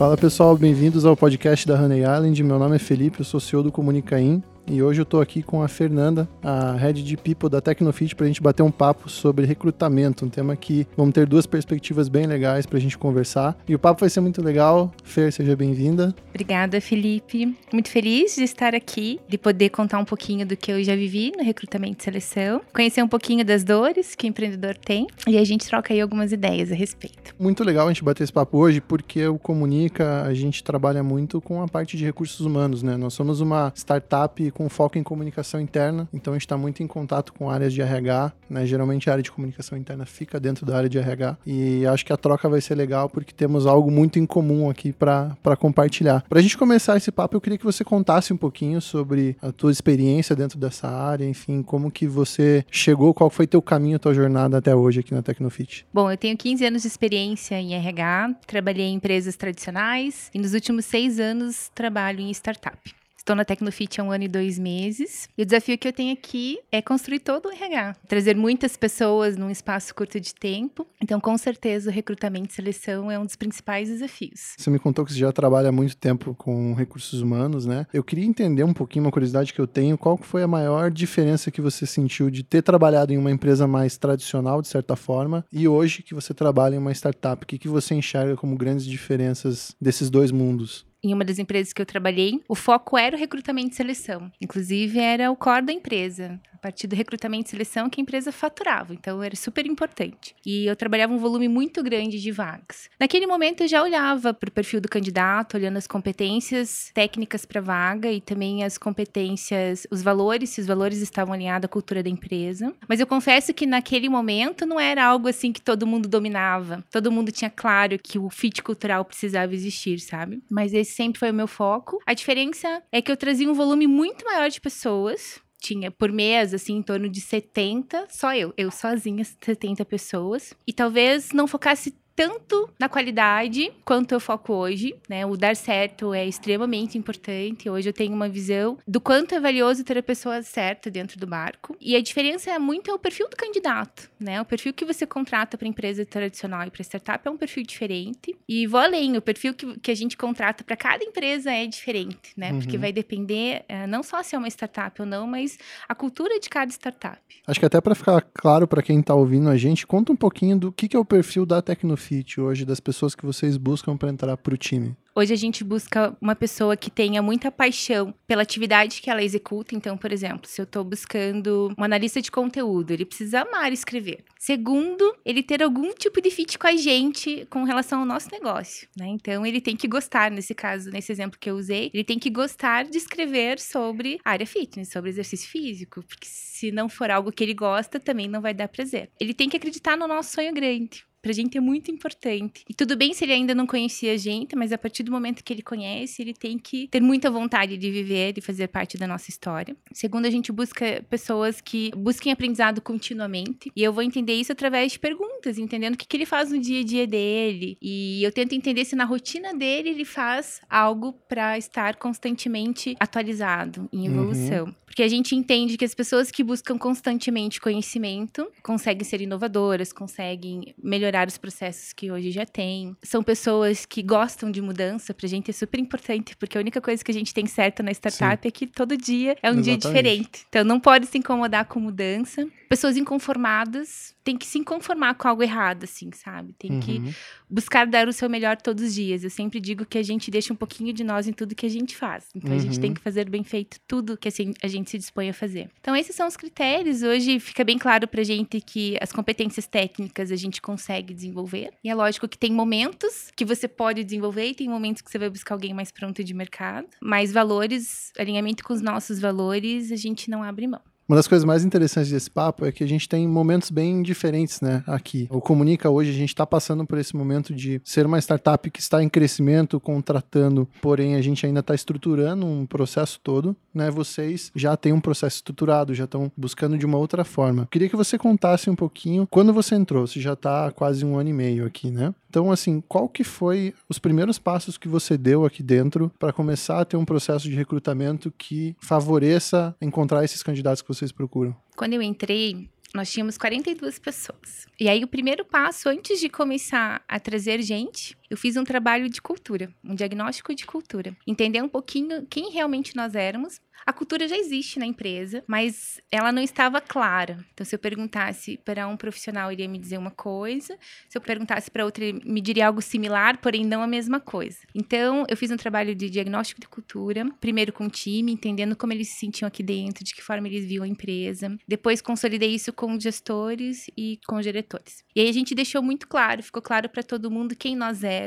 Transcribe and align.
Fala 0.00 0.16
pessoal, 0.16 0.56
bem-vindos 0.56 1.04
ao 1.04 1.14
podcast 1.14 1.68
da 1.68 1.74
Honey 1.74 2.00
Island. 2.00 2.42
Meu 2.42 2.58
nome 2.58 2.76
é 2.76 2.78
Felipe, 2.78 3.20
eu 3.20 3.24
sou 3.26 3.38
CEO 3.38 3.62
do 3.62 3.70
Comunicaim 3.70 4.42
e 4.70 4.82
hoje 4.82 5.00
eu 5.00 5.04
tô 5.04 5.20
aqui 5.20 5.42
com 5.42 5.62
a 5.62 5.68
Fernanda, 5.68 6.28
a 6.42 6.72
Head 6.76 7.02
de 7.02 7.16
People 7.16 7.48
da 7.48 7.60
Tecnofit, 7.60 8.14
pra 8.14 8.26
gente 8.26 8.40
bater 8.40 8.62
um 8.62 8.70
papo 8.70 9.10
sobre 9.10 9.44
recrutamento, 9.44 10.24
um 10.24 10.28
tema 10.28 10.54
que 10.54 10.86
vamos 10.96 11.12
ter 11.12 11.26
duas 11.26 11.44
perspectivas 11.44 12.08
bem 12.08 12.24
legais 12.26 12.66
pra 12.66 12.78
gente 12.78 12.96
conversar. 12.96 13.58
E 13.66 13.74
o 13.74 13.78
papo 13.78 14.00
vai 14.00 14.08
ser 14.08 14.20
muito 14.20 14.40
legal. 14.40 14.92
Fer, 15.02 15.32
seja 15.32 15.56
bem-vinda. 15.56 16.14
Obrigada, 16.28 16.80
Felipe. 16.80 17.56
Muito 17.72 17.90
feliz 17.90 18.36
de 18.36 18.44
estar 18.44 18.74
aqui, 18.74 19.20
de 19.28 19.36
poder 19.36 19.70
contar 19.70 19.98
um 19.98 20.04
pouquinho 20.04 20.46
do 20.46 20.56
que 20.56 20.70
eu 20.70 20.82
já 20.84 20.94
vivi 20.94 21.32
no 21.36 21.42
recrutamento 21.42 22.00
e 22.00 22.04
seleção, 22.04 22.60
conhecer 22.72 23.02
um 23.02 23.08
pouquinho 23.08 23.44
das 23.44 23.64
dores 23.64 24.14
que 24.14 24.26
o 24.26 24.28
empreendedor 24.28 24.76
tem 24.76 25.08
e 25.26 25.36
a 25.36 25.44
gente 25.44 25.66
troca 25.66 25.92
aí 25.92 26.00
algumas 26.00 26.30
ideias 26.30 26.70
a 26.70 26.74
respeito. 26.76 27.34
Muito 27.38 27.64
legal 27.64 27.88
a 27.88 27.90
gente 27.90 28.04
bater 28.04 28.22
esse 28.22 28.32
papo 28.32 28.56
hoje, 28.58 28.80
porque 28.80 29.26
o 29.26 29.38
Comunica, 29.38 30.22
a 30.22 30.32
gente 30.32 30.62
trabalha 30.62 31.02
muito 31.02 31.40
com 31.40 31.60
a 31.60 31.66
parte 31.66 31.96
de 31.96 32.04
recursos 32.04 32.46
humanos, 32.46 32.84
né? 32.84 32.96
Nós 32.96 33.14
somos 33.14 33.40
uma 33.40 33.72
startup 33.74 34.50
com 34.60 34.68
foco 34.68 34.98
em 34.98 35.02
comunicação 35.02 35.58
interna, 35.58 36.06
então 36.12 36.34
a 36.34 36.36
gente 36.36 36.44
está 36.44 36.58
muito 36.58 36.82
em 36.82 36.86
contato 36.86 37.32
com 37.32 37.48
áreas 37.48 37.72
de 37.72 37.80
RH, 37.80 38.30
né? 38.50 38.66
Geralmente 38.66 39.08
a 39.08 39.14
área 39.14 39.22
de 39.22 39.32
comunicação 39.32 39.78
interna 39.78 40.04
fica 40.04 40.38
dentro 40.38 40.66
da 40.66 40.76
área 40.76 40.86
de 40.86 40.98
RH 40.98 41.38
e 41.46 41.86
acho 41.86 42.04
que 42.04 42.12
a 42.12 42.16
troca 42.18 42.46
vai 42.46 42.60
ser 42.60 42.74
legal 42.74 43.08
porque 43.08 43.32
temos 43.32 43.64
algo 43.66 43.90
muito 43.90 44.18
em 44.18 44.26
comum 44.26 44.68
aqui 44.68 44.92
para 44.92 45.56
compartilhar. 45.58 46.22
Para 46.28 46.40
a 46.40 46.42
gente 46.42 46.58
começar 46.58 46.94
esse 46.98 47.10
papo, 47.10 47.34
eu 47.34 47.40
queria 47.40 47.56
que 47.56 47.64
você 47.64 47.82
contasse 47.82 48.34
um 48.34 48.36
pouquinho 48.36 48.82
sobre 48.82 49.34
a 49.40 49.50
tua 49.50 49.72
experiência 49.72 50.36
dentro 50.36 50.58
dessa 50.58 50.88
área, 50.88 51.24
enfim, 51.24 51.62
como 51.62 51.90
que 51.90 52.06
você 52.06 52.62
chegou, 52.70 53.14
qual 53.14 53.30
foi 53.30 53.46
teu 53.46 53.62
caminho, 53.62 53.98
tua 53.98 54.12
jornada 54.12 54.58
até 54.58 54.76
hoje 54.76 55.00
aqui 55.00 55.14
na 55.14 55.22
Tecnofit. 55.22 55.86
Bom, 55.90 56.10
eu 56.10 56.18
tenho 56.18 56.36
15 56.36 56.66
anos 56.66 56.82
de 56.82 56.88
experiência 56.88 57.58
em 57.58 57.72
RH, 57.72 58.34
trabalhei 58.46 58.88
em 58.88 58.96
empresas 58.96 59.36
tradicionais 59.36 60.30
e 60.34 60.38
nos 60.38 60.52
últimos 60.52 60.84
seis 60.84 61.18
anos 61.18 61.70
trabalho 61.74 62.20
em 62.20 62.30
startup. 62.30 62.99
Estou 63.20 63.36
na 63.36 63.44
Tecnofit 63.44 64.00
há 64.00 64.04
um 64.04 64.10
ano 64.10 64.24
e 64.24 64.28
dois 64.28 64.58
meses. 64.58 65.28
E 65.36 65.42
o 65.42 65.44
desafio 65.44 65.76
que 65.76 65.86
eu 65.86 65.92
tenho 65.92 66.10
aqui 66.10 66.58
é 66.72 66.80
construir 66.80 67.18
todo 67.18 67.50
o 67.50 67.52
RH. 67.52 67.96
Trazer 68.08 68.34
muitas 68.34 68.78
pessoas 68.78 69.36
num 69.36 69.50
espaço 69.50 69.94
curto 69.94 70.18
de 70.18 70.34
tempo. 70.34 70.86
Então, 71.02 71.20
com 71.20 71.36
certeza, 71.36 71.90
o 71.90 71.92
recrutamento 71.92 72.48
e 72.50 72.54
seleção 72.54 73.10
é 73.10 73.18
um 73.18 73.26
dos 73.26 73.36
principais 73.36 73.90
desafios. 73.90 74.54
Você 74.56 74.70
me 74.70 74.78
contou 74.78 75.04
que 75.04 75.12
você 75.12 75.18
já 75.18 75.30
trabalha 75.32 75.68
há 75.68 75.72
muito 75.72 75.98
tempo 75.98 76.34
com 76.34 76.72
recursos 76.72 77.20
humanos, 77.20 77.66
né? 77.66 77.86
Eu 77.92 78.02
queria 78.02 78.24
entender 78.24 78.64
um 78.64 78.72
pouquinho, 78.72 79.04
uma 79.04 79.12
curiosidade 79.12 79.52
que 79.52 79.60
eu 79.60 79.66
tenho, 79.66 79.98
qual 79.98 80.16
foi 80.16 80.42
a 80.42 80.48
maior 80.48 80.90
diferença 80.90 81.50
que 81.50 81.60
você 81.60 81.84
sentiu 81.84 82.30
de 82.30 82.42
ter 82.42 82.62
trabalhado 82.62 83.12
em 83.12 83.18
uma 83.18 83.30
empresa 83.30 83.66
mais 83.66 83.98
tradicional, 83.98 84.62
de 84.62 84.68
certa 84.68 84.96
forma, 84.96 85.44
e 85.52 85.68
hoje 85.68 86.02
que 86.02 86.14
você 86.14 86.32
trabalha 86.32 86.74
em 86.74 86.78
uma 86.78 86.92
startup? 86.92 87.44
O 87.44 87.46
que, 87.46 87.58
que 87.58 87.68
você 87.68 87.94
enxerga 87.94 88.34
como 88.34 88.56
grandes 88.56 88.86
diferenças 88.86 89.76
desses 89.78 90.08
dois 90.08 90.30
mundos? 90.30 90.88
Em 91.02 91.12
uma 91.14 91.24
das 91.24 91.38
empresas 91.38 91.72
que 91.72 91.80
eu 91.80 91.86
trabalhei, 91.86 92.40
o 92.48 92.54
foco 92.54 92.96
era 92.96 93.16
o 93.16 93.18
recrutamento 93.18 93.72
e 93.72 93.76
seleção. 93.76 94.30
Inclusive, 94.40 94.98
era 94.98 95.30
o 95.30 95.36
core 95.36 95.66
da 95.66 95.72
empresa 95.72 96.40
partir 96.60 96.86
do 96.86 96.94
recrutamento 96.96 97.48
e 97.48 97.50
seleção 97.50 97.88
que 97.88 98.00
a 98.00 98.02
empresa 98.02 98.30
faturava. 98.30 98.92
Então 98.92 99.22
era 99.22 99.34
super 99.34 99.66
importante. 99.66 100.34
E 100.44 100.66
eu 100.66 100.76
trabalhava 100.76 101.12
um 101.12 101.18
volume 101.18 101.48
muito 101.48 101.82
grande 101.82 102.20
de 102.20 102.30
vagas. 102.30 102.88
Naquele 102.98 103.26
momento 103.26 103.62
eu 103.62 103.68
já 103.68 103.82
olhava 103.82 104.32
para 104.34 104.48
o 104.48 104.52
perfil 104.52 104.80
do 104.80 104.88
candidato, 104.88 105.56
olhando 105.56 105.76
as 105.76 105.86
competências 105.86 106.90
técnicas 106.94 107.44
para 107.44 107.60
vaga 107.60 108.10
e 108.10 108.20
também 108.20 108.64
as 108.64 108.78
competências, 108.78 109.86
os 109.90 110.02
valores, 110.02 110.50
se 110.50 110.60
os 110.60 110.66
valores 110.66 111.00
estavam 111.00 111.34
alinhados 111.34 111.64
à 111.64 111.68
cultura 111.68 112.02
da 112.02 112.10
empresa. 112.10 112.72
Mas 112.88 113.00
eu 113.00 113.06
confesso 113.06 113.54
que 113.54 113.66
naquele 113.66 114.08
momento 114.08 114.66
não 114.66 114.78
era 114.78 115.04
algo 115.04 115.28
assim 115.28 115.52
que 115.52 115.60
todo 115.60 115.86
mundo 115.86 116.08
dominava. 116.08 116.84
Todo 116.90 117.12
mundo 117.12 117.32
tinha 117.32 117.50
claro 117.50 117.98
que 117.98 118.18
o 118.18 118.28
fit 118.30 118.62
cultural 118.62 119.04
precisava 119.04 119.54
existir, 119.54 119.98
sabe? 120.00 120.42
Mas 120.50 120.72
esse 120.72 120.92
sempre 120.92 121.18
foi 121.18 121.30
o 121.30 121.34
meu 121.34 121.46
foco. 121.46 121.98
A 122.06 122.14
diferença 122.14 122.82
é 122.92 123.00
que 123.00 123.10
eu 123.10 123.16
trazia 123.16 123.50
um 123.50 123.54
volume 123.54 123.86
muito 123.86 124.24
maior 124.24 124.48
de 124.48 124.60
pessoas 124.60 125.40
tinha 125.60 125.90
por 125.90 126.10
mês, 126.10 126.54
assim, 126.54 126.76
em 126.76 126.82
torno 126.82 127.08
de 127.08 127.20
70, 127.20 128.06
só 128.10 128.34
eu, 128.34 128.52
eu 128.56 128.70
sozinha, 128.70 129.24
70 129.24 129.84
pessoas. 129.84 130.54
E 130.66 130.72
talvez 130.72 131.30
não 131.32 131.46
focasse 131.46 131.94
tanto 132.20 132.68
na 132.78 132.86
qualidade 132.86 133.72
quanto 133.82 134.12
eu 134.12 134.20
foco 134.20 134.52
hoje, 134.52 134.94
né? 135.08 135.24
O 135.24 135.38
dar 135.38 135.56
certo 135.56 136.12
é 136.12 136.26
extremamente 136.26 136.98
importante. 136.98 137.70
Hoje 137.70 137.88
eu 137.88 137.94
tenho 137.94 138.12
uma 138.12 138.28
visão 138.28 138.76
do 138.86 139.00
quanto 139.00 139.34
é 139.34 139.40
valioso 139.40 139.82
ter 139.82 139.96
a 139.96 140.02
pessoa 140.02 140.42
certa 140.42 140.90
dentro 140.90 141.18
do 141.18 141.26
barco. 141.26 141.74
E 141.80 141.96
a 141.96 142.02
diferença 142.02 142.50
é 142.50 142.58
muito 142.58 142.90
é 142.90 142.92
o 142.92 142.98
perfil 142.98 143.26
do 143.30 143.36
candidato, 143.38 144.10
né? 144.20 144.38
O 144.38 144.44
perfil 144.44 144.74
que 144.74 144.84
você 144.84 145.06
contrata 145.06 145.56
para 145.56 145.66
empresa 145.66 146.04
tradicional 146.04 146.66
e 146.66 146.70
para 146.70 146.82
startup 146.82 147.26
é 147.26 147.30
um 147.30 147.38
perfil 147.38 147.62
diferente. 147.62 148.36
E 148.46 148.66
vou 148.66 148.80
além, 148.80 149.16
o 149.16 149.22
perfil 149.22 149.54
que, 149.54 149.80
que 149.80 149.90
a 149.90 149.94
gente 149.94 150.14
contrata 150.14 150.62
para 150.62 150.76
cada 150.76 151.02
empresa 151.02 151.50
é 151.50 151.66
diferente, 151.66 152.34
né? 152.36 152.52
Uhum. 152.52 152.58
Porque 152.58 152.76
vai 152.76 152.92
depender 152.92 153.64
é, 153.66 153.86
não 153.86 154.02
só 154.02 154.22
se 154.22 154.34
é 154.34 154.38
uma 154.38 154.48
startup 154.48 155.00
ou 155.00 155.06
não, 155.06 155.26
mas 155.26 155.56
a 155.88 155.94
cultura 155.94 156.38
de 156.38 156.50
cada 156.50 156.70
startup. 156.70 157.18
Acho 157.46 157.58
que 157.58 157.64
até 157.64 157.80
para 157.80 157.94
ficar 157.94 158.20
claro 158.34 158.68
para 158.68 158.82
quem 158.82 159.00
está 159.00 159.14
ouvindo 159.14 159.48
a 159.48 159.56
gente, 159.56 159.86
conta 159.86 160.12
um 160.12 160.16
pouquinho 160.16 160.58
do 160.58 160.70
que, 160.70 160.86
que 160.86 160.94
é 160.94 161.00
o 161.00 161.04
perfil 161.04 161.46
da 161.46 161.62
Tecnofit 161.62 162.09
fit 162.10 162.40
hoje 162.40 162.64
das 162.64 162.80
pessoas 162.80 163.14
que 163.14 163.24
vocês 163.24 163.56
buscam 163.56 163.96
para 163.96 164.10
entrar 164.10 164.36
para 164.36 164.52
o 164.52 164.56
time? 164.56 164.96
Hoje 165.14 165.32
a 165.32 165.36
gente 165.36 165.62
busca 165.62 166.16
uma 166.20 166.34
pessoa 166.34 166.76
que 166.76 166.90
tenha 166.90 167.22
muita 167.22 167.50
paixão 167.52 168.12
pela 168.26 168.42
atividade 168.42 169.00
que 169.00 169.10
ela 169.10 169.22
executa. 169.22 169.76
Então, 169.76 169.96
por 169.96 170.12
exemplo, 170.12 170.48
se 170.48 170.60
eu 170.60 170.64
estou 170.64 170.82
buscando 170.82 171.72
um 171.78 171.84
analista 171.84 172.20
de 172.20 172.30
conteúdo, 172.30 172.92
ele 172.92 173.04
precisa 173.04 173.42
amar 173.42 173.72
escrever. 173.72 174.24
Segundo, 174.38 175.14
ele 175.24 175.42
ter 175.42 175.62
algum 175.62 175.92
tipo 175.94 176.20
de 176.20 176.30
fit 176.30 176.58
com 176.58 176.66
a 176.66 176.76
gente 176.76 177.46
com 177.48 177.62
relação 177.64 178.00
ao 178.00 178.06
nosso 178.06 178.28
negócio, 178.32 178.88
né? 178.96 179.06
Então, 179.06 179.46
ele 179.46 179.60
tem 179.60 179.76
que 179.76 179.86
gostar, 179.86 180.30
nesse 180.30 180.54
caso, 180.54 180.90
nesse 180.90 181.12
exemplo 181.12 181.38
que 181.38 181.50
eu 181.50 181.56
usei, 181.56 181.90
ele 181.92 182.04
tem 182.04 182.18
que 182.18 182.30
gostar 182.30 182.84
de 182.84 182.96
escrever 182.96 183.60
sobre 183.60 184.18
área 184.24 184.46
fitness, 184.46 184.90
sobre 184.90 185.10
exercício 185.10 185.48
físico, 185.48 186.02
porque 186.08 186.26
se 186.26 186.72
não 186.72 186.88
for 186.88 187.10
algo 187.10 187.30
que 187.30 187.44
ele 187.44 187.54
gosta, 187.54 188.00
também 188.00 188.28
não 188.28 188.40
vai 188.40 188.54
dar 188.54 188.68
prazer. 188.68 189.10
Ele 189.20 189.34
tem 189.34 189.48
que 189.48 189.56
acreditar 189.56 189.96
no 189.96 190.08
nosso 190.08 190.34
sonho 190.34 190.52
grande 190.54 191.09
pra 191.20 191.32
gente 191.32 191.56
é 191.56 191.60
muito 191.60 191.90
importante. 191.90 192.64
E 192.68 192.74
tudo 192.74 192.96
bem 192.96 193.12
se 193.12 193.24
ele 193.24 193.32
ainda 193.32 193.54
não 193.54 193.66
conhecia 193.66 194.12
a 194.12 194.16
gente, 194.16 194.56
mas 194.56 194.72
a 194.72 194.78
partir 194.78 195.02
do 195.02 195.12
momento 195.12 195.44
que 195.44 195.52
ele 195.52 195.62
conhece, 195.62 196.22
ele 196.22 196.34
tem 196.34 196.58
que 196.58 196.88
ter 196.88 197.00
muita 197.00 197.30
vontade 197.30 197.76
de 197.76 197.90
viver, 197.90 198.32
de 198.32 198.40
fazer 198.40 198.68
parte 198.68 198.96
da 198.96 199.06
nossa 199.06 199.30
história. 199.30 199.76
Segundo, 199.92 200.26
a 200.26 200.30
gente 200.30 200.52
busca 200.52 201.04
pessoas 201.08 201.60
que 201.60 201.90
busquem 201.96 202.32
aprendizado 202.32 202.80
continuamente. 202.80 203.70
E 203.74 203.82
eu 203.82 203.92
vou 203.92 204.02
entender 204.02 204.34
isso 204.34 204.52
através 204.52 204.92
de 204.92 204.98
perguntas, 204.98 205.58
entendendo 205.58 205.94
o 205.94 205.98
que, 205.98 206.06
que 206.06 206.16
ele 206.16 206.26
faz 206.26 206.50
no 206.50 206.58
dia 206.58 206.80
a 206.80 206.84
dia 206.84 207.06
dele. 207.06 207.76
E 207.80 208.22
eu 208.22 208.32
tento 208.32 208.54
entender 208.54 208.84
se 208.84 208.96
na 208.96 209.04
rotina 209.04 209.54
dele 209.54 209.90
ele 209.90 210.04
faz 210.04 210.60
algo 210.68 211.12
para 211.28 211.58
estar 211.58 211.96
constantemente 211.96 212.96
atualizado, 212.98 213.88
em 213.92 214.08
uhum. 214.08 214.14
evolução. 214.14 214.66
Uhum. 214.66 214.74
Porque 214.90 215.04
a 215.04 215.08
gente 215.08 215.36
entende 215.36 215.76
que 215.76 215.84
as 215.84 215.94
pessoas 215.94 216.32
que 216.32 216.42
buscam 216.42 216.76
constantemente 216.76 217.60
conhecimento 217.60 218.50
conseguem 218.60 219.04
ser 219.04 219.20
inovadoras, 219.20 219.92
conseguem 219.92 220.74
melhorar 220.82 221.09
os 221.28 221.38
processos 221.38 221.92
que 221.92 222.10
hoje 222.10 222.30
já 222.30 222.46
tem. 222.46 222.96
São 223.02 223.22
pessoas 223.22 223.84
que 223.86 224.02
gostam 224.02 224.50
de 224.50 224.60
mudança, 224.60 225.12
pra 225.12 225.28
gente 225.28 225.50
é 225.50 225.54
super 225.54 225.78
importante, 225.78 226.36
porque 226.36 226.56
a 226.56 226.60
única 226.60 226.80
coisa 226.80 227.04
que 227.04 227.10
a 227.10 227.14
gente 227.14 227.34
tem 227.34 227.46
certa 227.46 227.82
na 227.82 227.90
startup 227.90 228.42
Sim. 228.42 228.48
é 228.48 228.50
que 228.50 228.66
todo 228.66 228.96
dia 228.96 229.36
é 229.42 229.50
um 229.50 229.58
Exatamente. 229.58 229.64
dia 229.64 229.76
diferente. 229.76 230.46
Então 230.48 230.64
não 230.64 230.80
pode 230.80 231.06
se 231.06 231.18
incomodar 231.18 231.64
com 231.66 231.80
mudança. 231.80 232.46
Pessoas 232.68 232.96
inconformadas 232.96 234.14
tem 234.22 234.36
que 234.36 234.46
se 234.46 234.62
conformar 234.62 235.14
com 235.14 235.26
algo 235.26 235.42
errado, 235.42 235.84
assim, 235.84 236.10
sabe? 236.12 236.54
Tem 236.58 236.72
uhum. 236.72 236.80
que 236.80 237.02
buscar 237.48 237.86
dar 237.86 238.06
o 238.06 238.12
seu 238.12 238.28
melhor 238.28 238.56
todos 238.56 238.84
os 238.84 238.94
dias. 238.94 239.24
Eu 239.24 239.30
sempre 239.30 239.58
digo 239.58 239.84
que 239.84 239.98
a 239.98 240.02
gente 240.02 240.30
deixa 240.30 240.52
um 240.52 240.56
pouquinho 240.56 240.92
de 240.92 241.02
nós 241.02 241.26
em 241.26 241.32
tudo 241.32 241.54
que 241.54 241.66
a 241.66 241.70
gente 241.70 241.96
faz. 241.96 242.28
Então 242.34 242.50
uhum. 242.50 242.56
a 242.56 242.60
gente 242.60 242.78
tem 242.78 242.90
uhum. 242.90 242.94
que 242.94 243.00
fazer 243.00 243.28
bem 243.28 243.42
feito 243.42 243.78
tudo 243.88 244.16
que 244.16 244.28
assim, 244.28 244.54
a 244.62 244.68
gente 244.68 244.90
se 244.90 244.98
dispõe 244.98 245.30
a 245.30 245.34
fazer. 245.34 245.70
Então 245.80 245.96
esses 245.96 246.14
são 246.14 246.28
os 246.28 246.36
critérios. 246.36 247.02
Hoje 247.02 247.40
fica 247.40 247.64
bem 247.64 247.78
claro 247.78 248.06
pra 248.06 248.22
gente 248.22 248.60
que 248.60 248.96
as 249.00 249.10
competências 249.10 249.66
técnicas 249.66 250.30
a 250.30 250.36
gente 250.36 250.60
consegue 250.60 250.99
desenvolver. 251.02 251.72
E 251.82 251.90
é 251.90 251.94
lógico 251.94 252.28
que 252.28 252.38
tem 252.38 252.52
momentos 252.52 253.30
que 253.36 253.44
você 253.44 253.66
pode 253.66 254.04
desenvolver 254.04 254.46
e 254.46 254.54
tem 254.54 254.68
momentos 254.68 255.02
que 255.02 255.10
você 255.10 255.18
vai 255.18 255.30
buscar 255.30 255.54
alguém 255.54 255.74
mais 255.74 255.90
pronto 255.90 256.22
de 256.22 256.34
mercado. 256.34 256.88
Mas 257.00 257.32
valores, 257.32 258.12
alinhamento 258.18 258.64
com 258.64 258.72
os 258.72 258.80
nossos 258.80 259.20
valores, 259.20 259.92
a 259.92 259.96
gente 259.96 260.30
não 260.30 260.42
abre 260.42 260.66
mão. 260.66 260.82
Uma 261.10 261.16
das 261.16 261.26
coisas 261.26 261.44
mais 261.44 261.64
interessantes 261.64 262.12
desse 262.12 262.30
papo 262.30 262.64
é 262.64 262.70
que 262.70 262.84
a 262.84 262.86
gente 262.86 263.08
tem 263.08 263.26
momentos 263.26 263.68
bem 263.68 264.00
diferentes, 264.00 264.60
né, 264.60 264.84
aqui. 264.86 265.26
O 265.28 265.40
Comunica 265.40 265.90
hoje, 265.90 266.08
a 266.08 266.14
gente 266.14 266.28
está 266.28 266.46
passando 266.46 266.86
por 266.86 266.98
esse 266.98 267.16
momento 267.16 267.52
de 267.52 267.82
ser 267.84 268.06
uma 268.06 268.20
startup 268.20 268.70
que 268.70 268.78
está 268.78 269.02
em 269.02 269.08
crescimento, 269.08 269.80
contratando, 269.80 270.68
porém 270.80 271.16
a 271.16 271.20
gente 271.20 271.44
ainda 271.44 271.58
está 271.58 271.74
estruturando 271.74 272.46
um 272.46 272.64
processo 272.64 273.18
todo, 273.24 273.56
né? 273.74 273.90
Vocês 273.90 274.52
já 274.54 274.76
têm 274.76 274.92
um 274.92 275.00
processo 275.00 275.38
estruturado, 275.38 275.94
já 275.94 276.04
estão 276.04 276.30
buscando 276.36 276.78
de 276.78 276.86
uma 276.86 276.96
outra 276.96 277.24
forma. 277.24 277.66
Queria 277.72 277.88
que 277.88 277.96
você 277.96 278.16
contasse 278.16 278.70
um 278.70 278.76
pouquinho 278.76 279.26
quando 279.28 279.52
você 279.52 279.74
entrou, 279.74 280.06
você 280.06 280.20
já 280.20 280.34
está 280.34 280.70
quase 280.70 281.04
um 281.04 281.18
ano 281.18 281.30
e 281.30 281.32
meio 281.32 281.66
aqui, 281.66 281.90
né? 281.90 282.14
Então, 282.30 282.52
assim, 282.52 282.80
qual 282.86 283.08
que 283.08 283.24
foi 283.24 283.74
os 283.88 283.98
primeiros 283.98 284.38
passos 284.38 284.78
que 284.78 284.86
você 284.86 285.18
deu 285.18 285.44
aqui 285.44 285.64
dentro 285.64 286.12
para 286.16 286.32
começar 286.32 286.80
a 286.80 286.84
ter 286.84 286.96
um 286.96 287.04
processo 287.04 287.48
de 287.48 287.56
recrutamento 287.56 288.32
que 288.38 288.76
favoreça 288.78 289.74
encontrar 289.82 290.24
esses 290.24 290.40
candidatos 290.40 290.80
que 290.80 290.86
vocês 291.00 291.12
procuram? 291.12 291.56
Quando 291.76 291.94
eu 291.94 292.02
entrei, 292.02 292.68
nós 292.94 293.10
tínhamos 293.10 293.38
42 293.38 293.98
pessoas. 293.98 294.66
E 294.78 294.88
aí, 294.88 295.02
o 295.02 295.08
primeiro 295.08 295.44
passo, 295.44 295.88
antes 295.88 296.20
de 296.20 296.28
começar 296.28 297.02
a 297.08 297.18
trazer 297.18 297.62
gente, 297.62 298.16
eu 298.30 298.36
fiz 298.36 298.56
um 298.56 298.62
trabalho 298.62 299.10
de 299.10 299.20
cultura, 299.20 299.74
um 299.82 299.92
diagnóstico 299.92 300.54
de 300.54 300.64
cultura. 300.64 301.16
Entender 301.26 301.60
um 301.60 301.68
pouquinho 301.68 302.24
quem 302.30 302.52
realmente 302.52 302.94
nós 302.94 303.16
éramos. 303.16 303.60
A 303.84 303.94
cultura 303.94 304.28
já 304.28 304.36
existe 304.36 304.78
na 304.78 304.84
empresa, 304.84 305.42
mas 305.46 306.02
ela 306.12 306.30
não 306.30 306.42
estava 306.42 306.82
clara. 306.82 307.38
Então, 307.54 307.64
se 307.64 307.74
eu 307.74 307.78
perguntasse 307.78 308.60
para 308.62 308.86
um 308.86 308.94
profissional, 308.94 309.50
ele 309.50 309.62
ia 309.62 309.68
me 309.68 309.78
dizer 309.78 309.98
uma 309.98 310.10
coisa. 310.10 310.78
Se 311.08 311.16
eu 311.16 311.22
perguntasse 311.22 311.70
para 311.70 311.84
outro, 311.84 312.04
ele 312.04 312.20
me 312.24 312.42
diria 312.42 312.66
algo 312.66 312.82
similar, 312.82 313.38
porém 313.38 313.64
não 313.64 313.82
a 313.82 313.86
mesma 313.86 314.20
coisa. 314.20 314.58
Então, 314.74 315.24
eu 315.28 315.36
fiz 315.36 315.50
um 315.50 315.56
trabalho 315.56 315.94
de 315.94 316.10
diagnóstico 316.10 316.60
de 316.60 316.68
cultura, 316.68 317.26
primeiro 317.40 317.72
com 317.72 317.86
o 317.86 317.90
time, 317.90 318.30
entendendo 318.30 318.76
como 318.76 318.92
eles 318.92 319.08
se 319.08 319.16
sentiam 319.16 319.48
aqui 319.48 319.62
dentro, 319.62 320.04
de 320.04 320.14
que 320.14 320.22
forma 320.22 320.46
eles 320.46 320.66
viam 320.66 320.84
a 320.84 320.88
empresa. 320.88 321.56
Depois, 321.66 322.02
consolidei 322.02 322.54
isso 322.54 322.74
com 322.74 323.00
gestores 323.00 323.86
e 323.96 324.20
com 324.26 324.38
diretores. 324.42 325.02
E 325.16 325.22
aí, 325.22 325.28
a 325.28 325.32
gente 325.32 325.54
deixou 325.54 325.82
muito 325.82 326.06
claro, 326.06 326.42
ficou 326.42 326.60
claro 326.60 326.86
para 326.90 327.02
todo 327.02 327.30
mundo 327.30 327.56
quem 327.56 327.74
nós 327.74 328.04
éramos 328.04 328.19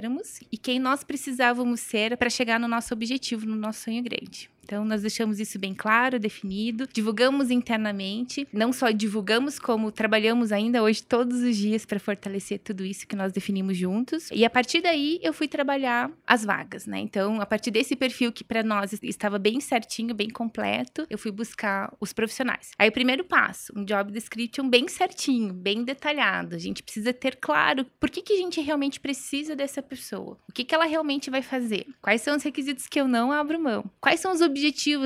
e 0.51 0.57
quem 0.57 0.79
nós 0.79 1.03
precisávamos 1.03 1.79
ser 1.79 2.17
para 2.17 2.29
chegar 2.29 2.59
no 2.59 2.67
nosso 2.67 2.93
objetivo, 2.93 3.45
no 3.45 3.55
nosso 3.55 3.81
sonho 3.83 4.01
grande. 4.03 4.52
Então, 4.63 4.85
nós 4.85 5.01
deixamos 5.01 5.39
isso 5.39 5.59
bem 5.59 5.73
claro, 5.73 6.17
definido, 6.17 6.87
divulgamos 6.91 7.51
internamente, 7.51 8.47
não 8.51 8.71
só 8.71 8.91
divulgamos, 8.91 9.59
como 9.59 9.91
trabalhamos 9.91 10.51
ainda 10.51 10.81
hoje 10.81 11.03
todos 11.03 11.41
os 11.41 11.57
dias 11.57 11.85
para 11.85 11.99
fortalecer 11.99 12.59
tudo 12.59 12.85
isso 12.85 13.05
que 13.05 13.15
nós 13.15 13.33
definimos 13.33 13.77
juntos. 13.77 14.29
E 14.31 14.45
a 14.45 14.49
partir 14.49 14.81
daí, 14.81 15.19
eu 15.21 15.33
fui 15.33 15.47
trabalhar 15.47 16.09
as 16.25 16.45
vagas, 16.45 16.87
né? 16.87 16.99
Então, 16.99 17.41
a 17.41 17.45
partir 17.45 17.71
desse 17.71 17.95
perfil 17.95 18.31
que 18.31 18.43
para 18.43 18.63
nós 18.63 18.97
estava 19.03 19.37
bem 19.37 19.59
certinho, 19.59 20.15
bem 20.15 20.29
completo, 20.29 21.05
eu 21.09 21.17
fui 21.17 21.31
buscar 21.31 21.93
os 21.99 22.13
profissionais. 22.13 22.71
Aí, 22.79 22.87
o 22.87 22.93
primeiro 22.93 23.25
passo, 23.25 23.73
um 23.75 23.83
job 23.83 24.11
description 24.11 24.69
bem 24.69 24.87
certinho, 24.87 25.53
bem 25.53 25.83
detalhado. 25.83 26.55
A 26.55 26.59
gente 26.59 26.81
precisa 26.81 27.13
ter 27.13 27.35
claro 27.35 27.85
por 27.99 28.09
que, 28.09 28.21
que 28.21 28.33
a 28.33 28.37
gente 28.37 28.61
realmente 28.61 28.99
precisa 28.99 29.55
dessa 29.55 29.81
pessoa, 29.81 30.37
o 30.47 30.53
que, 30.53 30.63
que 30.63 30.73
ela 30.73 30.85
realmente 30.85 31.29
vai 31.29 31.41
fazer, 31.41 31.85
quais 32.01 32.21
são 32.21 32.37
os 32.37 32.43
requisitos 32.43 32.87
que 32.87 32.99
eu 32.99 33.07
não 33.07 33.31
abro 33.31 33.59
mão, 33.59 33.83
quais 33.99 34.19
são 34.19 34.31
os 34.31 34.39
objetivos 34.39 34.52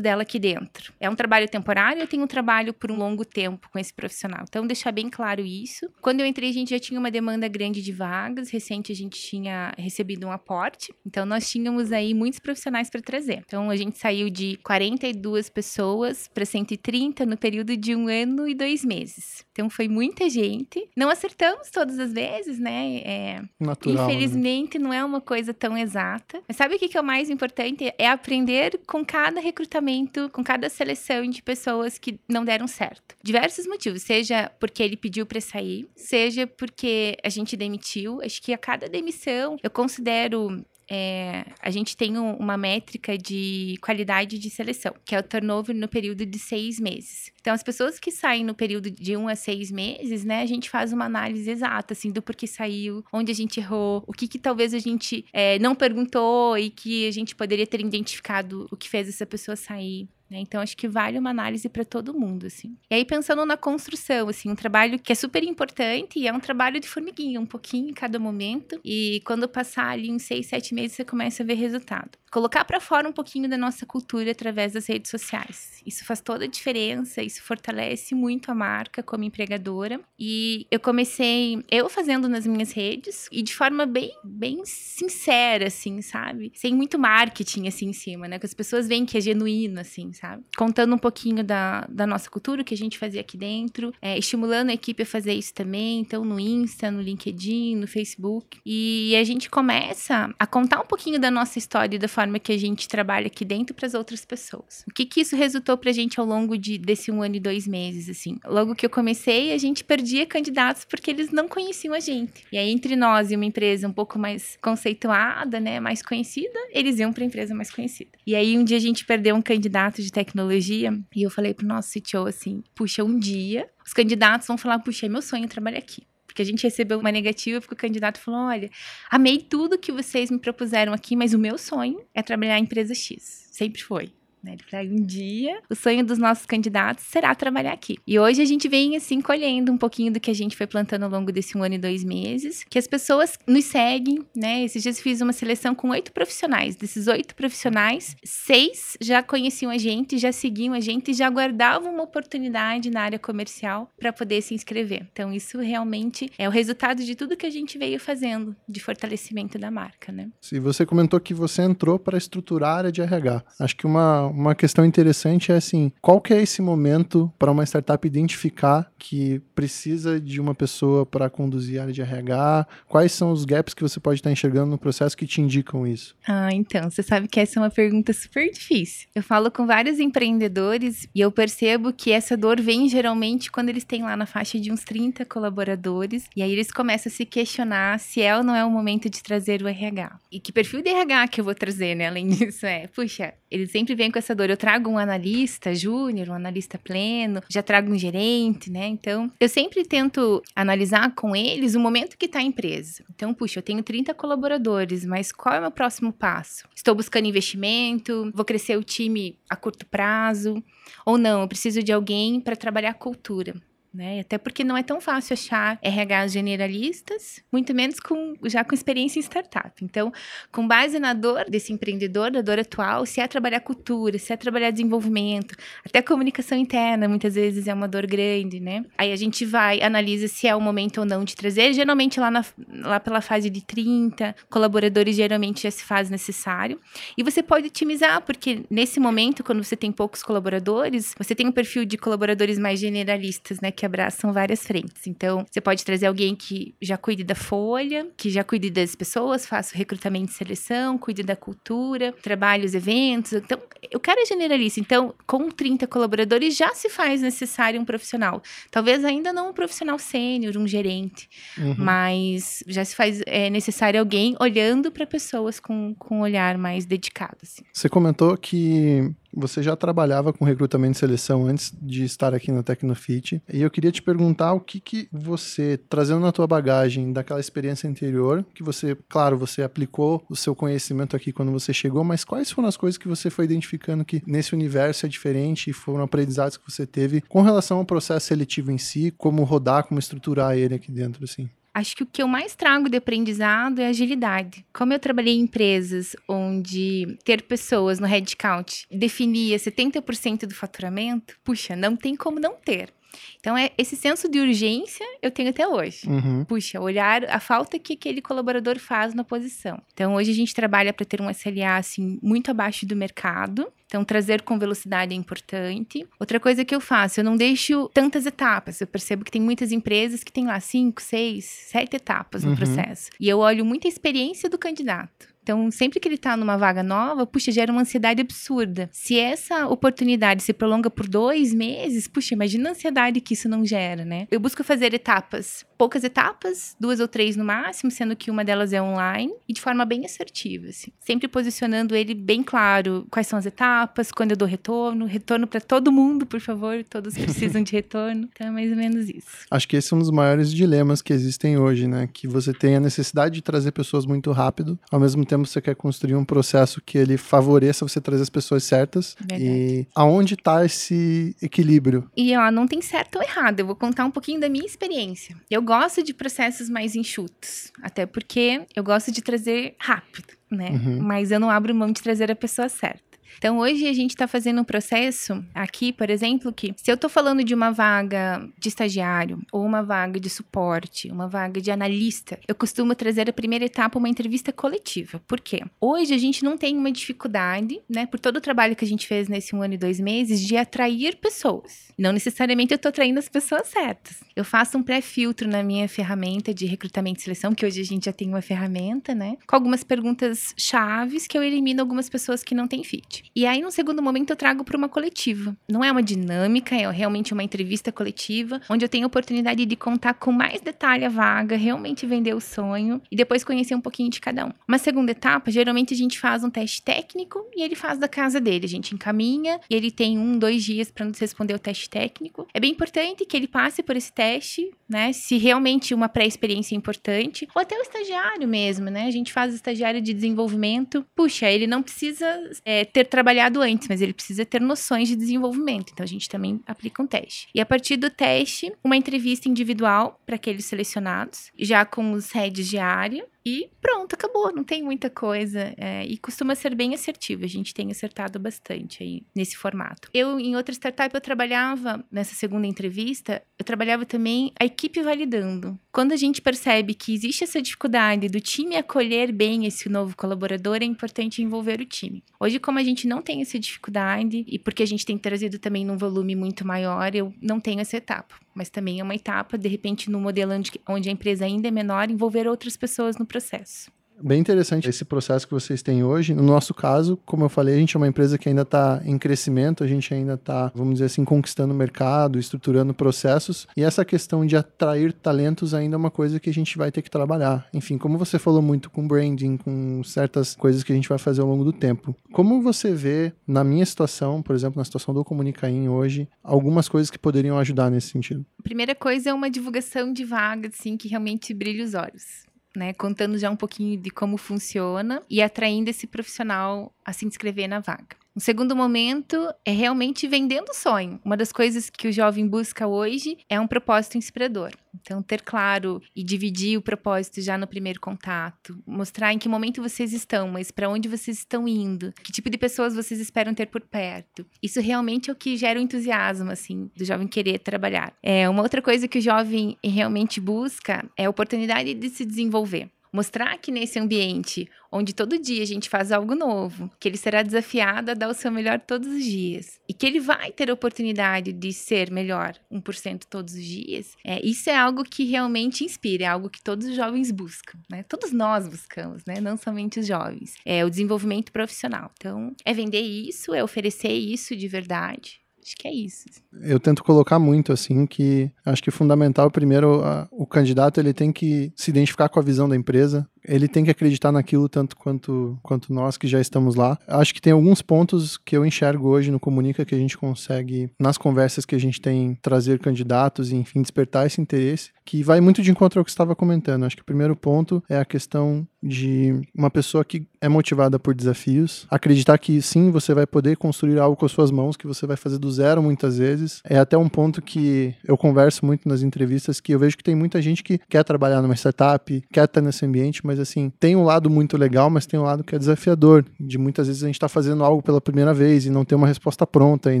dela 0.00 0.22
aqui 0.22 0.38
dentro. 0.38 0.92
É 1.00 1.08
um 1.08 1.14
trabalho 1.14 1.48
temporário 1.48 2.02
ou 2.02 2.06
tem 2.06 2.22
um 2.22 2.26
trabalho 2.26 2.72
por 2.72 2.90
um 2.90 2.96
longo 2.96 3.24
tempo 3.24 3.68
com 3.70 3.78
esse 3.78 3.92
profissional? 3.92 4.44
Então, 4.48 4.66
deixar 4.66 4.92
bem 4.92 5.08
claro 5.08 5.42
isso. 5.42 5.88
Quando 6.00 6.20
eu 6.20 6.26
entrei, 6.26 6.50
a 6.50 6.52
gente 6.52 6.70
já 6.70 6.78
tinha 6.78 6.98
uma 6.98 7.10
demanda 7.10 7.46
grande 7.48 7.82
de 7.82 7.92
vagas. 7.92 8.50
Recente, 8.50 8.92
a 8.92 8.94
gente 8.94 9.20
tinha 9.20 9.72
recebido 9.76 10.26
um 10.26 10.32
aporte. 10.32 10.92
Então, 11.06 11.24
nós 11.24 11.48
tínhamos 11.50 11.92
aí 11.92 12.14
muitos 12.14 12.40
profissionais 12.40 12.90
para 12.90 13.00
trazer. 13.00 13.42
Então, 13.46 13.70
a 13.70 13.76
gente 13.76 13.98
saiu 13.98 14.30
de 14.30 14.56
42 14.62 15.48
pessoas 15.48 16.28
para 16.32 16.44
130 16.44 17.26
no 17.26 17.36
período 17.36 17.76
de 17.76 17.94
um 17.94 18.08
ano 18.08 18.48
e 18.48 18.54
dois 18.54 18.84
meses. 18.84 19.44
Então, 19.52 19.68
foi 19.68 19.88
muita 19.88 20.28
gente. 20.28 20.88
Não 20.96 21.08
acertamos 21.08 21.70
todas 21.70 21.98
as 21.98 22.12
vezes, 22.12 22.58
né? 22.58 23.02
É, 23.04 23.42
Natural, 23.58 24.06
né? 24.06 24.14
infelizmente, 24.14 24.78
né? 24.78 24.84
não 24.84 24.92
é 24.92 25.04
uma 25.04 25.20
coisa 25.20 25.52
tão 25.52 25.76
exata. 25.76 26.42
Mas 26.48 26.56
sabe 26.56 26.74
o 26.74 26.78
que 26.78 26.96
é 26.96 27.00
o 27.00 27.04
mais 27.04 27.30
importante? 27.30 27.92
É 27.98 28.08
aprender 28.08 28.80
com 28.86 29.04
cada 29.04 29.29
cada 29.30 29.40
recrutamento, 29.40 30.28
com 30.30 30.42
cada 30.42 30.68
seleção 30.68 31.24
de 31.24 31.40
pessoas 31.40 31.98
que 31.98 32.18
não 32.28 32.44
deram 32.44 32.66
certo. 32.66 33.14
Diversos 33.22 33.64
motivos, 33.64 34.02
seja 34.02 34.50
porque 34.58 34.82
ele 34.82 34.96
pediu 34.96 35.24
para 35.24 35.40
sair, 35.40 35.88
seja 35.94 36.48
porque 36.48 37.16
a 37.22 37.28
gente 37.28 37.56
demitiu. 37.56 38.20
Acho 38.22 38.42
que 38.42 38.52
a 38.52 38.58
cada 38.58 38.88
demissão 38.88 39.56
eu 39.62 39.70
considero 39.70 40.64
é, 40.90 41.44
a 41.62 41.70
gente 41.70 41.96
tem 41.96 42.18
um, 42.18 42.34
uma 42.34 42.56
métrica 42.56 43.16
de 43.16 43.76
qualidade 43.80 44.40
de 44.40 44.50
seleção, 44.50 44.92
que 45.04 45.14
é 45.14 45.20
o 45.20 45.22
turnover 45.22 45.74
no 45.76 45.86
período 45.86 46.26
de 46.26 46.38
seis 46.38 46.80
meses. 46.80 47.30
Então, 47.40 47.54
as 47.54 47.62
pessoas 47.62 47.98
que 47.98 48.10
saem 48.10 48.44
no 48.44 48.54
período 48.54 48.90
de 48.90 49.16
um 49.16 49.28
a 49.28 49.34
seis 49.34 49.70
meses, 49.70 50.24
né, 50.24 50.42
a 50.42 50.46
gente 50.46 50.68
faz 50.68 50.92
uma 50.92 51.06
análise 51.06 51.50
exata, 51.50 51.94
assim, 51.94 52.10
do 52.10 52.20
porquê 52.20 52.46
saiu, 52.46 53.04
onde 53.12 53.32
a 53.32 53.34
gente 53.34 53.58
errou, 53.58 54.04
o 54.06 54.12
que, 54.12 54.28
que 54.28 54.38
talvez 54.38 54.74
a 54.74 54.78
gente 54.78 55.24
é, 55.32 55.58
não 55.58 55.74
perguntou 55.74 56.58
e 56.58 56.70
que 56.70 57.06
a 57.06 57.10
gente 57.10 57.34
poderia 57.34 57.66
ter 57.66 57.80
identificado 57.80 58.66
o 58.70 58.76
que 58.76 58.88
fez 58.88 59.08
essa 59.08 59.24
pessoa 59.24 59.56
sair. 59.56 60.08
Né? 60.30 60.38
Então, 60.38 60.60
acho 60.60 60.76
que 60.76 60.86
vale 60.86 61.18
uma 61.18 61.30
análise 61.30 61.68
para 61.68 61.84
todo 61.84 62.14
mundo, 62.14 62.46
assim. 62.46 62.76
E 62.88 62.94
aí, 62.94 63.04
pensando 63.04 63.44
na 63.44 63.56
construção, 63.56 64.28
assim, 64.28 64.48
um 64.48 64.54
trabalho 64.54 64.98
que 64.98 65.10
é 65.10 65.14
super 65.14 65.42
importante 65.42 66.20
e 66.20 66.28
é 66.28 66.32
um 66.32 66.38
trabalho 66.38 66.78
de 66.78 66.88
formiguinha, 66.88 67.40
um 67.40 67.46
pouquinho 67.46 67.90
em 67.90 67.94
cada 67.94 68.18
momento. 68.18 68.80
E 68.84 69.20
quando 69.24 69.48
passar 69.48 69.88
ali 69.88 70.12
uns 70.12 70.22
seis, 70.22 70.46
sete 70.46 70.72
meses, 70.72 70.92
você 70.92 71.04
começa 71.04 71.42
a 71.42 71.46
ver 71.46 71.54
resultado. 71.54 72.10
Colocar 72.30 72.64
para 72.64 72.78
fora 72.78 73.08
um 73.08 73.12
pouquinho 73.12 73.48
da 73.48 73.58
nossa 73.58 73.84
cultura 73.84 74.30
através 74.30 74.72
das 74.72 74.86
redes 74.86 75.10
sociais. 75.10 75.82
Isso 75.84 76.04
faz 76.04 76.20
toda 76.20 76.44
a 76.44 76.48
diferença, 76.48 77.22
isso 77.22 77.42
fortalece 77.42 78.14
muito 78.14 78.50
a 78.52 78.54
marca 78.54 79.02
como 79.02 79.24
empregadora. 79.24 80.00
E 80.18 80.66
eu 80.70 80.78
comecei, 80.78 81.64
eu 81.68 81.88
fazendo 81.88 82.28
nas 82.28 82.46
minhas 82.46 82.70
redes, 82.72 83.28
e 83.32 83.42
de 83.42 83.54
forma 83.54 83.84
bem, 83.84 84.12
bem 84.22 84.64
sincera, 84.64 85.66
assim, 85.66 86.00
sabe? 86.02 86.52
Sem 86.54 86.74
muito 86.74 86.98
marketing, 86.98 87.66
assim, 87.66 87.86
em 87.86 87.92
cima, 87.92 88.28
né? 88.28 88.38
Que 88.38 88.46
as 88.46 88.54
pessoas 88.54 88.86
veem 88.86 89.04
que 89.04 89.18
é 89.18 89.20
genuíno, 89.20 89.80
assim, 89.80 90.12
sabe? 90.12 90.44
Contando 90.56 90.94
um 90.94 90.98
pouquinho 90.98 91.42
da, 91.42 91.86
da 91.88 92.06
nossa 92.06 92.30
cultura, 92.30 92.62
o 92.62 92.64
que 92.64 92.74
a 92.74 92.76
gente 92.76 92.98
fazia 92.98 93.22
aqui 93.22 93.36
dentro, 93.36 93.92
é, 94.00 94.16
estimulando 94.16 94.70
a 94.70 94.74
equipe 94.74 95.02
a 95.02 95.06
fazer 95.06 95.34
isso 95.34 95.52
também, 95.52 96.00
então 96.00 96.24
no 96.24 96.38
Insta, 96.38 96.90
no 96.90 97.00
LinkedIn, 97.00 97.76
no 97.76 97.88
Facebook. 97.88 98.60
E 98.64 99.16
a 99.16 99.24
gente 99.24 99.50
começa 99.50 100.32
a 100.38 100.46
contar 100.46 100.80
um 100.80 100.86
pouquinho 100.86 101.18
da 101.18 101.30
nossa 101.30 101.58
história 101.58 101.96
e 101.96 101.98
da 101.98 102.08
que 102.38 102.52
a 102.52 102.58
gente 102.58 102.86
trabalha 102.86 103.28
aqui 103.28 103.44
dentro 103.44 103.74
para 103.74 103.86
as 103.86 103.94
outras 103.94 104.24
pessoas. 104.24 104.84
O 104.86 104.92
que 104.92 105.06
que 105.06 105.22
isso 105.22 105.34
resultou 105.34 105.78
pra 105.78 105.90
gente 105.90 106.20
ao 106.20 106.26
longo 106.26 106.58
de, 106.58 106.76
desse 106.76 107.10
um 107.10 107.22
ano 107.22 107.36
e 107.36 107.40
dois 107.40 107.66
meses, 107.66 108.08
assim? 108.08 108.38
Logo 108.44 108.74
que 108.74 108.84
eu 108.84 108.90
comecei, 108.90 109.52
a 109.52 109.58
gente 109.58 109.82
perdia 109.82 110.26
candidatos 110.26 110.84
porque 110.84 111.10
eles 111.10 111.30
não 111.30 111.48
conheciam 111.48 111.94
a 111.94 112.00
gente. 112.00 112.44
E 112.52 112.58
aí, 112.58 112.70
entre 112.70 112.94
nós 112.94 113.30
e 113.30 113.36
uma 113.36 113.46
empresa 113.46 113.88
um 113.88 113.92
pouco 113.92 114.18
mais 114.18 114.58
conceituada, 114.60 115.58
né, 115.58 115.80
mais 115.80 116.02
conhecida, 116.02 116.58
eles 116.72 116.98
iam 116.98 117.12
para 117.12 117.24
a 117.24 117.26
empresa 117.26 117.54
mais 117.54 117.70
conhecida. 117.70 118.10
E 118.26 118.34
aí, 118.34 118.58
um 118.58 118.64
dia 118.64 118.76
a 118.76 118.80
gente 118.80 119.06
perdeu 119.06 119.34
um 119.34 119.42
candidato 119.42 120.02
de 120.02 120.10
de 120.10 120.12
tecnologia. 120.12 120.92
E 121.14 121.22
eu 121.22 121.30
falei 121.30 121.54
pro 121.54 121.66
nosso 121.66 121.92
CTO 121.92 122.26
assim: 122.26 122.62
puxa, 122.74 123.02
um 123.02 123.18
dia 123.18 123.70
os 123.86 123.92
candidatos 123.92 124.46
vão 124.46 124.58
falar: 124.58 124.80
puxa, 124.80 125.06
é 125.06 125.08
meu 125.08 125.22
sonho 125.22 125.48
trabalhar 125.48 125.78
aqui. 125.78 126.02
Porque 126.40 126.42
a 126.42 126.44
gente 126.44 126.62
recebeu 126.62 126.98
uma 126.98 127.12
negativa, 127.12 127.60
porque 127.60 127.74
o 127.74 127.76
candidato 127.76 128.18
falou: 128.18 128.40
olha, 128.40 128.70
amei 129.10 129.38
tudo 129.38 129.78
que 129.78 129.92
vocês 129.92 130.30
me 130.30 130.38
propuseram 130.38 130.92
aqui, 130.92 131.14
mas 131.14 131.34
o 131.34 131.38
meu 131.38 131.58
sonho 131.58 132.00
é 132.14 132.22
trabalhar 132.22 132.58
em 132.58 132.62
empresa 132.62 132.94
X. 132.94 133.46
Sempre 133.52 133.82
foi. 133.82 134.10
Né? 134.42 134.52
Ele 134.52 134.62
falou, 134.70 134.86
um 134.86 135.04
dia 135.04 135.60
o 135.68 135.74
sonho 135.74 136.04
dos 136.04 136.18
nossos 136.18 136.46
candidatos 136.46 137.04
será 137.04 137.34
trabalhar 137.34 137.72
aqui. 137.72 137.98
E 138.06 138.18
hoje 138.18 138.40
a 138.40 138.44
gente 138.44 138.68
vem 138.68 138.96
assim 138.96 139.20
colhendo 139.20 139.70
um 139.70 139.78
pouquinho 139.78 140.12
do 140.12 140.20
que 140.20 140.30
a 140.30 140.34
gente 140.34 140.56
foi 140.56 140.66
plantando 140.66 141.04
ao 141.04 141.10
longo 141.10 141.30
desse 141.30 141.56
um 141.56 141.62
ano 141.62 141.74
e 141.74 141.78
dois 141.78 142.02
meses, 142.02 142.64
que 142.68 142.78
as 142.78 142.86
pessoas 142.86 143.38
nos 143.46 143.64
seguem, 143.66 144.24
né? 144.34 144.64
Esses 144.64 144.82
dias 144.82 144.96
eu 144.96 145.02
fiz 145.02 145.20
uma 145.20 145.32
seleção 145.32 145.74
com 145.74 145.90
oito 145.90 146.12
profissionais. 146.12 146.76
Desses 146.76 147.06
oito 147.06 147.34
profissionais, 147.34 148.16
seis 148.24 148.96
já 149.00 149.22
conheciam 149.22 149.70
a 149.70 149.78
gente, 149.78 150.18
já 150.18 150.32
seguiam 150.32 150.74
a 150.74 150.80
gente 150.80 151.10
e 151.10 151.14
já 151.14 151.28
guardavam 151.28 151.92
uma 151.92 152.02
oportunidade 152.02 152.90
na 152.90 153.02
área 153.02 153.18
comercial 153.18 153.90
para 153.98 154.12
poder 154.12 154.40
se 154.42 154.54
inscrever. 154.54 155.06
Então 155.12 155.32
isso 155.32 155.58
realmente 155.58 156.30
é 156.38 156.48
o 156.48 156.50
resultado 156.50 157.04
de 157.04 157.14
tudo 157.14 157.36
que 157.36 157.46
a 157.46 157.50
gente 157.50 157.78
veio 157.78 158.00
fazendo 158.00 158.56
de 158.68 158.80
fortalecimento 158.80 159.58
da 159.58 159.70
marca, 159.70 160.10
né? 160.10 160.28
Se 160.40 160.58
você 160.58 160.86
comentou 160.86 161.20
que 161.20 161.34
você 161.34 161.62
entrou 161.62 161.98
para 161.98 162.16
estruturar 162.16 162.70
a 162.70 162.78
área 162.78 162.92
de 162.92 163.00
RH, 163.00 163.44
acho 163.58 163.76
que 163.76 163.86
uma 163.86 164.29
uma 164.30 164.54
questão 164.54 164.84
interessante 164.84 165.52
é 165.52 165.56
assim, 165.56 165.92
qual 166.00 166.20
que 166.20 166.32
é 166.32 166.40
esse 166.40 166.62
momento 166.62 167.32
para 167.38 167.50
uma 167.50 167.64
startup 167.64 168.06
identificar 168.06 168.90
que 168.98 169.40
precisa 169.54 170.20
de 170.20 170.40
uma 170.40 170.54
pessoa 170.54 171.04
para 171.04 171.28
conduzir 171.28 171.78
a 171.78 171.82
área 171.82 171.92
de 171.92 172.00
RH? 172.00 172.66
Quais 172.88 173.12
são 173.12 173.32
os 173.32 173.44
gaps 173.44 173.74
que 173.74 173.82
você 173.82 173.98
pode 173.98 174.20
estar 174.20 174.30
enxergando 174.30 174.70
no 174.70 174.78
processo 174.78 175.16
que 175.16 175.26
te 175.26 175.40
indicam 175.40 175.86
isso? 175.86 176.14
Ah, 176.26 176.52
então, 176.52 176.90
você 176.90 177.02
sabe 177.02 177.28
que 177.28 177.40
essa 177.40 177.58
é 177.58 177.62
uma 177.62 177.70
pergunta 177.70 178.12
super 178.12 178.50
difícil. 178.50 179.08
Eu 179.14 179.22
falo 179.22 179.50
com 179.50 179.66
vários 179.66 179.98
empreendedores 179.98 181.08
e 181.14 181.20
eu 181.20 181.32
percebo 181.32 181.92
que 181.92 182.12
essa 182.12 182.36
dor 182.36 182.60
vem 182.60 182.88
geralmente 182.88 183.50
quando 183.50 183.68
eles 183.68 183.84
têm 183.84 184.02
lá 184.02 184.16
na 184.16 184.26
faixa 184.26 184.58
de 184.58 184.70
uns 184.70 184.84
30 184.84 185.24
colaboradores 185.24 186.24
e 186.36 186.42
aí 186.42 186.52
eles 186.52 186.70
começam 186.70 187.10
a 187.10 187.14
se 187.14 187.24
questionar 187.24 187.98
se 187.98 188.22
é 188.22 188.36
ou 188.36 188.44
não 188.44 188.54
é 188.54 188.64
o 188.64 188.70
momento 188.70 189.08
de 189.10 189.22
trazer 189.22 189.62
o 189.62 189.68
RH. 189.68 190.18
E 190.30 190.38
que 190.38 190.52
perfil 190.52 190.82
de 190.82 190.90
RH 190.90 191.28
que 191.28 191.40
eu 191.40 191.44
vou 191.44 191.54
trazer, 191.54 191.94
né? 191.94 192.08
Além 192.08 192.28
disso, 192.30 192.66
é, 192.66 192.86
puxa, 192.86 193.34
eles 193.50 193.70
sempre 193.70 193.94
vêm 193.94 194.10
com 194.10 194.19
Eu 194.50 194.56
trago 194.56 194.90
um 194.90 194.98
analista 194.98 195.74
júnior, 195.74 196.28
um 196.28 196.34
analista 196.34 196.78
pleno, 196.78 197.42
já 197.48 197.62
trago 197.62 197.92
um 197.92 197.98
gerente, 197.98 198.70
né? 198.70 198.86
Então, 198.86 199.30
eu 199.38 199.48
sempre 199.48 199.84
tento 199.84 200.42
analisar 200.54 201.14
com 201.14 201.34
eles 201.34 201.74
o 201.74 201.80
momento 201.80 202.16
que 202.16 202.26
está 202.26 202.38
a 202.38 202.42
empresa. 202.42 203.04
Então, 203.14 203.32
puxa, 203.32 203.58
eu 203.58 203.62
tenho 203.62 203.82
30 203.82 204.14
colaboradores, 204.14 205.04
mas 205.04 205.32
qual 205.32 205.54
é 205.54 205.58
o 205.58 205.62
meu 205.62 205.70
próximo 205.70 206.12
passo? 206.12 206.68
Estou 206.74 206.94
buscando 206.94 207.26
investimento? 207.26 208.30
Vou 208.34 208.44
crescer 208.44 208.76
o 208.76 208.84
time 208.84 209.38
a 209.48 209.56
curto 209.56 209.86
prazo? 209.86 210.62
Ou 211.04 211.16
não, 211.16 211.42
eu 211.42 211.48
preciso 211.48 211.82
de 211.82 211.92
alguém 211.92 212.40
para 212.40 212.56
trabalhar 212.56 212.90
a 212.90 212.94
cultura. 212.94 213.54
Né? 213.92 214.20
Até 214.20 214.38
porque 214.38 214.62
não 214.62 214.76
é 214.76 214.82
tão 214.82 215.00
fácil 215.00 215.34
achar 215.34 215.78
RH 215.82 216.28
generalistas, 216.28 217.42
muito 217.52 217.74
menos 217.74 217.98
com 217.98 218.34
já 218.44 218.64
com 218.64 218.74
experiência 218.74 219.18
em 219.18 219.22
startup. 219.22 219.84
Então, 219.84 220.12
com 220.52 220.66
base 220.66 220.98
na 220.98 221.12
dor 221.12 221.44
desse 221.48 221.72
empreendedor, 221.72 222.30
da 222.30 222.40
dor 222.40 222.58
atual, 222.58 223.04
se 223.04 223.20
é 223.20 223.26
trabalhar 223.26 223.60
cultura, 223.60 224.18
se 224.18 224.32
é 224.32 224.36
trabalhar 224.36 224.70
desenvolvimento, 224.70 225.56
até 225.84 226.00
comunicação 226.00 226.56
interna, 226.56 227.08
muitas 227.08 227.34
vezes 227.34 227.66
é 227.66 227.74
uma 227.74 227.88
dor 227.88 228.06
grande, 228.06 228.60
né? 228.60 228.84
Aí 228.96 229.12
a 229.12 229.16
gente 229.16 229.44
vai, 229.44 229.82
analisa 229.82 230.28
se 230.28 230.46
é 230.46 230.54
o 230.54 230.60
momento 230.60 230.98
ou 230.98 231.04
não 231.04 231.24
de 231.24 231.34
trazer. 231.34 231.72
Geralmente 231.72 232.20
lá, 232.20 232.30
na, 232.30 232.44
lá 232.82 233.00
pela 233.00 233.20
fase 233.20 233.50
de 233.50 233.64
30, 233.64 234.36
colaboradores 234.48 235.16
geralmente 235.16 235.62
já 235.62 235.70
se 235.70 235.82
faz 235.82 236.08
necessário. 236.08 236.80
E 237.18 237.22
você 237.22 237.42
pode 237.42 237.66
otimizar, 237.66 238.22
porque 238.22 238.62
nesse 238.70 239.00
momento, 239.00 239.42
quando 239.42 239.64
você 239.64 239.76
tem 239.76 239.90
poucos 239.90 240.22
colaboradores, 240.22 241.14
você 241.18 241.34
tem 241.34 241.46
um 241.46 241.52
perfil 241.52 241.84
de 241.84 241.98
colaboradores 241.98 242.58
mais 242.58 242.78
generalistas, 242.78 243.60
né? 243.60 243.70
Que 243.80 243.86
abraçam 243.86 244.30
várias 244.30 244.62
frentes. 244.62 245.06
Então, 245.06 245.46
você 245.50 245.58
pode 245.58 245.82
trazer 245.86 246.04
alguém 246.04 246.36
que 246.36 246.74
já 246.82 246.98
cuide 246.98 247.24
da 247.24 247.34
folha, 247.34 248.08
que 248.14 248.28
já 248.28 248.44
cuide 248.44 248.68
das 248.68 248.94
pessoas, 248.94 249.46
faça 249.46 249.74
o 249.74 249.78
recrutamento 249.78 250.30
e 250.30 250.34
seleção, 250.34 250.98
cuide 250.98 251.22
da 251.22 251.34
cultura, 251.34 252.12
trabalhe 252.22 252.66
os 252.66 252.74
eventos. 252.74 253.32
Então, 253.32 253.58
o 253.94 253.98
cara 253.98 254.20
é 254.20 254.26
generalista. 254.26 254.78
Então, 254.80 255.14
com 255.26 255.50
30 255.50 255.86
colaboradores 255.86 256.54
já 256.54 256.74
se 256.74 256.90
faz 256.90 257.22
necessário 257.22 257.80
um 257.80 257.84
profissional. 257.86 258.42
Talvez 258.70 259.02
ainda 259.02 259.32
não 259.32 259.48
um 259.48 259.52
profissional 259.54 259.98
sênior, 259.98 260.58
um 260.58 260.66
gerente, 260.66 261.26
uhum. 261.56 261.74
mas 261.78 262.62
já 262.66 262.84
se 262.84 262.94
faz 262.94 263.22
é, 263.24 263.48
necessário 263.48 263.98
alguém 263.98 264.36
olhando 264.38 264.92
para 264.92 265.06
pessoas 265.06 265.58
com, 265.58 265.94
com 265.98 266.18
um 266.18 266.20
olhar 266.20 266.58
mais 266.58 266.84
dedicado. 266.84 267.38
Assim. 267.42 267.62
Você 267.72 267.88
comentou 267.88 268.36
que 268.36 269.10
você 269.32 269.62
já 269.62 269.76
trabalhava 269.76 270.32
com 270.32 270.44
recrutamento 270.44 270.96
e 270.96 271.00
seleção 271.00 271.46
antes 271.46 271.72
de 271.80 272.04
estar 272.04 272.34
aqui 272.34 272.50
na 272.50 272.62
Tecnofit. 272.62 273.42
E 273.52 273.62
eu 273.62 273.70
queria 273.70 273.92
te 273.92 274.02
perguntar 274.02 274.52
o 274.52 274.60
que, 274.60 274.80
que 274.80 275.08
você, 275.12 275.78
trazendo 275.88 276.20
na 276.20 276.32
tua 276.32 276.46
bagagem 276.46 277.12
daquela 277.12 277.40
experiência 277.40 277.88
anterior, 277.88 278.44
que 278.54 278.62
você, 278.62 278.96
claro, 279.08 279.38
você 279.38 279.62
aplicou 279.62 280.24
o 280.28 280.36
seu 280.36 280.54
conhecimento 280.54 281.16
aqui 281.16 281.32
quando 281.32 281.52
você 281.52 281.72
chegou, 281.72 282.04
mas 282.04 282.24
quais 282.24 282.50
foram 282.50 282.68
as 282.68 282.76
coisas 282.76 282.98
que 282.98 283.08
você 283.08 283.30
foi 283.30 283.44
identificando 283.44 284.04
que 284.04 284.22
nesse 284.26 284.54
universo 284.54 285.06
é 285.06 285.08
diferente 285.08 285.70
e 285.70 285.72
foram 285.72 286.04
aprendizados 286.04 286.56
que 286.56 286.70
você 286.70 286.86
teve 286.86 287.20
com 287.22 287.42
relação 287.42 287.78
ao 287.78 287.84
processo 287.84 288.26
seletivo 288.26 288.70
em 288.70 288.78
si, 288.78 289.12
como 289.16 289.44
rodar, 289.44 289.84
como 289.84 289.98
estruturar 289.98 290.56
ele 290.56 290.74
aqui 290.74 290.90
dentro, 290.90 291.24
assim? 291.24 291.48
Acho 291.72 291.96
que 291.96 292.02
o 292.02 292.06
que 292.06 292.22
eu 292.22 292.26
mais 292.26 292.56
trago 292.56 292.88
de 292.88 292.96
aprendizado 292.96 293.78
é 293.78 293.86
agilidade. 293.86 294.64
Como 294.72 294.92
eu 294.92 294.98
trabalhei 294.98 295.34
em 295.34 295.42
empresas 295.42 296.16
onde 296.28 297.16
ter 297.24 297.42
pessoas 297.42 298.00
no 298.00 298.06
headcount 298.06 298.86
definia 298.90 299.56
70% 299.56 300.46
do 300.46 300.54
faturamento, 300.54 301.38
puxa, 301.44 301.76
não 301.76 301.94
tem 301.94 302.16
como 302.16 302.40
não 302.40 302.54
ter. 302.54 302.92
Então, 303.38 303.56
é 303.56 303.70
esse 303.76 303.96
senso 303.96 304.28
de 304.28 304.38
urgência 304.38 305.04
eu 305.22 305.30
tenho 305.30 305.50
até 305.50 305.66
hoje. 305.66 306.08
Uhum. 306.08 306.44
Puxa, 306.44 306.80
olhar 306.80 307.24
a 307.24 307.40
falta 307.40 307.78
que 307.78 307.94
aquele 307.94 308.20
colaborador 308.20 308.78
faz 308.78 309.14
na 309.14 309.24
posição. 309.24 309.80
Então, 309.92 310.14
hoje 310.14 310.30
a 310.30 310.34
gente 310.34 310.54
trabalha 310.54 310.92
para 310.92 311.04
ter 311.04 311.20
um 311.20 311.30
SLA 311.30 311.76
assim, 311.76 312.18
muito 312.22 312.50
abaixo 312.50 312.86
do 312.86 312.96
mercado. 312.96 313.70
Então, 313.86 314.04
trazer 314.04 314.42
com 314.42 314.58
velocidade 314.58 315.12
é 315.12 315.16
importante. 315.16 316.06
Outra 316.18 316.38
coisa 316.38 316.64
que 316.64 316.74
eu 316.74 316.80
faço, 316.80 317.20
eu 317.20 317.24
não 317.24 317.36
deixo 317.36 317.90
tantas 317.92 318.24
etapas. 318.24 318.80
Eu 318.80 318.86
percebo 318.86 319.24
que 319.24 319.32
tem 319.32 319.42
muitas 319.42 319.72
empresas 319.72 320.22
que 320.22 320.30
tem 320.30 320.46
lá 320.46 320.60
cinco, 320.60 321.02
seis, 321.02 321.44
sete 321.44 321.96
etapas 321.96 322.44
no 322.44 322.50
uhum. 322.50 322.56
processo. 322.56 323.10
E 323.18 323.28
eu 323.28 323.38
olho 323.38 323.64
muita 323.64 323.88
experiência 323.88 324.48
do 324.48 324.56
candidato. 324.56 325.28
Então, 325.50 325.68
sempre 325.68 325.98
que 325.98 326.06
ele 326.06 326.14
está 326.14 326.36
numa 326.36 326.56
vaga 326.56 326.80
nova, 326.80 327.26
puxa, 327.26 327.50
gera 327.50 327.72
uma 327.72 327.80
ansiedade 327.80 328.20
absurda. 328.20 328.88
Se 328.92 329.18
essa 329.18 329.66
oportunidade 329.66 330.44
se 330.44 330.52
prolonga 330.52 330.88
por 330.88 331.08
dois 331.08 331.52
meses, 331.52 332.06
puxa, 332.06 332.34
imagina 332.34 332.68
a 332.68 332.72
ansiedade 332.72 333.20
que 333.20 333.34
isso 333.34 333.48
não 333.48 333.66
gera, 333.66 334.04
né? 334.04 334.28
Eu 334.30 334.38
busco 334.38 334.62
fazer 334.62 334.94
etapas, 334.94 335.66
poucas 335.80 336.04
etapas, 336.04 336.76
duas 336.78 337.00
ou 337.00 337.08
três 337.08 337.36
no 337.36 337.42
máximo, 337.42 337.90
sendo 337.90 338.14
que 338.14 338.30
uma 338.30 338.44
delas 338.44 338.70
é 338.70 338.82
online, 338.82 339.32
e 339.48 339.54
de 339.54 339.62
forma 339.62 339.82
bem 339.86 340.04
assertiva, 340.04 340.68
assim. 340.68 340.92
Sempre 341.00 341.26
posicionando 341.26 341.96
ele 341.96 342.12
bem 342.12 342.42
claro 342.42 343.06
quais 343.10 343.26
são 343.26 343.38
as 343.38 343.46
etapas, 343.46 344.12
quando 344.12 344.32
eu 344.32 344.36
dou 344.36 344.46
retorno, 344.46 345.06
retorno 345.06 345.46
para 345.46 345.58
todo 345.58 345.90
mundo, 345.90 346.26
por 346.26 346.38
favor, 346.38 346.84
todos 346.84 347.14
precisam 347.14 347.62
de 347.62 347.72
retorno. 347.72 348.28
Então, 348.30 348.48
é 348.48 348.50
mais 348.50 348.70
ou 348.70 348.76
menos 348.76 349.08
isso. 349.08 349.46
Acho 349.50 349.66
que 349.66 349.74
esse 349.74 349.90
é 349.90 349.96
um 349.96 350.00
dos 350.00 350.10
maiores 350.10 350.52
dilemas 350.52 351.00
que 351.00 351.14
existem 351.14 351.56
hoje, 351.56 351.88
né? 351.88 352.06
Que 352.12 352.28
você 352.28 352.52
tem 352.52 352.76
a 352.76 352.80
necessidade 352.80 353.36
de 353.36 353.40
trazer 353.40 353.72
pessoas 353.72 354.04
muito 354.04 354.32
rápido, 354.32 354.78
ao 354.90 355.00
mesmo 355.00 355.24
tempo 355.24 355.46
você 355.46 355.62
quer 355.62 355.74
construir 355.74 356.14
um 356.14 356.26
processo 356.26 356.82
que 356.84 356.98
ele 356.98 357.16
favoreça 357.16 357.88
você 357.88 358.02
trazer 358.02 358.24
as 358.24 358.28
pessoas 358.28 358.64
certas. 358.64 359.16
Verdade. 359.18 359.42
E 359.42 359.86
aonde 359.94 360.34
está 360.34 360.62
esse 360.62 361.34
equilíbrio? 361.40 362.06
E 362.14 362.36
ó, 362.36 362.50
não 362.50 362.68
tem 362.68 362.82
certo 362.82 363.16
ou 363.16 363.22
errado. 363.22 363.60
Eu 363.60 363.66
vou 363.66 363.74
contar 363.74 364.04
um 364.04 364.10
pouquinho 364.10 364.38
da 364.38 364.48
minha 364.50 364.66
experiência. 364.66 365.34
Eu 365.50 365.69
gosto 365.70 366.02
de 366.02 366.12
processos 366.12 366.68
mais 366.68 366.96
enxutos, 366.96 367.70
até 367.80 368.04
porque 368.04 368.66
eu 368.74 368.82
gosto 368.82 369.12
de 369.12 369.22
trazer 369.22 369.76
rápido, 369.78 370.34
né? 370.50 370.70
Uhum. 370.70 371.00
Mas 371.00 371.30
eu 371.30 371.38
não 371.38 371.48
abro 371.48 371.72
mão 371.72 371.92
de 371.92 372.02
trazer 372.02 372.28
a 372.28 372.34
pessoa 372.34 372.68
certa. 372.68 373.09
Então, 373.38 373.58
hoje 373.58 373.86
a 373.86 373.92
gente 373.92 374.10
está 374.10 374.26
fazendo 374.26 374.60
um 374.60 374.64
processo 374.64 375.44
aqui, 375.54 375.92
por 375.92 376.10
exemplo, 376.10 376.52
que 376.52 376.74
se 376.76 376.90
eu 376.90 376.94
estou 376.94 377.08
falando 377.08 377.42
de 377.42 377.54
uma 377.54 377.70
vaga 377.70 378.48
de 378.58 378.68
estagiário, 378.68 379.40
ou 379.52 379.64
uma 379.64 379.82
vaga 379.82 380.20
de 380.20 380.28
suporte, 380.28 381.10
uma 381.10 381.28
vaga 381.28 381.60
de 381.60 381.70
analista, 381.70 382.38
eu 382.46 382.54
costumo 382.54 382.94
trazer 382.94 383.28
a 383.28 383.32
primeira 383.32 383.64
etapa 383.64 383.98
uma 383.98 384.08
entrevista 384.08 384.52
coletiva. 384.52 385.20
Por 385.26 385.40
quê? 385.40 385.62
Hoje 385.80 386.14
a 386.14 386.18
gente 386.18 386.44
não 386.44 386.56
tem 386.56 386.76
uma 386.76 386.92
dificuldade, 386.92 387.80
né, 387.88 388.06
por 388.06 388.20
todo 388.20 388.36
o 388.36 388.40
trabalho 388.40 388.76
que 388.76 388.84
a 388.84 388.88
gente 388.88 389.06
fez 389.06 389.28
nesse 389.28 389.54
um 389.54 389.62
ano 389.62 389.74
e 389.74 389.78
dois 389.78 390.00
meses, 390.00 390.40
de 390.40 390.56
atrair 390.56 391.16
pessoas. 391.16 391.90
Não 391.98 392.12
necessariamente 392.12 392.72
eu 392.72 392.76
estou 392.76 392.88
atraindo 392.90 393.18
as 393.18 393.28
pessoas 393.28 393.68
certas. 393.68 394.20
Eu 394.34 394.44
faço 394.44 394.78
um 394.78 394.82
pré-filtro 394.82 395.48
na 395.48 395.62
minha 395.62 395.88
ferramenta 395.88 396.52
de 396.52 396.66
recrutamento 396.66 397.20
e 397.20 397.22
seleção, 397.22 397.54
que 397.54 397.64
hoje 397.64 397.80
a 397.80 397.84
gente 397.84 398.04
já 398.06 398.12
tem 398.12 398.28
uma 398.28 398.42
ferramenta, 398.42 399.14
né, 399.14 399.36
com 399.46 399.56
algumas 399.56 399.84
perguntas 399.84 400.54
chaves 400.56 401.26
que 401.26 401.36
eu 401.36 401.42
elimino 401.42 401.80
algumas 401.80 402.08
pessoas 402.08 402.42
que 402.42 402.54
não 402.54 402.66
têm 402.66 402.84
fit. 402.84 403.19
E 403.34 403.46
aí, 403.46 403.60
no 403.60 403.70
segundo 403.70 404.02
momento, 404.02 404.30
eu 404.30 404.36
trago 404.36 404.64
para 404.64 404.76
uma 404.76 404.88
coletiva. 404.88 405.56
Não 405.68 405.84
é 405.84 405.90
uma 405.90 406.02
dinâmica, 406.02 406.74
é 406.74 406.90
realmente 406.90 407.32
uma 407.32 407.42
entrevista 407.42 407.92
coletiva, 407.92 408.60
onde 408.68 408.84
eu 408.84 408.88
tenho 408.88 409.04
a 409.04 409.06
oportunidade 409.06 409.64
de 409.64 409.76
contar 409.76 410.14
com 410.14 410.32
mais 410.32 410.60
detalhe 410.60 411.04
a 411.04 411.08
vaga, 411.08 411.56
realmente 411.56 412.06
vender 412.06 412.34
o 412.34 412.40
sonho 412.40 413.00
e 413.10 413.16
depois 413.16 413.44
conhecer 413.44 413.74
um 413.74 413.80
pouquinho 413.80 414.10
de 414.10 414.20
cada 414.20 414.46
um. 414.46 414.52
Uma 414.66 414.78
segunda 414.78 415.12
etapa, 415.12 415.50
geralmente 415.50 415.94
a 415.94 415.96
gente 415.96 416.18
faz 416.18 416.44
um 416.44 416.50
teste 416.50 416.82
técnico 416.82 417.46
e 417.54 417.62
ele 417.62 417.74
faz 417.74 417.98
da 417.98 418.08
casa 418.08 418.40
dele. 418.40 418.66
A 418.66 418.68
gente 418.68 418.94
encaminha 418.94 419.60
e 419.68 419.74
ele 419.74 419.90
tem 419.90 420.18
um, 420.18 420.38
dois 420.38 420.64
dias 420.64 420.90
para 420.90 421.06
nos 421.06 421.18
responder 421.18 421.54
o 421.54 421.58
teste 421.58 421.88
técnico. 421.88 422.46
É 422.52 422.60
bem 422.60 422.70
importante 422.70 423.24
que 423.24 423.36
ele 423.36 423.46
passe 423.46 423.82
por 423.82 423.96
esse 423.96 424.12
teste, 424.12 424.70
né? 424.88 425.12
Se 425.12 425.36
realmente 425.36 425.94
uma 425.94 426.08
pré-experiência 426.08 426.74
é 426.74 426.78
importante, 426.78 427.48
ou 427.54 427.62
até 427.62 427.76
o 427.76 427.82
estagiário 427.82 428.48
mesmo, 428.48 428.90
né? 428.90 429.06
A 429.06 429.10
gente 429.10 429.32
faz 429.32 429.52
o 429.52 429.56
estagiário 429.56 430.00
de 430.00 430.12
desenvolvimento. 430.12 431.04
Puxa, 431.14 431.50
ele 431.50 431.66
não 431.66 431.82
precisa 431.82 432.26
é, 432.64 432.84
ter 432.84 433.04
trabalhado 433.10 433.60
antes, 433.60 433.88
mas 433.88 434.00
ele 434.00 434.14
precisa 434.14 434.46
ter 434.46 434.60
noções 434.60 435.08
de 435.08 435.16
desenvolvimento. 435.16 435.90
Então 435.92 436.04
a 436.04 436.08
gente 436.08 436.28
também 436.28 436.60
aplica 436.66 437.02
um 437.02 437.06
teste. 437.06 437.48
E 437.54 437.60
a 437.60 437.66
partir 437.66 437.96
do 437.96 438.08
teste, 438.08 438.72
uma 438.82 438.96
entrevista 438.96 439.48
individual 439.48 440.18
para 440.24 440.36
aqueles 440.36 440.64
selecionados, 440.64 441.50
já 441.58 441.84
com 441.84 442.12
os 442.12 442.30
heads 442.32 442.66
de 442.66 442.78
área 442.78 443.26
e 443.44 443.70
pronto, 443.80 444.14
acabou, 444.14 444.52
não 444.54 444.64
tem 444.64 444.82
muita 444.82 445.08
coisa. 445.08 445.72
É, 445.76 446.04
e 446.04 446.16
costuma 446.18 446.54
ser 446.54 446.74
bem 446.74 446.94
assertivo, 446.94 447.44
a 447.44 447.48
gente 447.48 447.72
tem 447.72 447.90
acertado 447.90 448.38
bastante 448.38 449.02
aí 449.02 449.22
nesse 449.34 449.56
formato. 449.56 450.08
Eu, 450.12 450.38
em 450.38 450.56
outra 450.56 450.74
startup, 450.74 451.14
eu 451.14 451.20
trabalhava, 451.20 452.04
nessa 452.10 452.34
segunda 452.34 452.66
entrevista, 452.66 453.42
eu 453.58 453.64
trabalhava 453.64 454.04
também 454.04 454.52
a 454.58 454.64
equipe 454.64 455.02
validando. 455.02 455.78
Quando 455.92 456.12
a 456.12 456.16
gente 456.16 456.42
percebe 456.42 456.94
que 456.94 457.12
existe 457.14 457.44
essa 457.44 457.60
dificuldade 457.60 458.28
do 458.28 458.40
time 458.40 458.76
acolher 458.76 459.32
bem 459.32 459.66
esse 459.66 459.88
novo 459.88 460.16
colaborador, 460.16 460.78
é 460.80 460.84
importante 460.84 461.42
envolver 461.42 461.80
o 461.80 461.86
time. 461.86 462.22
Hoje, 462.38 462.58
como 462.58 462.78
a 462.78 462.82
gente 462.82 463.08
não 463.08 463.22
tem 463.22 463.40
essa 463.40 463.58
dificuldade, 463.58 464.44
e 464.46 464.58
porque 464.58 464.82
a 464.82 464.86
gente 464.86 465.04
tem 465.04 465.18
trazido 465.18 465.58
também 465.58 465.84
num 465.84 465.96
volume 465.96 466.36
muito 466.36 466.66
maior, 466.66 467.14
eu 467.14 467.34
não 467.40 467.58
tenho 467.58 467.80
essa 467.80 467.96
etapa 467.96 468.36
mas 468.54 468.68
também 468.68 469.00
é 469.00 469.02
uma 469.02 469.14
etapa, 469.14 469.56
de 469.56 469.68
repente, 469.68 470.10
no 470.10 470.20
modelo 470.20 470.52
onde 470.88 471.08
a 471.08 471.12
empresa 471.12 471.44
ainda 471.44 471.68
é 471.68 471.70
menor, 471.70 472.10
envolver 472.10 472.46
outras 472.48 472.76
pessoas 472.76 473.16
no 473.16 473.24
processo. 473.30 473.90
Bem 474.22 474.38
interessante 474.38 474.88
esse 474.88 475.02
processo 475.02 475.46
que 475.46 475.54
vocês 475.54 475.82
têm 475.82 476.04
hoje. 476.04 476.34
No 476.34 476.42
nosso 476.42 476.74
caso, 476.74 477.18
como 477.24 477.44
eu 477.44 477.48
falei, 477.48 477.74
a 477.74 477.78
gente 477.78 477.96
é 477.96 477.98
uma 477.98 478.06
empresa 478.06 478.36
que 478.36 478.50
ainda 478.50 478.62
está 478.62 479.00
em 479.04 479.16
crescimento, 479.16 479.82
a 479.82 479.86
gente 479.86 480.12
ainda 480.12 480.34
está, 480.34 480.70
vamos 480.74 480.94
dizer 480.94 481.06
assim, 481.06 481.24
conquistando 481.24 481.72
o 481.72 481.76
mercado, 481.76 482.38
estruturando 482.38 482.92
processos. 482.92 483.66
E 483.74 483.82
essa 483.82 484.04
questão 484.04 484.44
de 484.44 484.56
atrair 484.56 485.12
talentos 485.14 485.72
ainda 485.72 485.96
é 485.96 485.98
uma 485.98 486.10
coisa 486.10 486.38
que 486.38 486.50
a 486.50 486.52
gente 486.52 486.76
vai 486.76 486.92
ter 486.92 487.00
que 487.00 487.10
trabalhar. 487.10 487.66
Enfim, 487.72 487.96
como 487.96 488.18
você 488.18 488.38
falou 488.38 488.60
muito 488.60 488.90
com 488.90 489.08
branding, 489.08 489.56
com 489.56 490.04
certas 490.04 490.54
coisas 490.54 490.82
que 490.82 490.92
a 490.92 490.94
gente 490.94 491.08
vai 491.08 491.18
fazer 491.18 491.40
ao 491.40 491.48
longo 491.48 491.64
do 491.64 491.72
tempo. 491.72 492.14
Como 492.30 492.60
você 492.60 492.92
vê, 492.92 493.32
na 493.46 493.64
minha 493.64 493.86
situação, 493.86 494.42
por 494.42 494.54
exemplo, 494.54 494.78
na 494.78 494.84
situação 494.84 495.14
do 495.14 495.24
Comunicaim 495.24 495.88
hoje, 495.88 496.28
algumas 496.44 496.88
coisas 496.88 497.10
que 497.10 497.18
poderiam 497.18 497.58
ajudar 497.58 497.90
nesse 497.90 498.08
sentido? 498.08 498.44
A 498.58 498.62
primeira 498.62 498.94
coisa 498.94 499.30
é 499.30 499.34
uma 499.34 499.50
divulgação 499.50 500.12
de 500.12 500.24
vaga, 500.24 500.68
assim, 500.68 500.98
que 500.98 501.08
realmente 501.08 501.54
brilha 501.54 501.82
os 501.82 501.94
olhos 501.94 502.49
né, 502.76 502.92
contando 502.94 503.38
já 503.38 503.50
um 503.50 503.56
pouquinho 503.56 503.96
de 504.00 504.10
como 504.10 504.36
funciona 504.36 505.22
e 505.28 505.42
atraindo 505.42 505.90
esse 505.90 506.06
profissional 506.06 506.94
a 507.04 507.12
se 507.12 507.26
inscrever 507.26 507.68
na 507.68 507.80
vaga. 507.80 508.19
Um 508.36 508.40
segundo 508.40 508.76
momento 508.76 509.36
é 509.64 509.72
realmente 509.72 510.28
vendendo 510.28 510.68
o 510.68 510.74
sonho. 510.74 511.20
Uma 511.24 511.36
das 511.36 511.50
coisas 511.50 511.90
que 511.90 512.06
o 512.06 512.12
jovem 512.12 512.46
busca 512.46 512.86
hoje 512.86 513.36
é 513.48 513.58
um 513.58 513.66
propósito 513.66 514.16
inspirador. 514.16 514.70
Então, 514.94 515.20
ter 515.20 515.42
claro 515.42 516.00
e 516.14 516.22
dividir 516.22 516.78
o 516.78 516.82
propósito 516.82 517.40
já 517.40 517.58
no 517.58 517.66
primeiro 517.66 518.00
contato, 518.00 518.80
mostrar 518.86 519.32
em 519.32 519.38
que 519.38 519.48
momento 519.48 519.82
vocês 519.82 520.12
estão, 520.12 520.48
mas 520.48 520.70
para 520.70 520.88
onde 520.88 521.08
vocês 521.08 521.38
estão 521.38 521.66
indo, 521.66 522.12
que 522.22 522.32
tipo 522.32 522.48
de 522.48 522.58
pessoas 522.58 522.94
vocês 522.94 523.20
esperam 523.20 523.52
ter 523.52 523.66
por 523.66 523.80
perto. 523.80 524.46
Isso 524.62 524.80
realmente 524.80 525.28
é 525.28 525.32
o 525.32 525.36
que 525.36 525.56
gera 525.56 525.78
o 525.78 525.82
entusiasmo, 525.82 526.50
assim, 526.50 526.90
do 526.96 527.04
jovem 527.04 527.26
querer 527.26 527.58
trabalhar. 527.58 528.14
É 528.22 528.48
uma 528.48 528.62
outra 528.62 528.80
coisa 528.80 529.08
que 529.08 529.18
o 529.18 529.22
jovem 529.22 529.76
realmente 529.82 530.40
busca 530.40 531.04
é 531.16 531.24
a 531.24 531.30
oportunidade 531.30 531.94
de 531.94 532.08
se 532.10 532.24
desenvolver. 532.24 532.90
Mostrar 533.12 533.58
que 533.58 533.72
nesse 533.72 533.98
ambiente, 533.98 534.68
onde 534.90 535.12
todo 535.12 535.38
dia 535.38 535.62
a 535.62 535.66
gente 535.66 535.88
faz 535.88 536.12
algo 536.12 536.34
novo, 536.34 536.90
que 536.98 537.08
ele 537.08 537.16
será 537.16 537.42
desafiado 537.42 538.10
a 538.10 538.14
dar 538.14 538.28
o 538.28 538.34
seu 538.34 538.50
melhor 538.50 538.80
todos 538.80 539.08
os 539.08 539.24
dias 539.24 539.80
e 539.88 539.92
que 539.92 540.06
ele 540.06 540.20
vai 540.20 540.52
ter 540.52 540.70
a 540.70 540.74
oportunidade 540.74 541.52
de 541.52 541.72
ser 541.72 542.10
melhor 542.10 542.54
1% 542.70 543.24
todos 543.28 543.54
os 543.54 543.64
dias, 543.64 544.16
é, 544.24 544.44
isso 544.44 544.70
é 544.70 544.76
algo 544.76 545.02
que 545.02 545.24
realmente 545.24 545.84
inspira, 545.84 546.24
é 546.24 546.26
algo 546.28 546.48
que 546.48 546.62
todos 546.62 546.86
os 546.86 546.94
jovens 546.94 547.30
buscam, 547.30 547.78
né? 547.90 548.02
Todos 548.04 548.32
nós 548.32 548.68
buscamos, 548.68 549.24
né? 549.26 549.40
Não 549.40 549.56
somente 549.56 550.00
os 550.00 550.06
jovens. 550.06 550.54
É 550.64 550.84
o 550.84 550.90
desenvolvimento 550.90 551.52
profissional. 551.52 552.10
Então, 552.16 552.54
é 552.64 552.72
vender 552.72 553.00
isso, 553.00 553.54
é 553.54 553.62
oferecer 553.62 554.12
isso 554.12 554.54
de 554.56 554.68
verdade. 554.68 555.39
Acho 555.62 555.76
que 555.76 555.88
é 555.88 555.92
isso. 555.92 556.24
Eu 556.62 556.80
tento 556.80 557.04
colocar 557.04 557.38
muito 557.38 557.72
assim 557.72 558.06
que 558.06 558.50
acho 558.64 558.82
que 558.82 558.90
fundamental 558.90 559.50
primeiro 559.50 560.02
a, 560.02 560.26
o 560.30 560.46
candidato 560.46 560.98
ele 560.98 561.12
tem 561.12 561.32
que 561.32 561.72
se 561.76 561.90
identificar 561.90 562.28
com 562.28 562.40
a 562.40 562.42
visão 562.42 562.68
da 562.68 562.76
empresa, 562.76 563.28
ele 563.44 563.68
tem 563.68 563.84
que 563.84 563.90
acreditar 563.90 564.32
naquilo 564.32 564.68
tanto 564.68 564.96
quanto, 564.96 565.58
quanto 565.62 565.92
nós 565.92 566.16
que 566.16 566.26
já 566.26 566.40
estamos 566.40 566.74
lá. 566.74 566.98
Acho 567.06 567.34
que 567.34 567.40
tem 567.40 567.52
alguns 567.52 567.82
pontos 567.82 568.36
que 568.36 568.56
eu 568.56 568.64
enxergo 568.64 569.08
hoje 569.08 569.30
no 569.30 569.40
Comunica 569.40 569.84
que 569.84 569.94
a 569.94 569.98
gente 569.98 570.16
consegue, 570.16 570.90
nas 570.98 571.18
conversas 571.18 571.64
que 571.64 571.74
a 571.74 571.80
gente 571.80 572.00
tem, 572.00 572.38
trazer 572.42 572.78
candidatos 572.78 573.50
e, 573.50 573.56
enfim, 573.56 573.82
despertar 573.82 574.26
esse 574.26 574.40
interesse, 574.40 574.90
que 575.04 575.22
vai 575.22 575.40
muito 575.40 575.62
de 575.62 575.70
encontro 575.70 575.98
ao 575.98 576.04
que 576.04 576.10
estava 576.10 576.36
comentando. 576.36 576.84
Acho 576.84 576.96
que 576.96 577.02
o 577.02 577.06
primeiro 577.06 577.34
ponto 577.34 577.82
é 577.88 577.98
a 577.98 578.04
questão 578.04 578.66
de 578.82 579.42
uma 579.54 579.70
pessoa 579.70 580.04
que 580.04 580.26
é 580.40 580.48
motivada 580.48 580.98
por 580.98 581.14
desafios, 581.14 581.86
acreditar 581.90 582.38
que 582.38 582.62
sim, 582.62 582.90
você 582.90 583.12
vai 583.12 583.26
poder 583.26 583.56
construir 583.56 583.98
algo 583.98 584.16
com 584.16 584.24
as 584.24 584.32
suas 584.32 584.50
mãos, 584.50 584.76
que 584.76 584.86
você 584.86 585.06
vai 585.06 585.16
fazer 585.16 585.38
do 585.38 585.50
zero 585.50 585.82
muitas 585.82 586.18
vezes. 586.18 586.62
É 586.64 586.78
até 586.78 586.96
um 586.96 587.08
ponto 587.08 587.42
que 587.42 587.94
eu 588.04 588.16
converso 588.16 588.64
muito 588.64 588.88
nas 588.88 589.02
entrevistas, 589.02 589.60
que 589.60 589.72
eu 589.72 589.78
vejo 589.78 589.96
que 589.96 590.04
tem 590.04 590.14
muita 590.14 590.40
gente 590.40 590.62
que 590.62 590.78
quer 590.88 591.04
trabalhar 591.04 591.42
numa 591.42 591.54
startup, 591.54 592.22
quer 592.32 592.44
estar 592.44 592.60
nesse 592.60 592.86
ambiente, 592.86 593.24
mas 593.30 593.38
assim, 593.38 593.70
tem 593.78 593.94
um 593.94 594.02
lado 594.02 594.28
muito 594.28 594.56
legal, 594.56 594.90
mas 594.90 595.06
tem 595.06 595.18
um 595.18 595.22
lado 595.22 595.44
que 595.44 595.54
é 595.54 595.58
desafiador, 595.58 596.24
de 596.40 596.58
muitas 596.58 596.88
vezes 596.88 597.04
a 597.04 597.06
gente 597.06 597.14
está 597.14 597.28
fazendo 597.28 597.62
algo 597.62 597.80
pela 597.80 598.00
primeira 598.00 598.34
vez 598.34 598.66
e 598.66 598.70
não 598.70 598.84
ter 598.84 598.96
uma 598.96 599.06
resposta 599.06 599.46
pronta 599.46 599.94
e 599.94 600.00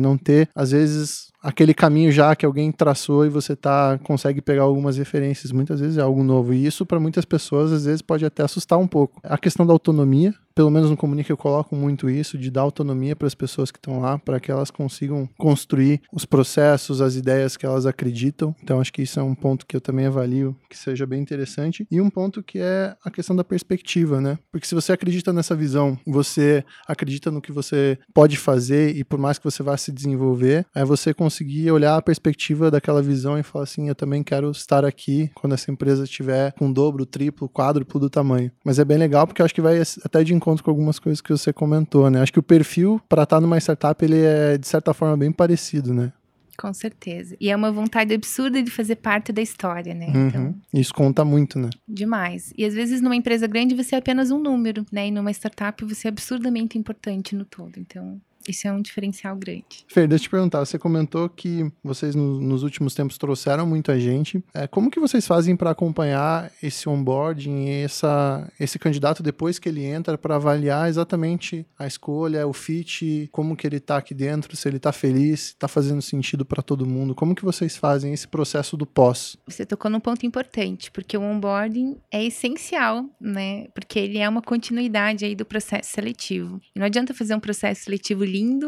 não 0.00 0.18
ter, 0.18 0.48
às 0.52 0.72
vezes, 0.72 1.30
aquele 1.42 1.74
caminho 1.74 2.12
já 2.12 2.34
que 2.36 2.44
alguém 2.44 2.70
traçou 2.70 3.24
e 3.24 3.28
você 3.28 3.56
tá 3.56 3.98
consegue 4.02 4.40
pegar 4.40 4.62
algumas 4.62 4.96
referências. 4.96 5.52
Muitas 5.52 5.80
vezes 5.80 5.98
é 5.98 6.02
algo 6.02 6.22
novo 6.22 6.52
e 6.52 6.66
isso 6.66 6.84
para 6.84 7.00
muitas 7.00 7.24
pessoas 7.24 7.72
às 7.72 7.84
vezes 7.84 8.02
pode 8.02 8.24
até 8.24 8.42
assustar 8.42 8.78
um 8.78 8.86
pouco. 8.86 9.20
A 9.22 9.38
questão 9.38 9.66
da 9.66 9.72
autonomia, 9.72 10.34
pelo 10.54 10.70
menos 10.70 10.90
no 10.90 10.96
Comunica 10.96 11.32
eu 11.32 11.36
coloco 11.36 11.74
muito 11.74 12.10
isso, 12.10 12.36
de 12.36 12.50
dar 12.50 12.62
autonomia 12.62 13.16
para 13.16 13.26
as 13.26 13.34
pessoas 13.34 13.70
que 13.70 13.78
estão 13.78 14.00
lá, 14.00 14.18
para 14.18 14.40
que 14.40 14.50
elas 14.50 14.70
consigam 14.70 15.28
construir 15.38 16.00
os 16.12 16.24
processos, 16.24 17.00
as 17.00 17.14
ideias 17.14 17.56
que 17.56 17.64
elas 17.64 17.86
acreditam. 17.86 18.54
Então 18.62 18.80
acho 18.80 18.92
que 18.92 19.02
isso 19.02 19.18
é 19.18 19.22
um 19.22 19.34
ponto 19.34 19.66
que 19.66 19.76
eu 19.76 19.80
também 19.80 20.06
avalio 20.06 20.56
que 20.68 20.76
seja 20.76 21.06
bem 21.06 21.20
interessante. 21.20 21.86
E 21.90 22.00
um 22.00 22.10
ponto 22.10 22.42
que 22.42 22.58
é 22.58 22.94
a 23.04 23.10
questão 23.10 23.34
da 23.34 23.44
perspectiva, 23.44 24.20
né? 24.20 24.38
Porque 24.52 24.66
se 24.66 24.74
você 24.74 24.92
acredita 24.92 25.32
nessa 25.32 25.54
visão, 25.54 25.98
você 26.06 26.64
acredita 26.86 27.30
no 27.30 27.40
que 27.40 27.52
você 27.52 27.98
pode 28.12 28.36
fazer 28.36 28.96
e 28.96 29.04
por 29.04 29.18
mais 29.18 29.38
que 29.38 29.44
você 29.44 29.62
vá 29.62 29.76
se 29.76 29.92
desenvolver, 29.92 30.66
é 30.74 30.84
você 30.84 31.14
conseguir 31.30 31.70
olhar 31.70 31.96
a 31.96 32.02
perspectiva 32.02 32.70
daquela 32.70 33.00
visão 33.00 33.38
e 33.38 33.42
falar 33.44 33.62
assim, 33.62 33.88
eu 33.88 33.94
também 33.94 34.22
quero 34.22 34.50
estar 34.50 34.84
aqui 34.84 35.30
quando 35.34 35.52
essa 35.52 35.70
empresa 35.70 36.02
estiver 36.02 36.52
com 36.54 36.72
dobro, 36.72 37.06
triplo, 37.06 37.48
quádruplo 37.48 38.00
do 38.00 38.10
tamanho. 38.10 38.50
Mas 38.64 38.80
é 38.80 38.84
bem 38.84 38.98
legal 38.98 39.26
porque 39.26 39.40
eu 39.40 39.46
acho 39.46 39.54
que 39.54 39.60
vai 39.60 39.80
até 40.04 40.24
de 40.24 40.34
encontro 40.34 40.64
com 40.64 40.70
algumas 40.70 40.98
coisas 40.98 41.20
que 41.20 41.30
você 41.30 41.52
comentou, 41.52 42.10
né? 42.10 42.20
Acho 42.20 42.32
que 42.32 42.40
o 42.40 42.42
perfil 42.42 43.00
para 43.08 43.22
estar 43.22 43.40
numa 43.40 43.56
startup 43.58 44.04
ele 44.04 44.20
é 44.20 44.58
de 44.58 44.66
certa 44.66 44.92
forma 44.92 45.16
bem 45.16 45.30
parecido, 45.30 45.94
né? 45.94 46.12
Com 46.58 46.74
certeza. 46.74 47.36
E 47.40 47.48
é 47.48 47.56
uma 47.56 47.72
vontade 47.72 48.12
absurda 48.12 48.62
de 48.62 48.70
fazer 48.70 48.96
parte 48.96 49.32
da 49.32 49.40
história, 49.40 49.94
né? 49.94 50.08
Uhum. 50.08 50.26
Então, 50.26 50.54
Isso 50.74 50.92
conta 50.92 51.24
muito, 51.24 51.58
né? 51.58 51.70
Demais. 51.88 52.52
E 52.58 52.66
às 52.66 52.74
vezes 52.74 53.00
numa 53.00 53.16
empresa 53.16 53.46
grande 53.46 53.74
você 53.74 53.94
é 53.94 53.98
apenas 53.98 54.30
um 54.30 54.38
número, 54.38 54.84
né? 54.92 55.06
E 55.06 55.10
numa 55.10 55.30
startup 55.30 55.82
você 55.84 56.08
é 56.08 56.10
absurdamente 56.10 56.76
importante 56.76 57.34
no 57.34 57.44
todo. 57.44 57.78
Então, 57.78 58.20
isso 58.48 58.66
é 58.66 58.72
um 58.72 58.80
diferencial 58.80 59.36
grande. 59.36 59.84
Fer, 59.88 60.08
deixa 60.08 60.24
eu 60.24 60.28
te 60.28 60.30
perguntar, 60.30 60.60
você 60.60 60.78
comentou 60.78 61.28
que 61.28 61.70
vocês 61.82 62.14
no, 62.14 62.40
nos 62.40 62.62
últimos 62.62 62.94
tempos 62.94 63.18
trouxeram 63.18 63.66
muita 63.66 63.98
gente. 63.98 64.42
É, 64.54 64.66
como 64.66 64.90
que 64.90 65.00
vocês 65.00 65.26
fazem 65.26 65.56
para 65.56 65.70
acompanhar 65.70 66.50
esse 66.62 66.88
onboarding, 66.88 67.68
essa, 67.68 68.50
esse 68.58 68.78
candidato 68.78 69.22
depois 69.22 69.58
que 69.58 69.68
ele 69.68 69.84
entra, 69.84 70.16
para 70.16 70.36
avaliar 70.36 70.88
exatamente 70.88 71.66
a 71.78 71.86
escolha, 71.86 72.46
o 72.46 72.52
fit, 72.52 73.28
como 73.32 73.56
que 73.56 73.66
ele 73.66 73.76
está 73.76 73.96
aqui 73.96 74.14
dentro, 74.14 74.56
se 74.56 74.68
ele 74.68 74.76
está 74.78 74.92
feliz, 74.92 75.48
está 75.48 75.68
fazendo 75.68 76.02
sentido 76.02 76.44
para 76.44 76.62
todo 76.62 76.86
mundo? 76.86 77.14
Como 77.14 77.34
que 77.34 77.44
vocês 77.44 77.76
fazem 77.76 78.12
esse 78.12 78.26
processo 78.26 78.76
do 78.76 78.86
pós? 78.86 79.36
Você 79.46 79.66
tocou 79.66 79.90
num 79.90 80.00
ponto 80.00 80.24
importante, 80.24 80.90
porque 80.90 81.16
o 81.16 81.22
onboarding 81.22 81.96
é 82.10 82.24
essencial, 82.24 83.04
né? 83.20 83.68
Porque 83.74 83.98
ele 83.98 84.18
é 84.18 84.28
uma 84.28 84.42
continuidade 84.42 85.24
aí 85.24 85.34
do 85.34 85.44
processo 85.44 85.90
seletivo. 85.90 86.60
E 86.74 86.78
não 86.78 86.86
adianta 86.86 87.14
fazer 87.14 87.34
um 87.34 87.40
processo 87.40 87.84
seletivo 87.84 88.24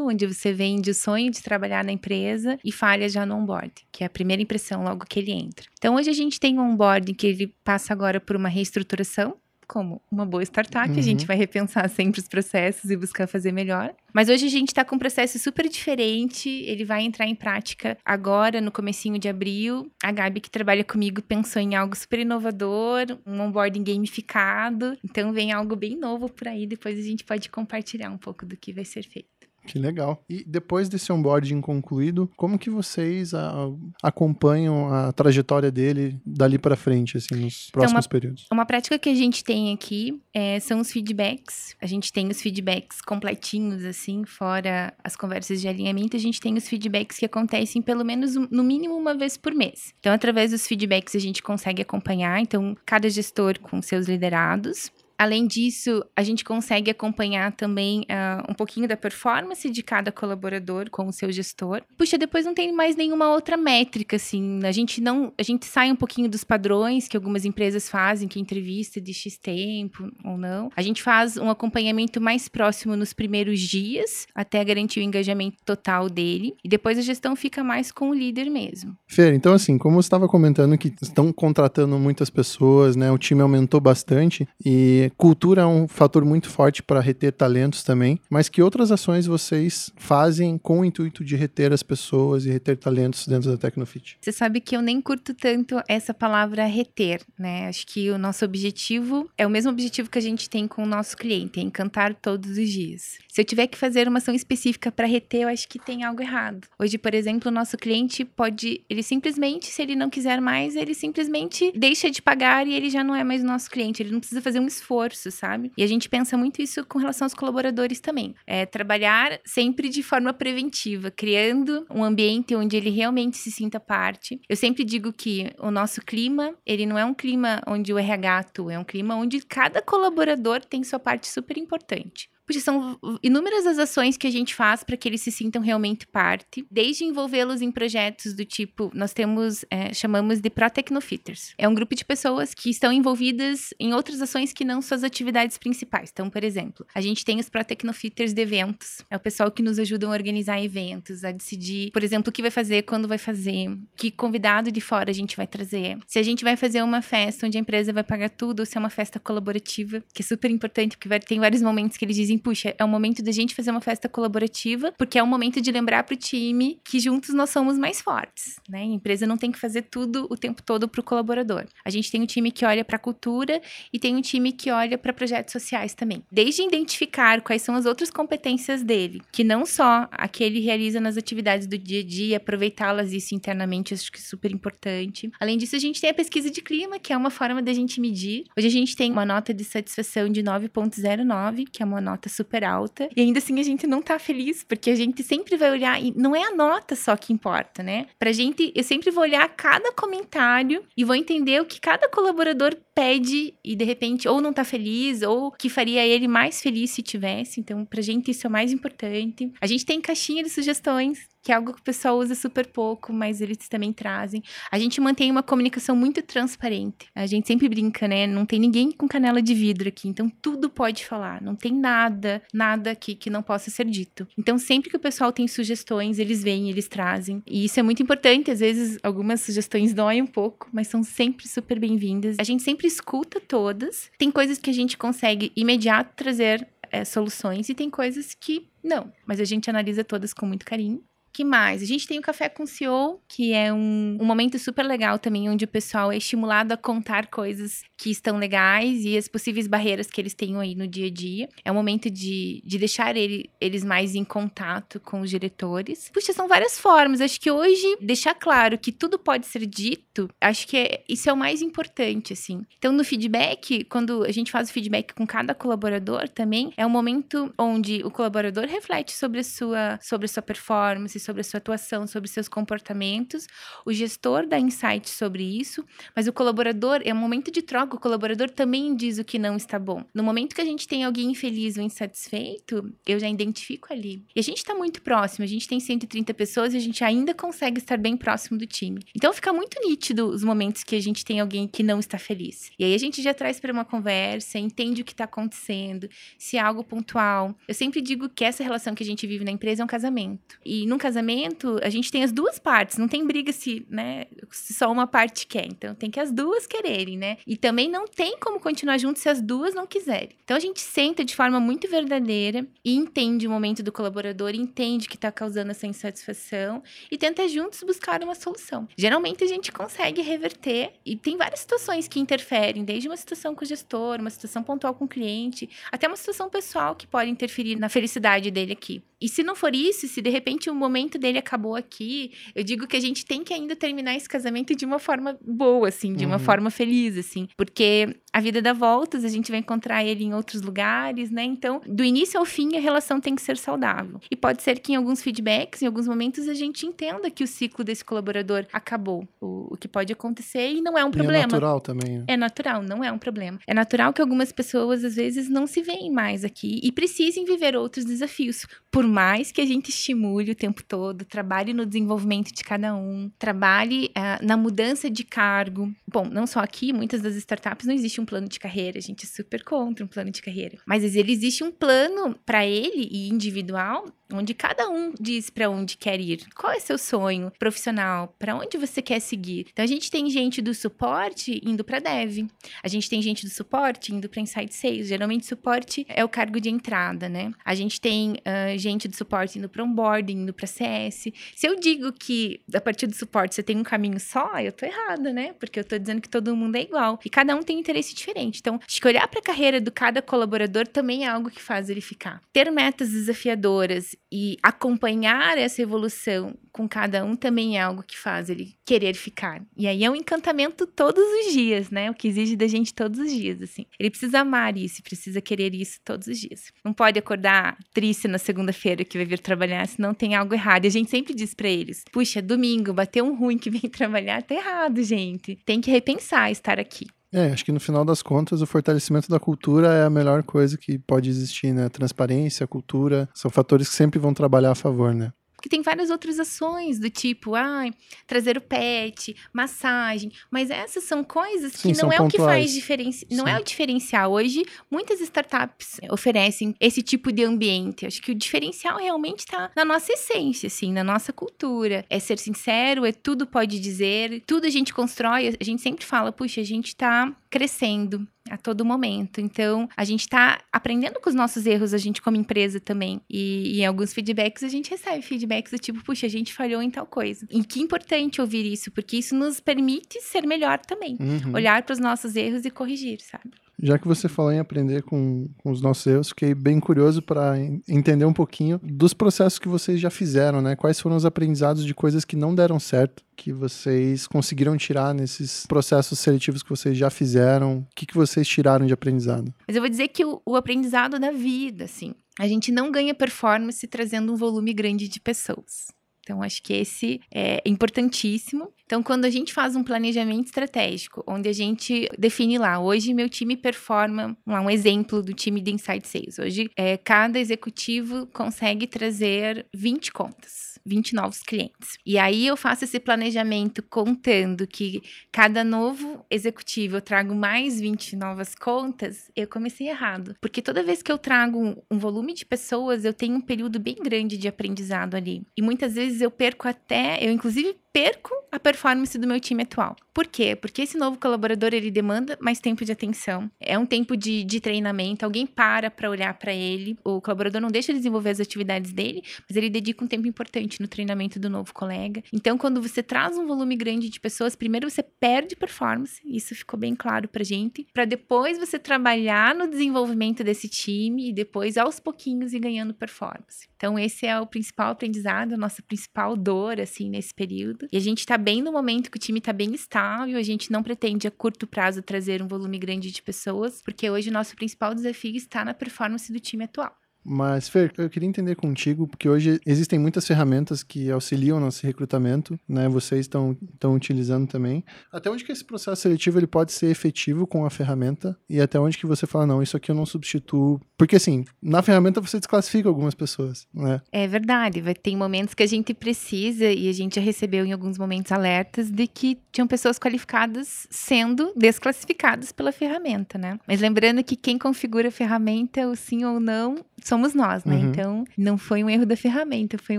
onde 0.07 0.27
você 0.27 0.53
vende 0.53 0.91
o 0.91 0.95
sonho 0.95 1.31
de 1.31 1.43
trabalhar 1.43 1.85
na 1.85 1.93
empresa 1.93 2.59
e 2.65 2.73
falha 2.73 3.09
já 3.09 3.25
no 3.25 3.37
onboarding, 3.37 3.85
que 3.91 4.03
é 4.03 4.07
a 4.07 4.11
primeira 4.11 4.43
impressão 4.43 4.83
logo 4.83 5.07
que 5.07 5.19
ele 5.19 5.33
entra. 5.33 5.67
Então 5.79 5.95
hoje 5.95 6.11
a 6.11 6.15
gente 6.15 6.39
tem 6.39 6.59
um 6.59 6.73
onboarding 6.73 7.15
que 7.15 7.27
ele 7.27 7.55
passa 7.65 7.93
agora 7.93 8.21
por 8.21 8.37
uma 8.37 8.49
reestruturação, 8.49 9.37
como 9.73 10.03
uma 10.11 10.27
boa 10.27 10.43
startup, 10.43 10.91
uhum. 10.91 10.99
a 10.99 11.01
gente 11.01 11.25
vai 11.25 11.35
repensar 11.35 11.89
sempre 11.89 12.21
os 12.21 12.29
processos 12.29 12.91
e 12.91 12.97
buscar 12.97 13.27
fazer 13.27 13.53
melhor. 13.53 13.95
Mas 14.13 14.29
hoje 14.29 14.45
a 14.45 14.51
gente 14.51 14.69
está 14.69 14.85
com 14.85 14.97
um 14.97 14.99
processo 14.99 15.39
super 15.39 15.67
diferente, 15.67 16.51
ele 16.67 16.85
vai 16.85 17.03
entrar 17.03 17.27
em 17.27 17.35
prática 17.35 17.97
agora, 18.05 18.61
no 18.61 18.71
comecinho 18.71 19.19
de 19.19 19.31
abril. 19.31 19.91
A 20.03 20.13
Gabi, 20.13 20.41
que 20.41 20.51
trabalha 20.51 20.85
comigo, 20.85 21.23
pensou 21.23 21.63
em 21.63 21.75
algo 21.75 21.97
super 21.97 22.19
inovador, 22.19 23.19
um 23.27 23.41
onboarding 23.41 23.83
gamificado. 23.83 24.95
Então 25.03 25.33
vem 25.33 25.53
algo 25.53 25.75
bem 25.75 25.97
novo 25.97 26.29
por 26.29 26.49
aí, 26.49 26.67
depois 26.67 26.99
a 26.99 27.03
gente 27.03 27.25
pode 27.25 27.49
compartilhar 27.49 28.11
um 28.11 28.19
pouco 28.19 28.45
do 28.45 28.55
que 28.59 28.75
vai 28.75 28.85
ser 28.85 29.05
feito. 29.05 29.32
Que 29.67 29.79
legal. 29.79 30.23
E 30.29 30.45
depois 30.45 30.89
desse 30.89 31.13
onboarding 31.13 31.61
concluído, 31.61 32.31
como 32.37 32.59
que 32.59 32.69
vocês 32.69 33.33
a, 33.33 33.69
acompanham 34.03 34.93
a 34.93 35.13
trajetória 35.13 35.71
dele 35.71 36.21
dali 36.27 36.59
para 36.59 36.77
frente, 36.77 37.17
assim, 37.17 37.35
nos 37.37 37.69
próximos 37.71 38.05
então, 38.05 38.09
uma, 38.09 38.09
períodos? 38.09 38.47
Uma 38.53 38.67
prática 38.67 38.99
que 38.99 39.09
a 39.09 39.15
gente 39.15 39.45
tem 39.45 39.73
aqui 39.73 40.21
é, 40.35 40.59
são 40.61 40.81
os 40.81 40.91
feedbacks. 40.91 41.77
A 41.81 41.87
gente 41.87 42.13
tem 42.13 42.29
os 42.29 42.41
feedbacks 42.41 43.01
completinhos, 43.01 43.85
assim, 43.85 44.25
fora 44.25 44.93
as 45.03 45.17
conversas 45.17 45.61
de 45.61 45.69
alinhamento, 45.69 46.17
a 46.17 46.21
gente 46.21 46.41
tem 46.41 46.55
os 46.55 46.69
feedbacks 46.69 47.19
que 47.19 47.27
acontecem 47.27 47.81
pelo 47.81 48.05
menos, 48.05 48.35
no 48.35 48.63
mínimo, 48.63 48.97
uma 48.97 49.15
vez 49.15 49.37
por 49.37 49.55
mês. 49.55 49.95
Então, 50.01 50.13
através 50.13 50.51
dos 50.51 50.67
feedbacks, 50.67 51.15
a 51.15 51.21
gente 51.21 51.43
consegue 51.43 51.83
acompanhar, 51.83 52.41
então, 52.41 52.77
cada 52.85 53.09
gestor 53.09 53.59
com 53.61 53.81
seus 53.81 54.09
liderados. 54.09 54.91
Além 55.23 55.47
disso, 55.47 56.05
a 56.17 56.23
gente 56.25 56.45
consegue 56.45 56.91
acompanhar 56.91 57.53
também 57.53 58.01
uh, 58.01 58.51
um 58.51 58.55
pouquinho 58.55 58.89
da 58.89 58.97
performance 58.97 59.71
de 59.71 59.81
cada 59.81 60.11
colaborador 60.11 60.91
com 60.91 61.07
o 61.07 61.13
seu 61.13 61.31
gestor. 61.31 61.81
Puxa, 61.97 62.19
depois 62.19 62.45
não 62.45 62.53
tem 62.53 62.73
mais 62.73 62.97
nenhuma 62.97 63.29
outra 63.29 63.57
métrica, 63.57 64.17
assim. 64.17 64.59
A 64.65 64.73
gente 64.73 65.01
não, 65.01 65.33
a 65.39 65.45
gente 65.45 65.65
sai 65.65 65.93
um 65.93 65.95
pouquinho 65.95 66.29
dos 66.29 66.43
padrões 66.43 67.07
que 67.07 67.17
algumas 67.17 67.45
empresas 67.45 67.89
fazem, 67.89 68.27
que 68.27 68.37
é 68.37 68.43
entrevista 68.43 69.01
de 69.01 69.15
X 69.15 69.39
tempo 69.39 70.11
ou 70.25 70.37
não. 70.37 70.71
A 70.75 70.83
gente 70.83 71.01
faz 71.01 71.37
um 71.37 71.49
acompanhamento 71.49 72.21
mais 72.21 72.49
próximo 72.49 72.97
nos 72.97 73.13
primeiros 73.13 73.61
dias, 73.61 74.27
até 74.35 74.65
garantir 74.65 74.99
o 74.99 75.05
engajamento 75.05 75.59
total 75.65 76.11
dele. 76.11 76.57
E 76.65 76.69
depois 76.69 76.99
a 76.99 77.01
gestão 77.01 77.37
fica 77.37 77.63
mais 77.63 77.93
com 77.93 78.11
o 78.11 78.15
líder 78.15 78.51
mesmo. 78.51 78.97
Fer, 79.07 79.33
então 79.35 79.53
assim, 79.53 79.79
como 79.79 80.03
você 80.03 80.07
estava 80.07 80.27
comentando 80.27 80.77
que 80.77 80.93
estão 81.01 81.33
contratando 81.33 81.97
muitas 81.97 82.29
pessoas, 82.29 82.97
né? 82.97 83.13
O 83.13 83.19
time 83.19 83.41
aumentou 83.41 83.81
bastante 83.81 84.49
e 84.67 85.12
cultura 85.17 85.63
é 85.63 85.67
um 85.67 85.87
fator 85.87 86.25
muito 86.25 86.49
forte 86.49 86.83
para 86.83 87.01
reter 87.01 87.33
talentos 87.33 87.83
também, 87.83 88.21
mas 88.29 88.49
que 88.49 88.63
outras 88.63 88.91
ações 88.91 89.27
vocês 89.27 89.93
fazem 89.97 90.59
com 90.59 90.81
o 90.81 90.85
intuito 90.85 91.25
de 91.25 91.37
reter 91.37 91.73
as 91.73 91.83
pessoas 91.83 92.47
e 92.47 92.51
reter 92.51 92.77
talentos 92.77 93.27
dentro 93.27 93.51
da 93.51 93.57
Tecnofit? 93.57 94.19
Você 94.21 94.33
sabe 94.33 94.61
que 94.61 94.77
eu 94.77 94.83
nem 94.83 95.01
curto 95.01 95.35
tanto 95.35 95.81
essa 95.89 96.15
palavra 96.15 96.65
reter, 96.67 97.21
né? 97.39 97.69
Acho 97.69 97.87
que 97.87 98.11
o 98.11 98.19
nosso 98.19 98.45
objetivo 98.45 99.29
é 99.37 99.47
o 99.47 99.51
mesmo 99.51 99.71
objetivo 99.71 100.11
que 100.11 100.19
a 100.19 100.23
gente 100.23 100.49
tem 100.49 100.67
com 100.67 100.83
o 100.83 100.87
nosso 100.87 101.17
cliente, 101.17 101.61
é 101.61 101.63
encantar 101.63 102.15
todos 102.15 102.57
os 102.57 102.69
dias. 102.69 103.19
Se 103.29 103.41
eu 103.41 103.45
tiver 103.45 103.67
que 103.67 103.79
fazer 103.79 104.09
uma 104.09 104.19
ação 104.19 104.35
específica 104.35 104.91
para 104.91 105.07
reter, 105.07 105.43
eu 105.43 105.49
acho 105.49 105.69
que 105.69 105.79
tem 105.79 106.05
algo 106.05 106.23
errado. 106.23 106.67
Hoje, 106.79 106.99
por 106.99 107.15
exemplo, 107.15 107.51
o 107.51 107.55
nosso 107.55 107.77
cliente 107.77 108.25
pode, 108.25 108.83
ele 108.89 109.03
simplesmente, 109.03 109.67
se 109.67 109.83
ele 109.83 109.97
não 109.97 110.11
quiser 110.11 110.41
mais, 110.41 110.77
ele 110.77 110.95
simplesmente 110.95 111.73
deixa 111.77 112.11
de 112.11 112.21
pagar 112.21 112.67
e 112.67 112.75
ele 112.75 112.91
já 112.91 113.03
não 113.03 113.15
é 113.15 113.25
mais 113.25 113.43
nosso 113.43 113.71
cliente. 113.71 114.03
Ele 114.03 114.11
não 114.11 114.21
precisa 114.21 114.41
fazer 114.41 114.61
um 114.61 114.67
esforço 114.67 114.92
esforço, 114.93 115.31
sabe? 115.31 115.73
E 115.77 115.83
a 115.83 115.87
gente 115.87 116.09
pensa 116.09 116.37
muito 116.37 116.61
isso 116.61 116.85
com 116.85 116.99
relação 116.99 117.25
aos 117.25 117.35
colaboradores 117.35 118.01
também. 118.01 118.35
É 118.47 118.67
trabalhar 118.67 119.41
sempre 119.45 119.89
de 119.89 120.03
forma 120.03 120.33
preventiva, 120.33 121.11
criando 121.11 121.87
um 121.91 122.05
ambiente 122.05 122.55
onde 122.55 122.77
ele 122.77 122.91
realmente 122.91 123.37
se 123.37 123.51
sinta 123.51 123.81
parte. 123.81 124.41
Eu 124.49 124.57
sempre 124.57 124.85
digo 124.85 125.13
que 125.13 125.51
o 125.59 125.71
nosso 125.71 126.03
clima, 126.03 126.55
ele 126.67 126.87
não 126.87 126.99
é 126.99 127.05
um 127.05 127.15
clima 127.15 127.63
onde 127.67 127.93
o 127.93 127.99
RH 127.99 128.39
atua, 128.39 128.75
é 128.75 128.79
um 128.79 128.85
clima 128.85 129.17
onde 129.17 129.41
cada 129.41 129.81
colaborador 129.81 130.61
tem 130.65 130.85
sua 130.85 130.99
parte 130.99 131.27
super 131.29 131.57
importante. 131.57 132.31
Puxa, 132.47 132.61
são 132.61 132.99
inúmeras 133.23 133.67
as 133.67 133.79
ações 133.79 134.17
que 134.17 134.27
a 134.27 134.31
gente 134.31 134.55
faz 134.55 134.83
para 134.83 134.97
que 134.97 135.09
eles 135.09 135.21
se 135.21 135.31
sintam 135.31 135.63
realmente 135.63 136.07
parte, 136.07 136.67
desde 136.71 137.05
envolvê-los 137.05 137.63
em 137.63 137.71
projetos 137.71 138.35
do 138.35 138.45
tipo, 138.45 138.91
nós 138.95 139.13
temos, 139.13 139.65
é, 139.71 139.95
chamamos 139.95 140.41
de 140.41 140.51
Protecnofitters. 140.51 141.55
É 141.57 141.69
um 141.69 141.75
grupo 141.75 141.95
de 141.95 142.05
pessoas 142.05 142.53
que 142.53 142.69
estão 142.71 142.93
envolvidas 142.93 143.73
em 143.79 143.95
outras 143.95 144.21
ações 144.21 144.53
que 144.53 144.65
não 144.65 144.83
suas 144.83 145.05
atividades 145.05 145.57
principais. 145.57 146.11
Então, 146.13 146.29
por 146.29 146.43
exemplo, 146.43 146.87
a 146.95 147.01
gente 147.01 147.25
tem 147.25 147.39
os 147.39 147.49
Protecnofitters 147.49 148.33
de 148.33 148.43
eventos. 148.43 149.03
É 149.11 149.17
o 149.17 149.21
pessoal 149.21 149.51
que 149.51 149.63
nos 149.63 149.79
ajudam 149.79 150.11
a 150.11 150.15
organizar 150.15 150.63
eventos, 150.63 151.25
a 151.25 151.31
decidir, 151.31 151.91
por 151.93 152.03
exemplo, 152.03 152.31
o 152.31 152.33
que 152.33 152.43
vai 152.43 152.51
fazer, 152.51 152.83
quando 152.83 153.07
vai 153.07 153.19
fazer, 153.19 153.71
que 153.97 154.11
convidado 154.11 154.73
de 154.73 154.81
fora 154.81 155.11
a 155.11 155.15
gente 155.15 155.37
vai 155.37 155.47
trazer. 155.47 155.99
Se 156.07 156.19
a 156.19 156.23
gente 156.23 156.43
vai 156.43 156.57
fazer 156.57 156.83
uma 156.83 157.03
festa 157.03 157.47
onde 157.47 157.57
a 157.57 157.61
empresa 157.61 157.93
vai 157.93 158.03
pagar 158.03 158.31
tudo, 158.31 158.61
ou 158.61 158.67
se 158.67 158.77
é 158.77 158.81
uma 158.81 158.91
festa 158.91 159.21
colaborativa, 159.21 160.03
que 160.13 160.23
é 160.23 160.25
super 160.25 160.51
importante, 160.51 160.97
porque 160.97 161.21
tem 161.21 161.39
vários 161.39 161.63
momentos 161.63 161.97
que 161.97 162.05
eles 162.05 162.32
dizem, 162.33 162.39
puxa, 162.39 162.75
é 162.77 162.85
o 162.85 162.89
momento 162.89 163.23
da 163.23 163.33
gente 163.33 163.55
fazer 163.55 163.71
uma 163.71 163.81
festa 163.81 164.09
colaborativa, 164.09 164.93
porque 164.97 165.19
é 165.19 165.23
o 165.23 165.27
momento 165.27 165.61
de 165.61 165.71
lembrar 165.71 166.05
pro 166.05 166.17
time 166.17 166.81
que 166.85 166.99
juntos 166.99 167.35
nós 167.35 167.51
somos 167.51 167.79
mais 167.79 168.01
fortes, 168.01 168.57
né? 168.69 168.81
A 168.81 168.85
empresa 168.85 169.27
não 169.27 169.37
tem 169.37 169.51
que 169.51 169.59
fazer 169.59 169.83
tudo 169.83 170.27
o 170.31 170.37
tempo 170.37 170.63
todo 170.63 170.89
pro 170.89 171.03
colaborador. 171.03 171.67
A 171.85 171.91
gente 171.91 172.11
tem 172.11 172.23
um 172.23 172.27
time 172.27 172.51
que 172.51 172.65
olha 172.65 172.85
para 172.85 172.99
cultura 172.99 173.61
e 173.93 173.99
tem 173.99 174.17
um 174.17 174.21
time 174.21 174.53
que 174.53 174.71
olha 174.71 174.97
para 174.97 175.13
projetos 175.13 175.53
sociais 175.53 175.95
também. 175.95 176.23
Desde 176.31 176.63
identificar 176.63 177.41
quais 177.43 177.63
são 177.63 177.75
as 177.75 177.87
outras 177.87 178.11
competências 178.11 178.83
dele, 178.83 179.21
que 179.31 179.45
não 179.45 179.67
só 179.67 180.09
a 180.11 180.29
que 180.29 180.45
ele 180.45 180.61
realiza 180.61 181.01
nas 181.01 181.17
atividades 181.17 181.67
do 181.67 181.77
dia 181.77 182.01
a 182.01 182.05
dia, 182.05 182.37
aproveitá-las 182.37 183.13
isso 183.13 183.35
internamente, 183.35 183.95
acho 183.95 184.11
que 184.11 184.19
é 184.19 184.23
super 184.23 184.51
importante. 184.51 185.31
Além 185.41 185.59
disso, 185.59 185.77
a 185.77 185.79
gente 185.79 186.01
tem 186.01 186.11
a 186.11 186.15
pesquisa 186.15 186.51
de 186.51 186.63
clima, 186.63 186.99
que 186.99 187.13
é 187.13 187.17
uma 187.17 187.31
forma 187.31 187.63
da 187.63 187.73
gente 187.73 188.01
medir. 188.01 188.45
Hoje 188.57 188.67
a 188.67 188.71
gente 188.71 188.97
tem 188.97 189.11
uma 189.11 189.27
nota 189.27 189.53
de 189.53 189.65
satisfação 189.65 190.29
de 190.29 190.43
9.09, 190.43 191.67
que 191.71 191.83
é 191.83 191.87
uma 191.87 192.01
nota 192.01 192.22
super 192.29 192.65
alta. 192.65 193.09
E 193.17 193.21
ainda 193.21 193.39
assim 193.39 193.59
a 193.61 193.63
gente 193.63 193.87
não 193.87 194.03
tá 194.03 194.19
feliz, 194.19 194.65
porque 194.65 194.91
a 194.91 194.95
gente 194.95 195.23
sempre 195.23 195.57
vai 195.57 195.71
olhar, 195.71 196.03
e 196.03 196.13
não 196.17 196.35
é 196.35 196.45
a 196.45 196.55
nota 196.55 196.95
só 196.95 197.17
que 197.17 197.33
importa, 197.33 197.83
né? 197.83 198.07
Pra 198.19 198.33
gente, 198.33 198.73
eu 198.75 198.85
sempre 198.85 199.11
vou 199.11 199.23
olhar 199.23 199.49
cada 199.51 199.93
comentário 199.93 200.85
e 200.97 201.05
vou 201.05 201.15
entender 201.15 201.61
o 201.61 201.67
que 201.67 201.81
cada 201.81 202.09
colaborador 202.09 202.75
pede 202.95 203.55
e 203.65 203.75
de 203.75 203.85
repente 203.85 204.29
ou 204.29 204.41
não 204.41 204.53
tá 204.53 204.65
feliz 204.65 205.23
ou 205.23 205.51
que 205.51 205.69
faria 205.69 206.07
ele 206.07 206.29
mais 206.29 206.61
feliz 206.61 206.91
se 206.91 207.03
tivesse. 207.03 207.61
Então, 207.61 207.85
pra 207.85 208.03
gente 208.03 208.31
isso 208.31 208.47
é 208.47 208.49
o 208.49 208.53
mais 208.53 208.73
importante. 208.73 209.53
A 209.61 209.67
gente 209.67 209.85
tem 209.85 210.01
caixinha 210.01 210.43
de 210.43 210.51
sugestões 210.51 211.29
que 211.43 211.51
é 211.51 211.57
algo 211.57 211.75
que 211.75 211.81
o 211.81 211.83
pessoal 211.83 212.17
usa 212.19 212.35
super 212.35 212.67
pouco, 212.69 213.13
mas 213.13 213.41
eles 213.41 213.69
também 213.69 213.93
trazem. 213.93 214.43
A 214.71 214.79
gente 214.79 215.01
mantém 215.01 215.31
uma 215.31 215.43
comunicação 215.43 215.97
muito 215.97 216.23
transparente. 216.23 217.09
A 217.15 217.27
gente 217.27 217.49
sempre 217.49 217.69
brinca, 217.69 218.07
né? 218.07 218.27
Não 218.27 218.47
tem 218.47 218.61
ninguém 218.61 218.93
com 218.93 219.09
canela 219.09 219.43
de 219.43 219.53
vidro 219.53 219.89
aqui, 219.89 220.09
então 220.09 220.31
tudo 220.41 220.71
pode 220.71 221.05
falar. 221.05 221.43
Não 221.43 221.57
tem 221.57 221.73
nada, 221.75 222.41
nada 222.55 222.93
aqui 222.93 223.17
que 223.17 223.29
não 223.29 223.43
possa 223.43 223.71
ser 223.71 223.87
dito. 223.87 224.27
Então, 224.39 224.57
sempre 224.57 224.89
que 224.89 224.97
o 224.97 225.01
pessoal 225.01 225.33
tem 225.33 225.49
sugestões, 225.49 226.21
eles 226.21 226.45
vêm, 226.45 226.71
eles 226.71 226.87
trazem. 226.87 227.43
E 227.47 227.65
isso 227.65 227.81
é 227.81 227.83
muito 227.83 228.03
importante. 228.03 228.51
Às 228.51 228.61
vezes, 228.61 228.99
algumas 229.03 229.41
sugestões 229.41 229.93
doem 229.93 230.23
um 230.23 230.27
pouco, 230.27 230.69
mas 230.73 230.87
são 230.87 231.03
sempre 231.03 231.49
super 231.49 231.79
bem-vindas. 231.81 232.37
A 232.39 232.45
gente 232.45 232.63
sempre 232.63 232.82
escuta 232.87 233.41
todas. 233.41 234.11
Tem 234.19 234.31
coisas 234.31 234.59
que 234.59 234.71
a 234.71 234.75
gente 234.75 234.97
consegue 234.97 235.53
imediato 235.57 236.13
trazer 236.17 236.67
é, 236.91 237.05
soluções 237.05 237.69
e 237.69 237.75
tem 237.75 237.89
coisas 237.89 238.35
que 238.35 238.69
não, 238.83 239.13
mas 239.25 239.41
a 239.41 239.45
gente 239.45 239.71
analisa 239.71 240.03
todas 240.03 240.35
com 240.35 240.45
muito 240.45 240.67
carinho 240.67 241.03
que 241.33 241.45
mais? 241.45 241.83
A 241.83 241.87
gente 241.87 242.07
tem 242.07 242.19
o 242.19 242.23
Café 242.23 242.49
com 242.49 242.65
o 242.65 242.67
CEO, 242.67 243.21
que 243.27 243.53
é 243.53 243.73
um, 243.73 244.19
um 244.21 244.25
momento 244.25 244.59
super 244.59 244.85
legal 244.85 245.19
também, 245.19 245.49
onde 245.49 245.65
o 245.65 245.69
pessoal 245.69 246.13
é 246.13 246.17
estimulado 246.17 246.73
a 246.73 246.77
contar 246.77 247.29
coisas 247.29 247.83
que 247.97 248.11
estão 248.11 248.37
legais 248.37 249.05
e 249.05 249.17
as 249.17 249.29
possíveis 249.29 249.67
barreiras 249.67 250.09
que 250.09 250.21
eles 250.21 250.35
tenham 250.35 250.61
aí 250.61 250.75
no 250.75 250.87
dia 250.87 251.07
a 251.07 251.11
dia. 251.11 251.49
É 251.65 251.73
um 251.73 251.75
momento 251.75 252.11
de, 252.11 252.63
de 252.65 252.79
deixar 252.79 253.17
ele, 253.17 253.49
eles 253.61 253.83
mais 253.83 254.15
em 254.15 254.25
contato 254.25 255.01
com 255.01 255.21
os 255.21 255.31
diretores. 255.31 256.11
Puxa, 256.13 256.33
são 256.33 256.47
várias 256.47 256.79
formas. 256.79 257.21
Acho 257.21 257.41
que 257.41 257.51
hoje, 257.51 257.97
deixar 258.01 258.35
claro 258.35 258.77
que 258.77 258.93
tudo 258.93 259.19
pode 259.19 259.47
ser 259.47 259.65
dito, 259.67 260.29
acho 260.41 260.67
que 260.67 260.77
é, 260.77 261.05
isso 261.09 261.31
é 261.31 261.33
o 261.33 261.37
mais 261.37 261.63
importante, 261.63 262.33
assim. 262.33 262.63
Então, 262.77 262.93
no 262.93 263.05
feedback, 263.05 263.85
quando 263.85 264.25
a 264.25 264.33
gente 264.33 264.51
faz 264.51 264.69
o 264.69 264.73
feedback 264.73 265.15
com 265.15 265.27
cada 265.27 265.55
colaborador 265.55 266.29
também, 266.29 266.73
é 266.77 266.85
um 266.85 266.91
momento 266.91 267.53
onde 267.57 268.03
o 268.05 268.11
colaborador 268.11 268.67
reflete 268.67 269.13
sobre 269.13 269.41
a 269.41 269.45
sua, 269.45 269.99
sobre 270.03 270.27
a 270.27 270.29
sua 270.29 270.43
performance, 270.43 271.19
sobre 271.23 271.41
a 271.41 271.45
sua 271.45 271.59
atuação, 271.59 272.07
sobre 272.07 272.29
seus 272.29 272.49
comportamentos. 272.49 273.47
O 273.85 273.93
gestor 273.93 274.47
dá 274.47 274.59
insight 274.59 275.09
sobre 275.09 275.43
isso, 275.43 275.85
mas 276.15 276.27
o 276.27 276.33
colaborador, 276.33 277.01
é 277.05 277.13
um 277.13 277.17
momento 277.17 277.51
de 277.51 277.63
troca, 277.63 277.97
o 277.97 278.01
colaborador 278.01 278.51
também 278.51 278.95
diz 278.95 279.19
o 279.19 279.25
que 279.25 279.39
não 279.39 279.57
está 279.57 279.79
bom. 279.79 280.05
No 280.15 280.23
momento 280.23 280.55
que 280.55 280.61
a 280.61 280.65
gente 280.65 280.87
tem 280.87 281.05
alguém 281.05 281.31
infeliz 281.31 281.77
ou 281.77 281.83
insatisfeito, 281.83 282.93
eu 283.07 283.19
já 283.19 283.29
identifico 283.29 283.93
ali. 283.93 284.25
E 284.35 284.41
a 284.41 284.43
gente 284.43 284.59
está 284.59 284.75
muito 284.75 285.03
próximo, 285.03 285.45
a 285.45 285.49
gente 285.49 285.69
tem 285.69 285.81
130 285.81 286.35
pessoas 286.35 286.75
e 286.75 286.77
a 286.77 286.81
gente 286.81 287.03
ainda 287.05 287.35
consegue 287.35 287.79
estar 287.79 287.97
bem 287.97 288.17
próximo 288.17 288.59
do 288.59 288.67
time. 288.67 289.01
Então 289.15 289.33
fica 289.33 289.53
muito 289.53 289.79
nítido 289.81 290.27
os 290.29 290.43
momentos 290.43 290.83
que 290.83 290.97
a 290.97 291.01
gente 291.01 291.25
tem 291.25 291.41
alguém 291.41 291.67
que 291.67 291.83
não 291.83 291.99
está 291.99 292.19
feliz. 292.19 292.71
E 292.79 292.85
aí 292.85 292.95
a 292.95 292.99
gente 292.99 293.23
já 293.23 293.33
traz 293.33 293.61
para 293.61 293.73
uma 293.73 293.85
conversa, 293.85 294.59
entende 294.59 295.03
o 295.03 295.05
que 295.05 295.13
está 295.13 295.25
acontecendo, 295.25 296.09
se 296.39 296.57
é 296.57 296.61
algo 296.61 296.85
pontual. 296.85 297.55
Eu 297.67 297.75
sempre 297.75 298.01
digo 298.01 298.29
que 298.29 298.45
essa 298.45 298.63
relação 298.63 298.95
que 298.95 299.03
a 299.03 299.07
gente 299.07 299.27
vive 299.27 299.45
na 299.45 299.51
empresa 299.51 299.83
é 299.83 299.85
um 299.85 299.89
casamento. 299.89 300.59
E 300.65 300.87
num 300.87 300.99
casamento, 300.99 301.12
a 301.17 301.91
gente 301.91 302.11
tem 302.11 302.25
as 302.25 302.33
duas 302.33 302.59
partes, 302.59 302.99
não 302.99 303.09
tem 303.09 303.27
briga 303.27 303.53
se, 303.53 303.87
né, 303.89 304.27
se 304.51 304.75
só 304.75 304.91
uma 304.91 305.07
parte 305.07 305.47
quer. 305.47 305.67
Então 305.67 305.95
tem 305.95 306.11
que 306.11 306.21
as 306.21 306.31
duas 306.31 306.67
quererem, 306.67 307.17
né? 307.17 307.39
E 307.47 307.57
também 307.57 307.89
não 307.89 308.07
tem 308.07 308.39
como 308.39 308.61
continuar 308.61 308.99
juntos 308.99 309.23
se 309.23 309.29
as 309.29 309.41
duas 309.41 309.75
não 309.75 309.87
quiserem. 309.87 310.31
Então 310.45 310.57
a 310.57 310.61
gente 310.61 310.81
senta 310.81 311.25
de 311.25 311.35
forma 311.35 311.61
muito 311.61 311.89
verdadeira 311.89 312.67
e 312.85 312.95
entende 312.95 313.47
o 313.47 313.51
momento 313.51 313.83
do 313.83 313.93
colaborador, 313.93 314.55
entende 314.55 315.09
que 315.09 315.17
está 315.17 315.31
causando 315.31 315.71
essa 315.71 315.87
insatisfação 315.87 316.83
e 317.11 317.17
tenta 317.17 317.47
juntos 317.49 317.83
buscar 317.83 318.23
uma 318.23 318.35
solução. 318.35 318.89
Geralmente 318.97 319.45
a 319.45 319.47
gente 319.47 319.73
consegue 319.73 320.23
reverter 320.23 320.93
e 321.05 321.17
tem 321.17 321.37
várias 321.37 321.61
situações 321.61 322.09
que 322.09 322.21
interferem, 322.21 322.85
desde 322.85 323.09
uma 323.09 323.17
situação 323.17 323.55
com 323.55 323.65
o 323.65 323.69
gestor, 323.69 324.21
uma 324.21 324.31
situação 324.31 324.63
pontual 324.63 324.95
com 324.95 325.05
o 325.05 325.09
cliente, 325.09 325.69
até 325.91 326.07
uma 326.07 326.17
situação 326.17 326.49
pessoal 326.49 326.95
que 326.95 327.07
pode 327.07 327.31
interferir 327.31 327.77
na 327.77 327.89
felicidade 327.89 328.51
dele 328.51 328.73
aqui. 328.73 329.03
E 329.23 329.29
se 329.29 329.45
não 329.45 329.55
for 329.55 329.73
isso, 329.75 330.09
se 330.09 330.21
de 330.21 330.29
repente 330.29 330.69
o 330.69 330.75
momento 330.75 331.17
dele 331.17 331.39
acabou 331.39 331.77
aqui, 331.77 332.33
eu 332.55 332.65
digo 332.65 332.89
que 332.89 332.97
a 332.97 333.01
gente 333.01 333.25
tem 333.25 333.45
que 333.45 333.55
ainda 333.55 333.77
terminar 333.77 334.17
esse 334.17 334.29
casamento 334.29 334.75
de 334.75 334.85
uma 334.85 334.99
forma 334.99 335.39
boa, 335.41 335.89
assim, 335.89 336.13
de 336.13 336.27
uma 336.27 336.37
uhum. 336.37 336.43
forma 336.43 336.71
feliz, 336.71 337.17
assim, 337.17 337.49
porque 337.57 338.17
a 338.33 338.41
vida 338.41 338.63
dá 338.63 338.73
voltas, 338.73 339.25
a 339.25 339.29
gente 339.29 339.51
vai 339.51 339.61
encontrar 339.61 340.03
ele 340.05 340.25
em 340.25 340.33
outros 340.33 340.63
lugares, 340.63 341.31
né? 341.31 341.45
Então, 341.45 341.81
do 341.87 342.03
início 342.03 342.41
ao 342.41 342.47
fim, 342.47 342.77
a 342.77 342.81
relação 342.81 343.21
tem 343.21 343.35
que 343.35 343.43
ser 343.43 343.59
saudável. 343.59 344.19
E 344.31 344.35
pode 344.35 344.63
ser 344.63 344.81
que 344.81 344.93
em 344.93 344.97
alguns 344.97 345.23
feedbacks, 345.23 345.83
em 345.83 345.87
alguns 345.87 346.09
momentos, 346.09 346.49
a 346.49 346.55
gente 346.55 346.87
entenda 346.87 347.31
que 347.31 347.45
o 347.45 347.47
ciclo 347.47 347.85
desse 347.85 348.05
colaborador 348.05 348.67
acabou. 348.73 349.29
O, 349.41 349.75
o 349.75 349.77
que 349.77 349.87
pode 349.87 350.13
acontecer 350.13 350.73
e 350.73 350.81
não 350.81 350.97
é 350.97 351.05
um 351.05 351.11
e 351.11 351.13
problema. 351.13 351.45
É 351.45 351.47
natural 351.47 351.81
também. 351.81 352.19
Né? 352.19 352.25
É 352.27 352.37
natural, 352.37 352.83
não 352.83 353.05
é 353.05 353.13
um 353.13 353.19
problema. 353.19 353.59
É 353.67 353.75
natural 353.75 354.13
que 354.13 354.23
algumas 354.23 354.51
pessoas, 354.51 355.05
às 355.05 355.15
vezes, 355.15 355.49
não 355.49 355.67
se 355.67 355.83
veem 355.83 356.11
mais 356.11 356.45
aqui 356.45 356.81
e 356.83 356.91
precisem 356.91 357.45
viver 357.45 357.77
outros 357.77 358.05
desafios. 358.05 358.67
Por 358.91 359.07
mais 359.13 359.53
que 359.53 359.61
a 359.61 359.67
gente 359.67 359.91
estimule 359.91 360.51
o 360.51 360.55
tempo 360.55 360.83
todo, 360.83 361.25
trabalhe 361.25 361.73
no 361.73 361.87
desenvolvimento 361.87 362.53
de 362.53 362.65
cada 362.65 362.95
um, 362.95 363.31
trabalhe 363.39 364.11
uh, 364.17 364.45
na 364.45 364.57
mudança 364.57 365.11
de 365.11 365.23
cargo. 365.23 365.93
Bom, 366.11 366.25
não 366.25 366.47
só 366.47 366.61
aqui, 366.61 366.93
muitas 366.93 367.21
das 367.21 367.37
startups 367.37 367.87
não 367.87 367.95
existe 367.95 368.21
um 368.21 368.25
plano 368.25 368.49
de 368.49 368.59
carreira, 368.59 368.99
a 368.99 369.03
gente 369.03 369.25
é 369.25 369.29
super 369.29 369.63
contra 369.63 370.05
um 370.05 370.09
plano 370.09 370.31
de 370.31 370.41
carreira. 370.41 370.79
Mas 370.87 371.15
ele 371.15 371.33
existe 371.33 371.63
um 371.63 371.71
plano 371.71 372.35
para 372.45 372.67
ele 372.67 373.09
e 373.11 373.29
individual 373.29 374.07
onde 374.33 374.55
cada 374.55 374.89
um 374.89 375.13
diz 375.19 375.51
para 375.51 375.69
onde 375.69 375.97
quer 375.97 376.21
ir. 376.21 376.47
Qual 376.55 376.73
é 376.73 376.81
seu 376.81 376.99
sonho 376.99 377.53
profissional? 377.59 378.35
Para 378.39 378.57
onde 378.57 378.79
você 378.79 379.03
quer 379.03 379.21
seguir? 379.21 379.67
Então 379.73 379.85
a 379.85 379.89
gente 379.89 380.11
tem 380.11 380.29
gente 380.31 380.61
do 380.61 380.75
suporte 380.75 381.61
indo 381.65 381.85
para 381.85 381.99
dev. 381.99 382.49
A 382.83 382.89
gente 382.89 383.09
tem 383.09 383.21
gente 383.21 383.45
do 383.45 383.51
suporte 383.51 384.15
indo 384.15 384.29
para 384.29 384.41
Insight 384.41 384.75
Sales. 384.75 385.09
Geralmente 385.09 385.47
suporte 385.47 386.07
é 386.09 386.25
o 386.25 386.29
cargo 386.29 386.61
de 386.61 386.71
entrada, 386.71 387.29
né? 387.29 387.53
A 387.65 387.75
gente 387.75 388.01
tem 388.01 388.33
uh, 388.33 388.79
gente 388.79 389.09
do 389.09 389.17
suporte 389.17 389.59
indo 389.59 389.69
para 389.69 389.85
onboarding, 389.85 390.43
indo 390.43 390.53
para 390.53 390.67
CS. 390.67 391.29
Se 391.55 391.67
eu 391.67 391.79
digo 391.79 392.13
que 392.13 392.61
a 392.75 392.81
partir 392.81 393.07
do 393.07 393.15
suporte 393.15 393.55
você 393.55 393.63
tem 393.63 393.77
um 393.77 393.83
caminho 393.83 394.19
só, 394.19 394.59
eu 394.59 394.73
tô 394.73 394.87
errada, 394.87 395.33
né? 395.33 395.53
Porque 395.59 395.79
eu 395.79 395.85
tô 395.85 395.99
dizendo 395.99 396.21
que 396.21 396.29
todo 396.29 396.57
mundo 396.57 396.77
é 396.77 396.83
igual 396.83 397.21
e 397.25 397.31
cada 397.31 397.55
um 397.55 397.63
tem 397.63 397.79
interesse 397.79 398.15
diferente. 398.15 398.59
Então, 398.61 398.79
acho 398.87 399.01
que 399.01 399.07
olhar 399.07 399.27
para 399.29 399.41
a 399.41 399.43
carreira 399.43 399.81
do 399.81 399.93
cada 399.93 400.23
colaborador 400.23 400.87
também 400.87 401.25
é 401.25 401.29
algo 401.29 401.51
que 401.51 401.63
faz 401.63 401.91
ele 401.91 402.01
ficar. 402.01 402.41
Ter 402.53 402.71
metas 402.71 403.11
desafiadoras 403.11 404.17
E 404.31 404.57
acompanhar 404.63 405.59
essa 405.59 405.83
evolução 405.83 406.57
com 406.73 406.89
cada 406.89 407.23
um 407.25 407.37
também 407.37 407.77
é 407.77 407.83
algo 407.83 408.03
que 408.03 408.19
faz 408.19 408.49
ele 408.49 408.75
querer 408.85 409.15
ficar. 409.15 409.63
E 409.77 409.87
aí 409.87 410.05
é 410.05 410.11
um 410.11 410.17
encantamento 410.17 410.87
todos 410.87 411.23
os 411.23 411.53
dias, 411.53 411.91
né? 411.91 412.11
O 412.11 412.15
que 412.15 412.29
exige 412.29 412.57
da 412.57 412.67
gente 412.67 412.95
todos 412.95 413.19
os 413.19 413.31
dias, 413.31 413.61
assim. 413.61 413.85
Ele 413.99 414.09
precisa 414.09 414.41
amar 414.41 414.77
isso, 414.79 415.03
precisa 415.03 415.41
querer 415.41 415.75
isso 415.75 416.01
todos 416.03 416.29
os 416.29 416.39
dias. 416.39 416.73
Não 416.83 416.95
pode 416.95 417.19
acordar 417.19 417.77
triste 417.93 418.27
na 418.27 418.39
segunda-feira 418.39 419.05
que 419.05 419.19
vai 419.19 419.27
vir 419.27 419.39
trabalhar, 419.39 419.87
senão 419.87 420.15
tem 420.15 420.35
algo 420.35 420.55
errado. 420.55 420.85
E 420.85 420.89
a 420.89 420.91
gente 420.91 421.11
sempre 421.11 421.35
diz 421.35 421.53
para 421.53 421.69
eles: 421.69 422.03
puxa, 422.11 422.41
domingo, 422.41 422.93
bateu 422.95 423.25
um 423.25 423.35
ruim 423.35 423.59
que 423.59 423.71
vem 423.71 423.83
trabalhar, 423.91 424.43
tá 424.43 424.55
errado, 424.55 425.03
gente. 425.03 425.59
Tem 425.67 425.81
que 425.81 425.91
repensar 425.91 426.51
estar 426.51 426.81
aqui. 426.81 427.07
É, 427.35 427.51
acho 427.51 427.65
que 427.65 427.73
no 427.73 427.81
final 427.81 428.05
das 428.05 428.23
contas 428.23 428.61
o 428.61 428.67
fortalecimento 428.67 429.29
da 429.31 429.41
cultura 429.41 429.89
é 429.95 430.05
a 430.05 430.11
melhor 430.11 430.43
coisa 430.43 430.77
que 430.77 430.99
pode 430.99 431.31
existir, 431.31 431.73
né? 431.73 431.89
Transparência, 431.89 432.67
cultura, 432.67 433.27
são 433.35 433.51
fatores 433.51 433.89
que 433.89 433.95
sempre 433.95 434.19
vão 434.19 434.35
trabalhar 434.35 434.73
a 434.73 434.75
favor, 434.75 435.15
né? 435.15 435.33
Porque 435.63 435.69
tem 435.69 435.81
várias 435.81 436.11
outras 436.11 436.41
ações 436.41 436.99
do 436.99 437.09
tipo, 437.09 437.55
ah, 437.55 437.89
trazer 438.27 438.59
o 438.59 438.61
pet, 438.61 439.37
massagem, 439.53 440.33
mas 440.51 440.71
essas 440.71 441.05
são 441.05 441.23
coisas 441.23 441.75
Sim, 441.75 441.93
que 441.93 442.03
não 442.03 442.13
é 442.13 442.21
o 442.21 442.27
que 442.27 442.37
pontuais. 442.37 442.63
faz 442.63 442.73
diferença, 442.73 443.25
não 443.31 443.47
é 443.47 443.57
o 443.61 443.63
diferencial. 443.63 444.33
Hoje, 444.33 444.65
muitas 444.91 445.21
startups 445.21 446.01
oferecem 446.11 446.75
esse 446.81 447.01
tipo 447.01 447.31
de 447.31 447.45
ambiente. 447.45 448.05
Acho 448.05 448.21
que 448.21 448.33
o 448.33 448.35
diferencial 448.35 448.99
realmente 448.99 449.41
está 449.41 449.71
na 449.77 449.85
nossa 449.85 450.13
essência, 450.13 450.67
assim, 450.67 450.93
na 450.93 451.05
nossa 451.05 451.33
cultura. 451.33 452.05
É 452.11 452.19
ser 452.19 452.41
sincero, 452.41 453.07
é 453.07 453.13
tudo 453.13 453.47
pode 453.47 453.79
dizer, 453.79 454.43
tudo 454.45 454.67
a 454.67 454.71
gente 454.71 454.93
constrói. 454.93 455.57
A 455.61 455.65
gente 455.65 455.81
sempre 455.81 456.05
fala, 456.05 456.33
puxa, 456.33 456.61
a 456.61 456.65
gente 456.65 456.89
está 456.89 457.33
crescendo 457.53 458.27
a 458.49 458.57
todo 458.57 458.83
momento. 458.83 459.39
Então, 459.39 459.87
a 459.95 460.05
gente 460.05 460.21
está 460.21 460.63
aprendendo 460.73 461.21
com 461.21 461.29
os 461.29 461.35
nossos 461.35 461.67
erros, 461.67 461.93
a 461.93 461.99
gente 461.99 462.23
como 462.23 462.35
empresa 462.35 462.81
também. 462.81 463.21
E, 463.29 463.77
e 463.77 463.81
em 463.83 463.87
alguns 463.87 464.15
feedbacks 464.15 464.63
a 464.63 464.69
gente 464.69 464.91
recebe 464.91 465.21
feedbacks 465.21 465.71
do 465.71 465.79
tipo, 465.79 466.03
puxa, 466.03 466.25
a 466.25 466.31
gente 466.31 466.55
falhou 466.55 466.83
em 466.83 466.91
tal 466.91 467.07
coisa. 467.07 467.47
E 467.51 467.63
que 467.63 467.79
importante 467.79 468.41
ouvir 468.41 468.65
isso, 468.65 468.91
porque 468.91 469.19
isso 469.19 469.35
nos 469.35 469.61
permite 469.61 470.19
ser 470.23 470.47
melhor 470.47 470.79
também. 470.79 471.19
Uhum. 471.21 471.53
Olhar 471.53 471.83
para 471.83 471.93
os 471.93 471.99
nossos 471.99 472.37
erros 472.37 472.65
e 472.65 472.71
corrigir, 472.71 473.21
sabe? 473.21 473.51
Já 473.81 473.99
que 473.99 474.07
você 474.07 474.29
falou 474.29 474.53
em 474.53 474.59
aprender 474.59 475.03
com, 475.03 475.49
com 475.59 475.71
os 475.71 475.81
nossos 475.81 476.07
erros, 476.07 476.29
fiquei 476.29 476.55
bem 476.55 476.79
curioso 476.79 477.23
para 477.23 477.55
entender 477.89 478.25
um 478.25 478.33
pouquinho 478.33 478.81
dos 478.83 479.13
processos 479.13 479.59
que 479.59 479.69
vocês 479.69 480.01
já 480.01 480.11
fizeram, 480.11 480.61
né? 480.61 480.77
Quais 480.77 481.01
foram 481.01 481.17
os 481.17 481.25
aprendizados 481.25 481.85
de 481.85 481.95
coisas 481.95 482.25
que 482.25 482.37
não 482.37 482.55
deram 482.55 482.79
certo, 482.79 483.25
que 483.37 483.53
vocês 483.53 484.27
conseguiram 484.27 484.77
tirar 484.77 485.15
nesses 485.15 485.67
processos 485.67 486.19
seletivos 486.19 486.63
que 486.63 486.71
vocês 486.71 486.97
já 486.97 487.11
fizeram? 487.11 487.79
O 487.79 487.87
que, 487.95 488.07
que 488.07 488.15
vocês 488.15 488.47
tiraram 488.47 488.87
de 488.87 488.93
aprendizado? 488.93 489.53
Mas 489.67 489.77
eu 489.77 489.83
vou 489.83 489.91
dizer 489.91 490.09
que 490.09 490.25
o, 490.25 490.41
o 490.47 490.57
aprendizado 490.57 491.19
da 491.19 491.31
vida, 491.33 491.85
assim, 491.85 492.15
a 492.39 492.47
gente 492.47 492.71
não 492.71 492.91
ganha 492.91 493.15
performance 493.15 493.87
trazendo 493.87 494.33
um 494.33 494.37
volume 494.37 494.73
grande 494.73 495.09
de 495.09 495.21
pessoas. 495.21 495.89
Então, 496.23 496.41
acho 496.41 496.63
que 496.63 496.73
esse 496.73 497.21
é 497.35 497.61
importantíssimo. 497.67 498.73
Então, 498.93 499.03
quando 499.03 499.25
a 499.25 499.31
gente 499.31 499.55
faz 499.55 499.75
um 499.75 499.83
planejamento 499.83 500.49
estratégico, 500.49 501.25
onde 501.27 501.49
a 501.49 501.53
gente 501.55 502.11
define 502.19 502.59
lá, 502.59 502.79
hoje 502.79 503.15
meu 503.15 503.27
time 503.27 503.57
performa, 503.57 504.37
lá, 504.47 504.61
um 504.61 504.69
exemplo 504.69 505.23
do 505.23 505.33
time 505.33 505.63
de 505.63 505.71
Insight 505.71 506.07
Sales. 506.07 506.39
Hoje, 506.39 506.71
é, 506.77 506.99
cada 506.99 507.39
executivo 507.39 508.27
consegue 508.35 508.87
trazer 508.87 509.65
20 509.73 510.13
contas. 510.13 510.72
20 510.85 511.15
novos 511.15 511.41
clientes. 511.43 511.99
E 512.05 512.19
aí 512.19 512.47
eu 512.47 512.57
faço 512.57 512.85
esse 512.85 512.99
planejamento 512.99 513.83
contando 513.83 514.67
que 514.67 515.03
cada 515.31 515.65
novo 515.65 516.25
executivo 516.31 516.97
eu 516.97 517.01
trago 517.01 517.35
mais 517.35 517.81
20 517.81 518.17
novas 518.17 518.55
contas, 518.55 519.31
eu 519.35 519.47
comecei 519.47 519.89
errado. 519.89 520.35
Porque 520.41 520.63
toda 520.63 520.83
vez 520.83 521.03
que 521.03 521.11
eu 521.11 521.19
trago 521.19 521.59
um, 521.59 521.77
um 521.91 521.99
volume 521.99 522.35
de 522.35 522.45
pessoas, 522.45 523.05
eu 523.05 523.13
tenho 523.13 523.37
um 523.37 523.41
período 523.41 523.79
bem 523.79 523.97
grande 523.97 524.37
de 524.37 524.49
aprendizado 524.49 525.15
ali. 525.15 525.43
E 525.57 525.63
muitas 525.63 525.95
vezes 525.95 526.21
eu 526.21 526.31
perco 526.31 526.69
até, 526.69 527.25
eu 527.25 527.31
inclusive 527.31 527.77
perco 527.93 528.31
a 528.51 528.59
performance 528.59 529.19
do 529.19 529.27
meu 529.27 529.39
time 529.39 529.63
atual. 529.63 529.95
Por 530.15 530.27
quê? 530.27 530.55
Porque 530.55 530.83
esse 530.83 530.99
novo 530.99 531.19
colaborador 531.19 531.73
ele 531.73 531.91
demanda 531.91 532.37
mais 532.41 532.61
tempo 532.61 532.85
de 532.85 532.93
atenção. 532.93 533.51
É 533.59 533.79
um 533.79 533.87
tempo 533.87 534.17
de, 534.17 534.45
de 534.45 534.61
treinamento. 534.61 535.25
Alguém 535.25 535.47
para 535.47 535.91
para 535.91 536.11
olhar 536.11 536.35
para 536.35 536.53
ele. 536.53 536.99
O 537.03 537.21
colaborador 537.21 537.61
não 537.61 537.71
deixa 537.71 537.93
ele 537.93 537.99
desenvolver 537.99 538.31
as 538.31 538.41
atividades 538.41 538.93
dele, 538.93 539.23
mas 539.49 539.57
ele 539.57 539.71
dedica 539.71 540.05
um 540.05 540.09
tempo 540.09 540.27
importante 540.27 540.81
no 540.81 540.89
treinamento 540.89 541.41
do 541.41 541.49
novo 541.49 541.73
colega. 541.73 542.23
Então, 542.33 542.59
quando 542.59 542.83
você 542.83 543.03
traz 543.03 543.39
um 543.39 543.47
volume 543.47 543.75
grande 543.75 544.09
de 544.09 544.21
pessoas, 544.21 544.55
primeiro 544.55 544.91
você 544.91 545.03
perde 545.03 545.57
performance. 545.57 546.21
Isso 546.25 546.55
ficou 546.55 546.79
bem 546.79 546.95
claro 546.95 547.29
para 547.29 547.43
gente. 547.43 547.87
Para 547.93 548.05
depois 548.05 548.59
você 548.59 548.79
trabalhar 548.79 549.55
no 549.55 549.69
desenvolvimento 549.69 550.45
desse 550.45 550.69
time 550.69 551.31
e 551.31 551.33
depois 551.33 551.79
aos 551.79 551.99
pouquinhos 551.99 552.53
ir 552.53 552.61
ganhando 552.61 552.93
performance. 552.93 553.67
Então, 553.77 553.99
esse 553.99 554.27
é 554.27 554.39
o 554.39 554.47
principal 554.47 554.93
aprendizado, 554.93 555.55
a 555.55 555.57
nossa 555.57 555.83
principal 555.83 556.37
dor 556.37 556.81
assim 556.81 557.11
nesse 557.11 557.35
período. 557.35 557.89
E 557.91 557.97
a 557.97 558.01
gente 558.01 558.19
está 558.19 558.39
bem 558.39 558.63
no 558.63 558.71
momento 558.71 559.11
que 559.11 559.17
o 559.17 559.21
time 559.21 559.39
está 559.39 559.53
bem 559.53 559.75
estável, 559.75 560.02
a 560.39 560.43
gente 560.43 560.71
não 560.73 560.83
pretende 560.83 561.27
a 561.27 561.31
curto 561.31 561.67
prazo 561.67 562.03
trazer 562.03 562.43
um 562.43 562.49
volume 562.49 562.79
grande 562.79 563.11
de 563.11 563.23
pessoas, 563.23 563.83
porque 563.83 564.11
hoje 564.11 564.31
o 564.31 564.33
nosso 564.33 564.57
principal 564.57 564.95
desafio 564.95 565.37
está 565.37 565.65
na 565.65 565.75
performance 565.75 566.33
do 566.33 566.41
time 566.41 566.65
atual. 566.65 567.02
Mas, 567.25 567.69
Fer, 567.69 567.93
eu 567.99 568.11
queria 568.11 568.29
entender 568.29 568.57
contigo, 568.57 569.07
porque 569.07 569.29
hoje 569.29 569.61
existem 569.65 569.99
muitas 569.99 570.27
ferramentas 570.27 570.83
que 570.83 571.11
auxiliam 571.11 571.61
nosso 571.61 571.87
recrutamento, 571.87 572.59
né? 572.69 572.89
Vocês 572.89 573.21
estão 573.21 573.57
utilizando 573.85 574.49
também. 574.49 574.85
Até 575.13 575.31
onde 575.31 575.45
que 575.45 575.53
esse 575.53 575.65
processo 575.65 576.03
seletivo 576.03 576.39
ele 576.39 576.47
pode 576.47 576.73
ser 576.73 576.87
efetivo 576.87 577.47
com 577.47 577.65
a 577.65 577.71
ferramenta 577.71 578.37
e 578.49 578.61
até 578.61 578.79
onde 578.79 578.99
que 578.99 579.07
você 579.07 579.27
fala, 579.27 579.47
não, 579.47 579.63
isso 579.63 579.77
aqui 579.77 579.91
eu 579.91 579.95
não 579.95 580.07
substituo. 580.07 580.81
Porque, 580.97 581.17
assim, 581.17 581.45
na 581.61 581.83
ferramenta 581.83 582.21
você 582.21 582.39
desclassifica 582.39 582.89
algumas 582.89 583.15
pessoas, 583.15 583.67
né? 583.73 584.01
É 584.11 584.27
verdade, 584.27 584.81
vai 584.81 584.95
ter 584.95 585.17
momentos 585.17 585.55
que 585.55 585.63
a 585.63 585.67
gente 585.67 585.95
precisa, 585.95 586.65
e 586.67 586.89
a 586.89 586.93
gente 586.93 587.17
já 587.17 587.21
recebeu 587.21 587.65
em 587.65 587.73
alguns 587.73 587.99
momentos 587.99 588.33
alertas 588.33 588.91
de 588.91 589.07
que 589.07 589.39
tinham 589.51 589.67
pessoas 589.67 589.99
qualificadas 589.99 590.87
sendo 590.91 591.53
desclassificadas 591.57 592.53
pela 592.53 592.73
ferramenta, 592.73 593.39
né? 593.39 593.59
Mas 593.67 593.81
lembrando 593.81 594.25
que 594.25 594.37
quem 594.37 594.59
configura 594.59 595.09
a 595.09 595.13
ferramenta, 595.13 595.87
o 595.87 595.95
sim 595.95 596.25
ou 596.25 596.41
não, 596.41 596.77
somos 597.13 597.35
nós, 597.35 597.63
né? 597.67 597.77
Uhum. 597.77 597.91
Então, 597.91 598.25
não 598.39 598.57
foi 598.57 598.83
um 598.83 598.89
erro 598.89 599.05
da 599.05 599.15
ferramenta, 599.17 599.77
foi 599.77 599.99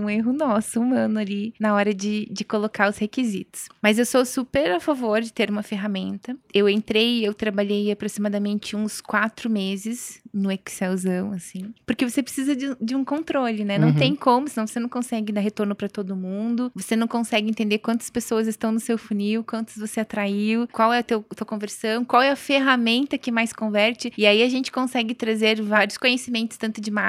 um 0.00 0.10
erro 0.10 0.32
nosso, 0.32 0.80
humano 0.80 1.20
ali, 1.20 1.54
na 1.60 1.72
hora 1.74 1.94
de, 1.94 2.26
de 2.28 2.44
colocar 2.44 2.88
os 2.90 2.98
requisitos. 2.98 3.68
Mas 3.80 4.00
eu 4.00 4.04
sou 4.06 4.24
super 4.24 4.72
a 4.72 4.80
favor 4.80 5.20
de 5.20 5.32
ter 5.32 5.48
uma 5.48 5.62
ferramenta. 5.62 6.36
Eu 6.52 6.68
entrei, 6.68 7.24
eu 7.24 7.32
trabalhei 7.32 7.92
aproximadamente 7.92 8.74
uns 8.74 9.00
quatro 9.00 9.48
meses 9.48 10.20
no 10.32 10.50
Excelzão, 10.50 11.30
assim. 11.32 11.72
Porque 11.86 12.08
você 12.08 12.20
precisa 12.20 12.56
de, 12.56 12.74
de 12.80 12.96
um 12.96 13.04
controle, 13.04 13.64
né? 13.64 13.78
Não 13.78 13.88
Uhum. 13.88 13.94
tem 13.94 14.16
como, 14.16 14.48
senão 14.48 14.66
você 14.66 14.80
não 14.80 14.88
consegue 14.88 15.30
dar 15.32 15.40
retorno 15.40 15.74
para 15.76 15.88
todo 15.88 16.16
mundo. 16.16 16.72
Você 16.74 16.96
não 16.96 17.06
consegue 17.06 17.48
entender 17.48 17.78
quantas 17.78 18.10
pessoas 18.10 18.48
estão 18.48 18.72
no 18.72 18.80
seu 18.80 18.98
funil, 18.98 19.44
quantas 19.44 19.76
você 19.76 20.00
atraiu, 20.00 20.66
qual 20.72 20.92
é 20.92 20.98
a 20.98 21.02
teu, 21.04 21.22
tua 21.36 21.46
conversão, 21.46 22.04
qual 22.04 22.20
é 22.22 22.30
a 22.30 22.36
ferramenta 22.36 23.16
que 23.16 23.30
mais 23.30 23.52
converte. 23.52 24.12
E 24.18 24.26
aí 24.26 24.42
a 24.42 24.48
gente 24.48 24.72
consegue 24.72 25.14
trazer 25.14 25.62
vários 25.62 25.96
conhecimentos, 25.96 26.56
tanto 26.56 26.80
de 26.80 26.90
marketing 26.90 27.03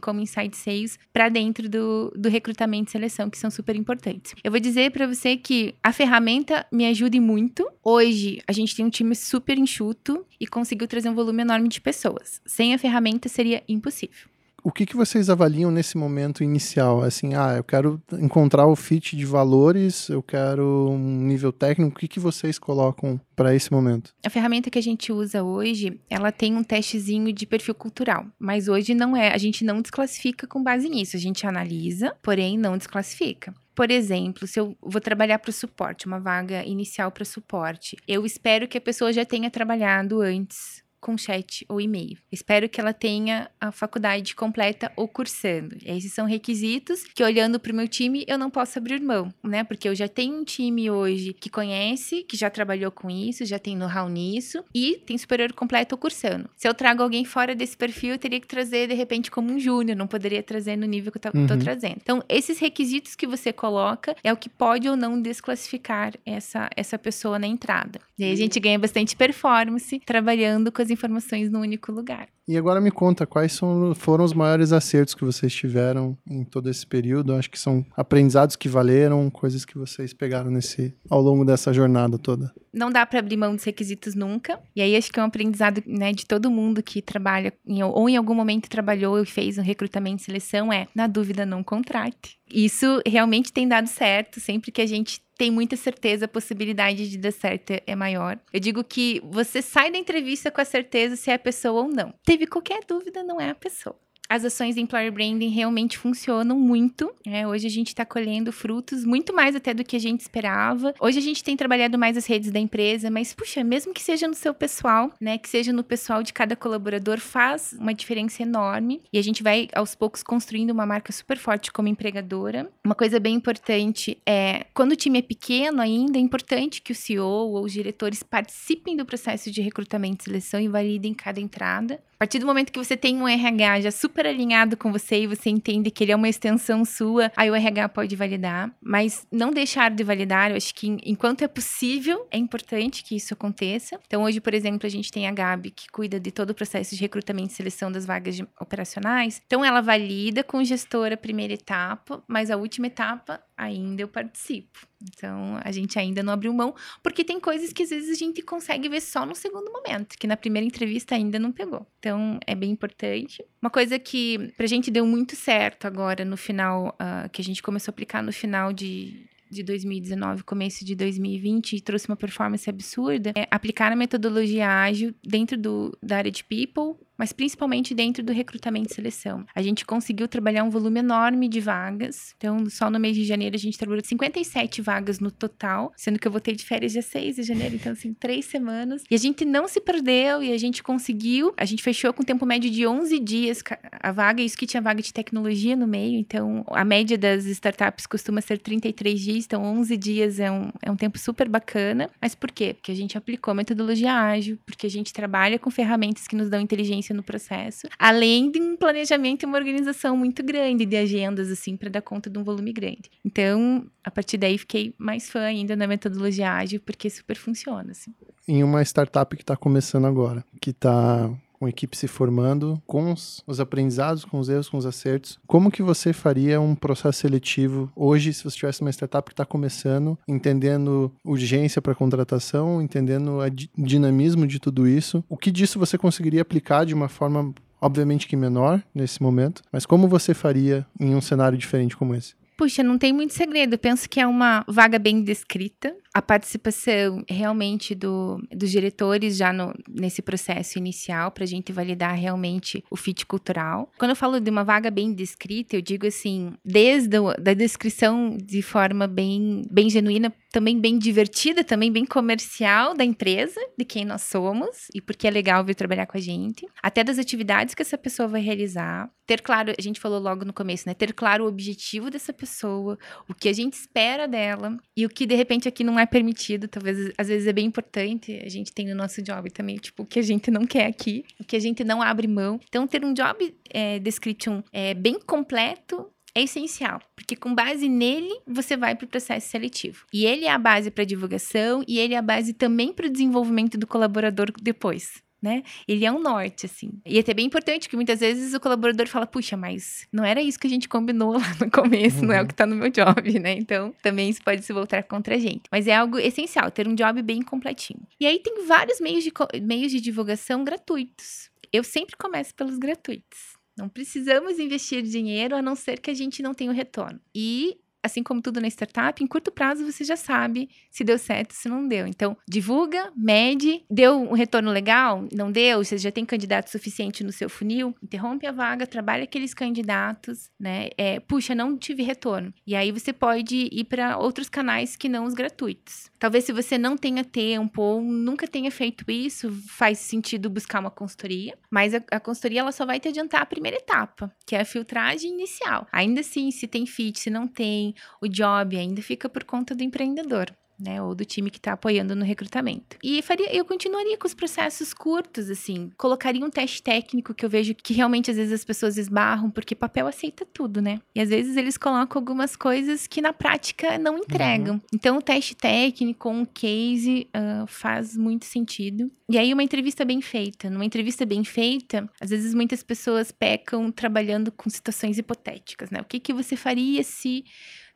como 0.00 0.20
inside 0.20 0.56
sales, 0.56 0.98
para 1.12 1.28
dentro 1.28 1.68
do, 1.68 2.12
do 2.16 2.28
recrutamento 2.28 2.90
e 2.90 2.92
seleção, 2.92 3.30
que 3.30 3.38
são 3.38 3.50
super 3.50 3.76
importantes. 3.76 4.34
Eu 4.42 4.50
vou 4.50 4.60
dizer 4.60 4.90
para 4.90 5.06
você 5.06 5.36
que 5.36 5.74
a 5.82 5.92
ferramenta 5.92 6.66
me 6.72 6.86
ajuda 6.86 7.20
muito. 7.20 7.68
Hoje 7.82 8.40
a 8.46 8.52
gente 8.52 8.74
tem 8.76 8.84
um 8.84 8.90
time 8.90 9.14
super 9.14 9.58
enxuto 9.58 10.24
e 10.40 10.46
conseguiu 10.46 10.86
trazer 10.86 11.08
um 11.08 11.14
volume 11.14 11.42
enorme 11.42 11.68
de 11.68 11.80
pessoas. 11.80 12.40
Sem 12.46 12.74
a 12.74 12.78
ferramenta 12.78 13.28
seria 13.28 13.62
impossível. 13.68 14.28
O 14.68 14.70
que, 14.70 14.84
que 14.84 14.94
vocês 14.94 15.30
avaliam 15.30 15.70
nesse 15.70 15.96
momento 15.96 16.44
inicial? 16.44 17.02
Assim, 17.02 17.34
ah, 17.34 17.54
eu 17.56 17.64
quero 17.64 17.98
encontrar 18.12 18.66
o 18.66 18.76
fit 18.76 19.16
de 19.16 19.24
valores, 19.24 20.10
eu 20.10 20.22
quero 20.22 20.90
um 20.90 21.22
nível 21.22 21.50
técnico. 21.50 21.96
O 21.96 21.98
que, 21.98 22.06
que 22.06 22.20
vocês 22.20 22.58
colocam 22.58 23.18
para 23.34 23.54
esse 23.54 23.72
momento? 23.72 24.14
A 24.22 24.28
ferramenta 24.28 24.68
que 24.68 24.78
a 24.78 24.82
gente 24.82 25.10
usa 25.10 25.42
hoje, 25.42 25.98
ela 26.10 26.30
tem 26.30 26.54
um 26.54 26.62
testezinho 26.62 27.32
de 27.32 27.46
perfil 27.46 27.74
cultural, 27.74 28.26
mas 28.38 28.68
hoje 28.68 28.92
não 28.92 29.16
é, 29.16 29.32
a 29.32 29.38
gente 29.38 29.64
não 29.64 29.80
desclassifica 29.80 30.46
com 30.46 30.62
base 30.62 30.86
nisso, 30.86 31.16
a 31.16 31.20
gente 31.20 31.46
analisa, 31.46 32.14
porém 32.22 32.58
não 32.58 32.76
desclassifica. 32.76 33.54
Por 33.74 33.90
exemplo, 33.90 34.46
se 34.46 34.60
eu 34.60 34.76
vou 34.82 35.00
trabalhar 35.00 35.38
para 35.38 35.48
o 35.48 35.52
suporte, 35.52 36.06
uma 36.06 36.20
vaga 36.20 36.62
inicial 36.66 37.10
para 37.10 37.24
suporte, 37.24 37.96
eu 38.06 38.26
espero 38.26 38.68
que 38.68 38.76
a 38.76 38.82
pessoa 38.82 39.14
já 39.14 39.24
tenha 39.24 39.50
trabalhado 39.50 40.20
antes 40.20 40.86
com 41.00 41.16
chat 41.16 41.64
ou 41.68 41.80
e-mail. 41.80 42.16
Espero 42.30 42.68
que 42.68 42.80
ela 42.80 42.92
tenha 42.92 43.50
a 43.60 43.70
faculdade 43.72 44.34
completa 44.34 44.92
ou 44.96 45.06
cursando. 45.08 45.76
Esses 45.84 46.12
são 46.12 46.26
requisitos 46.26 47.04
que, 47.04 47.22
olhando 47.22 47.58
para 47.60 47.72
o 47.72 47.74
meu 47.76 47.88
time, 47.88 48.24
eu 48.26 48.36
não 48.38 48.50
posso 48.50 48.78
abrir 48.78 49.00
mão, 49.00 49.32
né? 49.42 49.64
Porque 49.64 49.88
eu 49.88 49.94
já 49.94 50.08
tenho 50.08 50.34
um 50.40 50.44
time 50.44 50.90
hoje 50.90 51.32
que 51.32 51.48
conhece, 51.50 52.22
que 52.24 52.36
já 52.36 52.50
trabalhou 52.50 52.90
com 52.90 53.08
isso, 53.10 53.44
já 53.44 53.58
tem 53.58 53.76
know-how 53.76 54.08
nisso 54.08 54.62
e 54.74 54.96
tem 55.06 55.16
superior 55.16 55.52
completo 55.52 55.94
ou 55.94 55.98
cursando. 55.98 56.48
Se 56.56 56.68
eu 56.68 56.74
trago 56.74 57.02
alguém 57.02 57.24
fora 57.24 57.54
desse 57.54 57.76
perfil, 57.76 58.12
eu 58.12 58.18
teria 58.18 58.40
que 58.40 58.46
trazer, 58.46 58.88
de 58.88 58.94
repente, 58.94 59.30
como 59.30 59.52
um 59.52 59.58
júnior, 59.58 59.96
não 59.96 60.06
poderia 60.06 60.42
trazer 60.42 60.76
no 60.76 60.86
nível 60.86 61.12
que 61.12 61.18
eu 61.18 61.32
tô 61.32 61.38
Uhum. 61.38 61.58
trazendo. 61.58 61.96
Então, 62.02 62.22
esses 62.28 62.58
requisitos 62.58 63.14
que 63.14 63.26
você 63.26 63.52
coloca 63.52 64.14
é 64.24 64.32
o 64.32 64.36
que 64.36 64.48
pode 64.48 64.88
ou 64.88 64.96
não 64.96 65.20
desclassificar 65.20 66.12
essa, 66.24 66.68
essa 66.76 66.98
pessoa 66.98 67.38
na 67.38 67.46
entrada. 67.46 68.00
E 68.18 68.24
aí 68.24 68.32
a 68.32 68.36
gente 68.36 68.58
ganha 68.58 68.78
bastante 68.78 69.14
performance 69.16 70.00
trabalhando 70.04 70.70
com 70.72 70.82
as 70.82 70.87
informações 70.90 71.50
num 71.50 71.60
único 71.60 71.92
lugar. 71.92 72.28
E 72.46 72.56
agora 72.56 72.80
me 72.80 72.90
conta, 72.90 73.26
quais 73.26 73.52
são, 73.52 73.94
foram 73.94 74.24
os 74.24 74.32
maiores 74.32 74.72
acertos 74.72 75.14
que 75.14 75.24
vocês 75.24 75.54
tiveram 75.54 76.16
em 76.26 76.44
todo 76.44 76.70
esse 76.70 76.86
período? 76.86 77.34
Acho 77.34 77.50
que 77.50 77.58
são 77.58 77.84
aprendizados 77.94 78.56
que 78.56 78.70
valeram, 78.70 79.28
coisas 79.28 79.66
que 79.66 79.76
vocês 79.76 80.14
pegaram 80.14 80.50
nesse 80.50 80.94
ao 81.10 81.20
longo 81.20 81.44
dessa 81.44 81.74
jornada 81.74 82.18
toda. 82.18 82.50
Não 82.72 82.90
dá 82.90 83.04
para 83.04 83.18
abrir 83.18 83.36
mão 83.36 83.54
dos 83.54 83.64
requisitos 83.64 84.14
nunca. 84.14 84.58
E 84.74 84.80
aí 84.80 84.96
acho 84.96 85.12
que 85.12 85.20
é 85.20 85.22
um 85.22 85.26
aprendizado 85.26 85.82
né, 85.86 86.12
de 86.12 86.24
todo 86.24 86.50
mundo 86.50 86.82
que 86.82 87.02
trabalha 87.02 87.52
em, 87.66 87.82
ou 87.82 88.08
em 88.08 88.16
algum 88.16 88.34
momento 88.34 88.70
trabalhou 88.70 89.20
e 89.22 89.26
fez 89.26 89.58
um 89.58 89.62
recrutamento 89.62 90.22
e 90.22 90.24
seleção 90.24 90.72
é, 90.72 90.86
na 90.94 91.06
dúvida, 91.06 91.44
não 91.44 91.62
contrate. 91.62 92.38
Isso 92.50 93.02
realmente 93.06 93.52
tem 93.52 93.68
dado 93.68 93.88
certo. 93.88 94.40
Sempre 94.40 94.72
que 94.72 94.80
a 94.80 94.86
gente 94.86 95.20
tem 95.38 95.52
muita 95.52 95.76
certeza, 95.76 96.24
a 96.24 96.28
possibilidade 96.28 97.08
de 97.08 97.16
dar 97.16 97.32
certo 97.32 97.72
é 97.86 97.94
maior. 97.94 98.38
Eu 98.52 98.58
digo 98.58 98.82
que 98.82 99.22
você 99.24 99.62
sai 99.62 99.90
da 99.90 99.96
entrevista 99.96 100.50
com 100.50 100.60
a 100.60 100.64
certeza 100.64 101.14
se 101.14 101.30
é 101.30 101.34
a 101.34 101.38
pessoa 101.38 101.82
ou 101.82 101.88
não. 101.88 102.12
Teve 102.24 102.46
qualquer 102.46 102.80
dúvida, 102.84 103.22
não 103.22 103.40
é 103.40 103.48
a 103.48 103.54
pessoa 103.54 103.96
as 104.28 104.44
ações 104.44 104.74
de 104.74 104.80
employer 104.80 105.10
branding 105.10 105.48
realmente 105.48 105.96
funcionam 105.96 106.58
muito. 106.58 107.10
Né? 107.26 107.46
Hoje 107.46 107.66
a 107.66 107.70
gente 107.70 107.88
está 107.88 108.04
colhendo 108.04 108.52
frutos 108.52 109.04
muito 109.04 109.34
mais 109.34 109.56
até 109.56 109.72
do 109.72 109.82
que 109.82 109.96
a 109.96 109.98
gente 109.98 110.20
esperava. 110.20 110.94
Hoje 111.00 111.18
a 111.18 111.22
gente 111.22 111.42
tem 111.42 111.56
trabalhado 111.56 111.98
mais 111.98 112.16
as 112.16 112.26
redes 112.26 112.50
da 112.50 112.58
empresa, 112.58 113.10
mas 113.10 113.32
puxa, 113.32 113.64
mesmo 113.64 113.94
que 113.94 114.02
seja 114.02 114.28
no 114.28 114.34
seu 114.34 114.52
pessoal, 114.52 115.10
né, 115.20 115.38
que 115.38 115.48
seja 115.48 115.72
no 115.72 115.82
pessoal 115.82 116.22
de 116.22 116.32
cada 116.32 116.54
colaborador, 116.54 117.18
faz 117.18 117.74
uma 117.78 117.94
diferença 117.94 118.42
enorme. 118.42 119.00
E 119.12 119.18
a 119.18 119.22
gente 119.22 119.42
vai 119.42 119.68
aos 119.74 119.94
poucos 119.94 120.22
construindo 120.22 120.70
uma 120.70 120.84
marca 120.84 121.12
super 121.12 121.38
forte 121.38 121.72
como 121.72 121.88
empregadora. 121.88 122.70
Uma 122.84 122.94
coisa 122.94 123.18
bem 123.18 123.34
importante 123.34 124.18
é 124.26 124.66
quando 124.74 124.92
o 124.92 124.96
time 124.96 125.20
é 125.20 125.22
pequeno 125.22 125.80
ainda, 125.80 126.18
é 126.18 126.20
importante 126.20 126.82
que 126.82 126.92
o 126.92 126.94
CEO 126.94 127.24
ou 127.24 127.64
os 127.64 127.72
diretores 127.72 128.22
participem 128.22 128.96
do 128.96 129.06
processo 129.06 129.50
de 129.50 129.62
recrutamento 129.62 130.22
e 130.22 130.24
seleção 130.24 130.60
e 130.60 130.68
validem 130.68 131.14
cada 131.14 131.40
entrada. 131.40 132.00
A 132.18 132.26
partir 132.26 132.40
do 132.40 132.46
momento 132.46 132.72
que 132.72 132.78
você 132.78 132.96
tem 132.96 133.16
um 133.22 133.28
RH 133.28 133.82
já 133.82 133.90
super 133.92 134.17
alinhado 134.26 134.76
com 134.76 134.92
você 134.92 135.22
e 135.22 135.26
você 135.26 135.50
entende 135.50 135.90
que 135.90 136.04
ele 136.04 136.12
é 136.12 136.16
uma 136.16 136.28
extensão 136.28 136.84
sua, 136.84 137.30
aí 137.36 137.50
o 137.50 137.54
RH 137.54 137.88
pode 137.90 138.16
validar. 138.16 138.70
Mas 138.80 139.26
não 139.30 139.50
deixar 139.50 139.90
de 139.90 140.02
validar, 140.02 140.50
eu 140.50 140.56
acho 140.56 140.74
que 140.74 140.96
enquanto 141.04 141.42
é 141.42 141.48
possível, 141.48 142.26
é 142.30 142.38
importante 142.38 143.02
que 143.02 143.16
isso 143.16 143.34
aconteça. 143.34 143.98
Então, 144.06 144.22
hoje, 144.22 144.40
por 144.40 144.54
exemplo, 144.54 144.86
a 144.86 144.90
gente 144.90 145.10
tem 145.10 145.26
a 145.26 145.32
Gabi, 145.32 145.70
que 145.70 145.88
cuida 145.90 146.18
de 146.18 146.30
todo 146.30 146.50
o 146.50 146.54
processo 146.54 146.94
de 146.94 147.00
recrutamento 147.00 147.52
e 147.52 147.56
seleção 147.56 147.90
das 147.90 148.06
vagas 148.06 148.36
de 148.36 148.46
operacionais. 148.60 149.40
Então, 149.46 149.64
ela 149.64 149.80
valida 149.80 150.42
com 150.42 150.58
o 150.58 150.64
gestor 150.64 151.12
a 151.12 151.16
primeira 151.16 151.54
etapa, 151.54 152.22
mas 152.26 152.50
a 152.50 152.56
última 152.56 152.86
etapa 152.86 153.40
ainda 153.56 154.02
eu 154.02 154.08
participo. 154.08 154.86
Então, 155.00 155.58
a 155.62 155.70
gente 155.70 155.98
ainda 155.98 156.22
não 156.22 156.32
abriu 156.32 156.52
mão, 156.52 156.74
porque 157.02 157.24
tem 157.24 157.38
coisas 157.38 157.72
que 157.72 157.82
às 157.84 157.90
vezes 157.90 158.10
a 158.10 158.18
gente 158.18 158.42
consegue 158.42 158.88
ver 158.88 159.00
só 159.00 159.24
no 159.24 159.34
segundo 159.34 159.70
momento, 159.70 160.16
que 160.18 160.26
na 160.26 160.36
primeira 160.36 160.66
entrevista 160.66 161.14
ainda 161.14 161.38
não 161.38 161.52
pegou. 161.52 161.86
Então, 161.98 162.38
é 162.46 162.54
bem 162.54 162.70
importante. 162.70 163.44
Uma 163.62 163.70
coisa 163.70 163.98
que 163.98 164.52
pra 164.56 164.66
gente 164.66 164.90
deu 164.90 165.06
muito 165.06 165.36
certo 165.36 165.86
agora 165.86 166.24
no 166.24 166.36
final, 166.36 166.96
uh, 167.00 167.28
que 167.30 167.40
a 167.40 167.44
gente 167.44 167.62
começou 167.62 167.92
a 167.92 167.94
aplicar 167.94 168.22
no 168.22 168.32
final 168.32 168.72
de, 168.72 169.24
de 169.48 169.62
2019, 169.62 170.42
começo 170.42 170.84
de 170.84 170.96
2020, 170.96 171.76
e 171.76 171.80
trouxe 171.80 172.08
uma 172.08 172.16
performance 172.16 172.68
absurda, 172.68 173.32
é 173.36 173.46
aplicar 173.50 173.92
a 173.92 173.96
metodologia 173.96 174.68
ágil 174.68 175.14
dentro 175.24 175.56
do, 175.56 175.96
da 176.02 176.16
área 176.16 176.30
de 176.30 176.42
people 176.42 176.96
mas 177.18 177.32
principalmente 177.32 177.94
dentro 177.94 178.22
do 178.22 178.32
recrutamento 178.32 178.92
e 178.92 178.94
seleção. 178.94 179.44
A 179.54 179.60
gente 179.60 179.84
conseguiu 179.84 180.28
trabalhar 180.28 180.62
um 180.62 180.70
volume 180.70 181.00
enorme 181.00 181.48
de 181.48 181.60
vagas. 181.60 182.34
Então, 182.36 182.70
só 182.70 182.88
no 182.88 183.00
mês 183.00 183.16
de 183.16 183.24
janeiro 183.24 183.56
a 183.56 183.58
gente 183.58 183.76
trabalhou 183.76 184.04
57 184.04 184.80
vagas 184.80 185.18
no 185.18 185.30
total, 185.30 185.92
sendo 185.96 186.18
que 186.18 186.28
eu 186.28 186.32
voltei 186.32 186.54
de 186.54 186.64
férias 186.64 186.92
dia 186.92 187.02
6 187.02 187.36
de 187.36 187.42
janeiro, 187.42 187.74
então 187.74 187.92
assim, 187.92 188.14
três 188.14 188.44
semanas. 188.44 189.02
E 189.10 189.14
a 189.14 189.18
gente 189.18 189.44
não 189.44 189.66
se 189.66 189.80
perdeu 189.80 190.42
e 190.42 190.52
a 190.52 190.58
gente 190.58 190.82
conseguiu. 190.82 191.52
A 191.56 191.64
gente 191.64 191.82
fechou 191.82 192.12
com 192.12 192.22
tempo 192.22 192.46
médio 192.46 192.70
de 192.70 192.86
11 192.86 193.18
dias 193.18 193.62
a 194.00 194.12
vaga, 194.12 194.42
isso 194.42 194.56
que 194.56 194.66
tinha 194.66 194.80
vaga 194.80 195.02
de 195.02 195.12
tecnologia 195.12 195.74
no 195.74 195.86
meio. 195.86 196.18
Então, 196.18 196.64
a 196.68 196.84
média 196.84 197.18
das 197.18 197.46
startups 197.46 198.06
costuma 198.06 198.40
ser 198.40 198.58
33 198.58 199.20
dias, 199.20 199.44
então 199.44 199.62
11 199.62 199.96
dias 199.96 200.38
é 200.38 200.50
um, 200.50 200.70
é 200.80 200.90
um 200.90 200.96
tempo 200.96 201.18
super 201.18 201.48
bacana. 201.48 202.08
Mas 202.20 202.34
por 202.34 202.50
quê? 202.52 202.74
Porque 202.74 202.92
a 202.92 202.94
gente 202.94 203.18
aplicou 203.18 203.54
metodologia 203.54 204.12
ágil, 204.12 204.58
porque 204.64 204.86
a 204.86 204.90
gente 204.90 205.12
trabalha 205.12 205.58
com 205.58 205.70
ferramentas 205.70 206.26
que 206.26 206.36
nos 206.36 206.48
dão 206.48 206.60
inteligência 206.60 207.07
no 207.14 207.22
processo, 207.22 207.88
além 207.98 208.50
de 208.50 208.60
um 208.60 208.76
planejamento 208.76 209.42
e 209.42 209.46
uma 209.46 209.58
organização 209.58 210.16
muito 210.16 210.42
grande 210.42 210.84
de 210.84 210.96
agendas, 210.96 211.50
assim, 211.50 211.76
para 211.76 211.88
dar 211.88 212.02
conta 212.02 212.28
de 212.30 212.38
um 212.38 212.44
volume 212.44 212.72
grande. 212.72 213.10
Então, 213.24 213.86
a 214.02 214.10
partir 214.10 214.36
daí, 214.36 214.58
fiquei 214.58 214.94
mais 214.98 215.28
fã 215.28 215.40
ainda 215.40 215.76
na 215.76 215.86
metodologia 215.86 216.52
ágil, 216.52 216.80
porque 216.80 217.10
super 217.10 217.36
funciona, 217.36 217.90
assim. 217.90 218.14
Em 218.46 218.62
uma 218.62 218.82
startup 218.82 219.34
que 219.36 219.42
está 219.42 219.56
começando 219.56 220.06
agora, 220.06 220.44
que 220.60 220.70
está 220.70 221.30
com 221.58 221.68
equipe 221.68 221.96
se 221.96 222.06
formando, 222.06 222.80
com 222.86 223.12
os, 223.12 223.42
os, 223.46 223.60
aprendizados, 223.60 224.24
com 224.24 224.38
os 224.38 224.48
erros, 224.48 224.68
com 224.68 224.76
os 224.76 224.86
acertos. 224.86 225.38
Como 225.46 225.70
que 225.70 225.82
você 225.82 226.12
faria 226.12 226.60
um 226.60 226.74
processo 226.74 227.20
seletivo 227.20 227.90
hoje, 227.94 228.32
se 228.32 228.44
você 228.44 228.56
tivesse 228.56 228.80
uma 228.80 228.90
startup 228.90 229.28
que 229.28 229.32
está 229.32 229.44
começando, 229.44 230.18
entendendo 230.26 231.12
urgência 231.24 231.82
para 231.82 231.94
contratação, 231.94 232.80
entendendo 232.80 233.38
o 233.38 233.82
dinamismo 233.82 234.46
de 234.46 234.58
tudo 234.58 234.86
isso? 234.86 235.24
O 235.28 235.36
que 235.36 235.50
disso 235.50 235.78
você 235.78 235.98
conseguiria 235.98 236.42
aplicar 236.42 236.84
de 236.84 236.94
uma 236.94 237.08
forma 237.08 237.54
obviamente 237.80 238.26
que 238.26 238.36
menor 238.36 238.82
nesse 238.94 239.22
momento, 239.22 239.62
mas 239.72 239.86
como 239.86 240.08
você 240.08 240.34
faria 240.34 240.86
em 240.98 241.14
um 241.14 241.20
cenário 241.20 241.56
diferente 241.56 241.96
como 241.96 242.14
esse? 242.14 242.34
Puxa, 242.58 242.82
não 242.82 242.98
tem 242.98 243.12
muito 243.12 243.34
segredo. 243.34 243.74
Eu 243.74 243.78
penso 243.78 244.10
que 244.10 244.18
é 244.18 244.26
uma 244.26 244.64
vaga 244.66 244.98
bem 244.98 245.22
descrita. 245.22 245.94
A 246.18 246.22
participação 246.22 247.22
realmente 247.28 247.94
do, 247.94 248.42
dos 248.50 248.72
diretores 248.72 249.36
já 249.36 249.52
no, 249.52 249.72
nesse 249.88 250.20
processo 250.20 250.76
inicial, 250.76 251.30
para 251.30 251.44
a 251.44 251.46
gente 251.46 251.70
validar 251.70 252.12
realmente 252.16 252.82
o 252.90 252.96
fit 252.96 253.24
cultural. 253.24 253.88
Quando 253.96 254.10
eu 254.10 254.16
falo 254.16 254.40
de 254.40 254.50
uma 254.50 254.64
vaga 254.64 254.90
bem 254.90 255.12
descrita, 255.14 255.76
eu 255.76 255.80
digo 255.80 256.08
assim, 256.08 256.54
desde 256.64 257.18
a 257.18 257.34
da 257.38 257.54
descrição 257.54 258.36
de 258.36 258.60
forma 258.62 259.06
bem, 259.06 259.62
bem 259.70 259.88
genuína, 259.88 260.34
também 260.50 260.80
bem 260.80 260.98
divertida, 260.98 261.62
também 261.62 261.92
bem 261.92 262.04
comercial 262.04 262.94
da 262.94 263.04
empresa, 263.04 263.60
de 263.78 263.84
quem 263.84 264.04
nós 264.04 264.22
somos 264.22 264.88
e 264.92 265.00
porque 265.00 265.28
é 265.28 265.30
legal 265.30 265.64
vir 265.64 265.76
trabalhar 265.76 266.06
com 266.06 266.16
a 266.16 266.20
gente, 266.20 266.66
até 266.82 267.04
das 267.04 267.18
atividades 267.18 267.76
que 267.76 267.82
essa 267.82 267.96
pessoa 267.96 268.26
vai 268.26 268.40
realizar. 268.40 269.08
Ter 269.24 269.42
claro, 269.42 269.72
a 269.78 269.82
gente 269.82 270.00
falou 270.00 270.18
logo 270.18 270.44
no 270.44 270.52
começo, 270.52 270.88
né? 270.88 270.94
Ter 270.94 271.12
claro 271.12 271.44
o 271.44 271.48
objetivo 271.48 272.10
dessa 272.10 272.32
pessoa, 272.32 272.98
o 273.28 273.34
que 273.34 273.48
a 273.48 273.52
gente 273.52 273.74
espera 273.74 274.26
dela 274.26 274.76
e 274.96 275.04
o 275.04 275.08
que 275.08 275.26
de 275.26 275.34
repente 275.34 275.68
aqui 275.68 275.84
não 275.84 275.98
é 275.98 276.06
permitido, 276.08 276.68
talvez 276.68 277.12
às 277.16 277.28
vezes 277.28 277.46
é 277.46 277.52
bem 277.52 277.66
importante, 277.66 278.40
a 278.44 278.48
gente 278.48 278.72
tem 278.72 278.86
no 278.88 278.94
nosso 278.94 279.22
job 279.22 279.50
também, 279.50 279.76
tipo, 279.76 280.02
o 280.02 280.06
que 280.06 280.18
a 280.18 280.22
gente 280.22 280.50
não 280.50 280.66
quer 280.66 280.86
aqui, 280.86 281.24
o 281.38 281.44
que 281.44 281.56
a 281.56 281.60
gente 281.60 281.84
não 281.84 282.02
abre 282.02 282.26
mão. 282.26 282.60
Então, 282.68 282.86
ter 282.86 283.04
um 283.04 283.12
job 283.12 283.54
é, 283.70 283.98
description 283.98 284.62
é, 284.72 284.94
bem 284.94 285.18
completo 285.20 286.10
é 286.34 286.42
essencial, 286.42 287.00
porque 287.16 287.34
com 287.34 287.54
base 287.54 287.88
nele 287.88 288.40
você 288.46 288.76
vai 288.76 288.94
para 288.94 289.04
o 289.04 289.08
processo 289.08 289.48
seletivo. 289.48 290.04
E 290.12 290.24
ele 290.24 290.44
é 290.44 290.50
a 290.50 290.58
base 290.58 290.90
para 290.90 291.04
divulgação 291.04 291.82
e 291.86 291.98
ele 291.98 292.14
é 292.14 292.18
a 292.18 292.22
base 292.22 292.52
também 292.52 292.92
para 292.92 293.06
o 293.06 293.10
desenvolvimento 293.10 293.76
do 293.76 293.86
colaborador 293.86 294.52
depois. 294.62 295.22
Né? 295.40 295.62
Ele 295.86 296.04
é 296.04 296.10
um 296.10 296.20
norte, 296.20 296.66
assim. 296.66 296.90
E 297.06 297.16
é 297.16 297.20
até 297.20 297.32
bem 297.32 297.46
importante 297.46 297.88
que 297.88 297.94
muitas 297.94 298.18
vezes 298.18 298.54
o 298.54 298.60
colaborador 298.60 299.06
fala, 299.06 299.24
puxa, 299.26 299.56
mas 299.56 300.06
não 300.12 300.24
era 300.24 300.42
isso 300.42 300.58
que 300.58 300.66
a 300.66 300.70
gente 300.70 300.88
combinou 300.88 301.34
lá 301.38 301.56
no 301.60 301.70
começo, 301.70 302.20
uhum. 302.20 302.26
não 302.26 302.34
é 302.34 302.38
o 302.38 302.40
uhum. 302.40 302.48
que 302.48 302.54
tá 302.54 302.66
no 302.66 302.74
meu 302.74 302.90
job, 302.90 303.22
né? 303.38 303.52
Então, 303.52 303.94
também 304.02 304.28
isso 304.28 304.42
pode 304.42 304.62
se 304.62 304.72
voltar 304.72 305.04
contra 305.04 305.36
a 305.36 305.38
gente. 305.38 305.62
Mas 305.70 305.86
é 305.86 305.94
algo 305.94 306.18
essencial, 306.18 306.70
ter 306.70 306.88
um 306.88 306.94
job 306.94 307.22
bem 307.22 307.40
completinho. 307.42 308.00
E 308.18 308.26
aí 308.26 308.40
tem 308.40 308.66
vários 308.66 309.00
meios 309.00 309.22
de, 309.22 309.32
meios 309.62 309.92
de 309.92 310.00
divulgação 310.00 310.64
gratuitos. 310.64 311.50
Eu 311.72 311.84
sempre 311.84 312.16
começo 312.16 312.54
pelos 312.54 312.78
gratuitos. 312.78 313.58
Não 313.76 313.88
precisamos 313.88 314.58
investir 314.58 315.02
dinheiro 315.02 315.54
a 315.54 315.62
não 315.62 315.76
ser 315.76 316.00
que 316.00 316.10
a 316.10 316.14
gente 316.14 316.42
não 316.42 316.52
tenha 316.52 316.70
o 316.70 316.74
retorno. 316.74 317.20
E 317.32 317.78
assim 318.08 318.22
como 318.22 318.42
tudo 318.42 318.60
na 318.60 318.68
startup, 318.68 319.22
em 319.22 319.26
curto 319.26 319.52
prazo 319.52 319.84
você 319.84 320.04
já 320.04 320.16
sabe 320.16 320.68
se 320.90 321.04
deu 321.04 321.18
certo, 321.18 321.52
se 321.52 321.68
não 321.68 321.86
deu. 321.86 322.06
Então, 322.06 322.36
divulga, 322.48 323.12
mede, 323.16 323.84
deu 323.90 324.20
um 324.20 324.32
retorno 324.32 324.70
legal, 324.70 325.26
não 325.32 325.52
deu, 325.52 325.84
você 325.84 325.96
já 325.96 326.10
tem 326.10 326.24
candidato 326.24 326.70
suficiente 326.70 327.22
no 327.22 327.32
seu 327.32 327.48
funil, 327.48 327.94
interrompe 328.02 328.46
a 328.46 328.52
vaga, 328.52 328.86
trabalha 328.86 329.24
aqueles 329.24 329.54
candidatos, 329.54 330.50
né? 330.58 330.88
É, 330.96 331.20
puxa, 331.20 331.54
não 331.54 331.76
tive 331.76 332.02
retorno. 332.02 332.52
E 332.66 332.74
aí 332.74 332.90
você 332.90 333.12
pode 333.12 333.68
ir 333.70 333.84
para 333.84 334.18
outros 334.18 334.48
canais 334.48 334.96
que 334.96 335.08
não 335.08 335.24
os 335.24 335.34
gratuitos. 335.34 336.10
Talvez 336.18 336.44
se 336.44 336.52
você 336.52 336.76
não 336.76 336.96
tenha 336.96 337.24
tempo 337.24 337.80
ou 337.80 338.02
nunca 338.02 338.46
tenha 338.48 338.70
feito 338.70 339.04
isso, 339.10 339.50
faz 339.68 339.98
sentido 339.98 340.50
buscar 340.50 340.80
uma 340.80 340.90
consultoria, 340.90 341.56
mas 341.70 341.94
a, 341.94 342.02
a 342.10 342.20
consultoria 342.20 342.60
ela 342.60 342.72
só 342.72 342.84
vai 342.84 342.98
te 342.98 343.08
adiantar 343.08 343.42
a 343.42 343.46
primeira 343.46 343.76
etapa, 343.76 344.32
que 344.46 344.56
é 344.56 344.60
a 344.60 344.64
filtragem 344.64 345.30
inicial. 345.30 345.86
Ainda 345.92 346.20
assim, 346.20 346.50
se 346.50 346.66
tem 346.66 346.86
fit, 346.86 347.18
se 347.18 347.30
não 347.30 347.46
tem, 347.46 347.94
o 348.20 348.28
job 348.28 348.76
ainda 348.76 349.02
fica 349.02 349.28
por 349.28 349.44
conta 349.44 349.74
do 349.74 349.82
empreendedor. 349.82 350.52
né? 350.78 351.02
Ou 351.02 351.14
do 351.14 351.24
time 351.24 351.50
que 351.50 351.58
está 351.58 351.72
apoiando 351.72 352.14
no 352.14 352.24
recrutamento. 352.24 352.96
E 353.02 353.20
faria, 353.22 353.54
eu 353.54 353.64
continuaria 353.64 354.16
com 354.16 354.26
os 354.26 354.34
processos 354.34 354.94
curtos, 354.94 355.50
assim. 355.50 355.90
Colocaria 355.96 356.44
um 356.44 356.50
teste 356.50 356.82
técnico 356.82 357.34
que 357.34 357.44
eu 357.44 357.50
vejo 357.50 357.74
que 357.74 357.92
realmente 357.92 358.30
às 358.30 358.36
vezes 358.36 358.52
as 358.52 358.64
pessoas 358.64 358.96
esbarram, 358.96 359.50
porque 359.50 359.74
papel 359.74 360.06
aceita 360.06 360.46
tudo, 360.46 360.80
né? 360.80 361.00
E 361.14 361.20
às 361.20 361.30
vezes 361.30 361.56
eles 361.56 361.76
colocam 361.76 362.20
algumas 362.20 362.54
coisas 362.54 363.06
que 363.06 363.20
na 363.20 363.32
prática 363.32 363.98
não 363.98 364.16
entregam. 364.18 364.76
Uhum. 364.76 364.80
Então 364.94 365.18
o 365.18 365.22
teste 365.22 365.56
técnico, 365.56 366.28
um 366.28 366.44
case, 366.44 367.28
uh, 367.34 367.66
faz 367.66 368.16
muito 368.16 368.44
sentido. 368.44 369.10
E 369.30 369.36
aí 369.36 369.52
uma 369.52 369.62
entrevista 369.62 370.04
bem 370.04 370.22
feita. 370.22 370.70
Numa 370.70 370.84
entrevista 370.84 371.26
bem 371.26 371.44
feita, 371.44 372.08
às 372.20 372.30
vezes 372.30 372.54
muitas 372.54 372.82
pessoas 372.82 373.32
pecam 373.32 373.90
trabalhando 373.90 374.52
com 374.52 374.70
situações 374.70 375.18
hipotéticas, 375.18 375.90
né? 375.90 376.00
O 376.00 376.04
que, 376.04 376.20
que 376.20 376.32
você 376.32 376.56
faria 376.56 377.02
se 377.02 377.44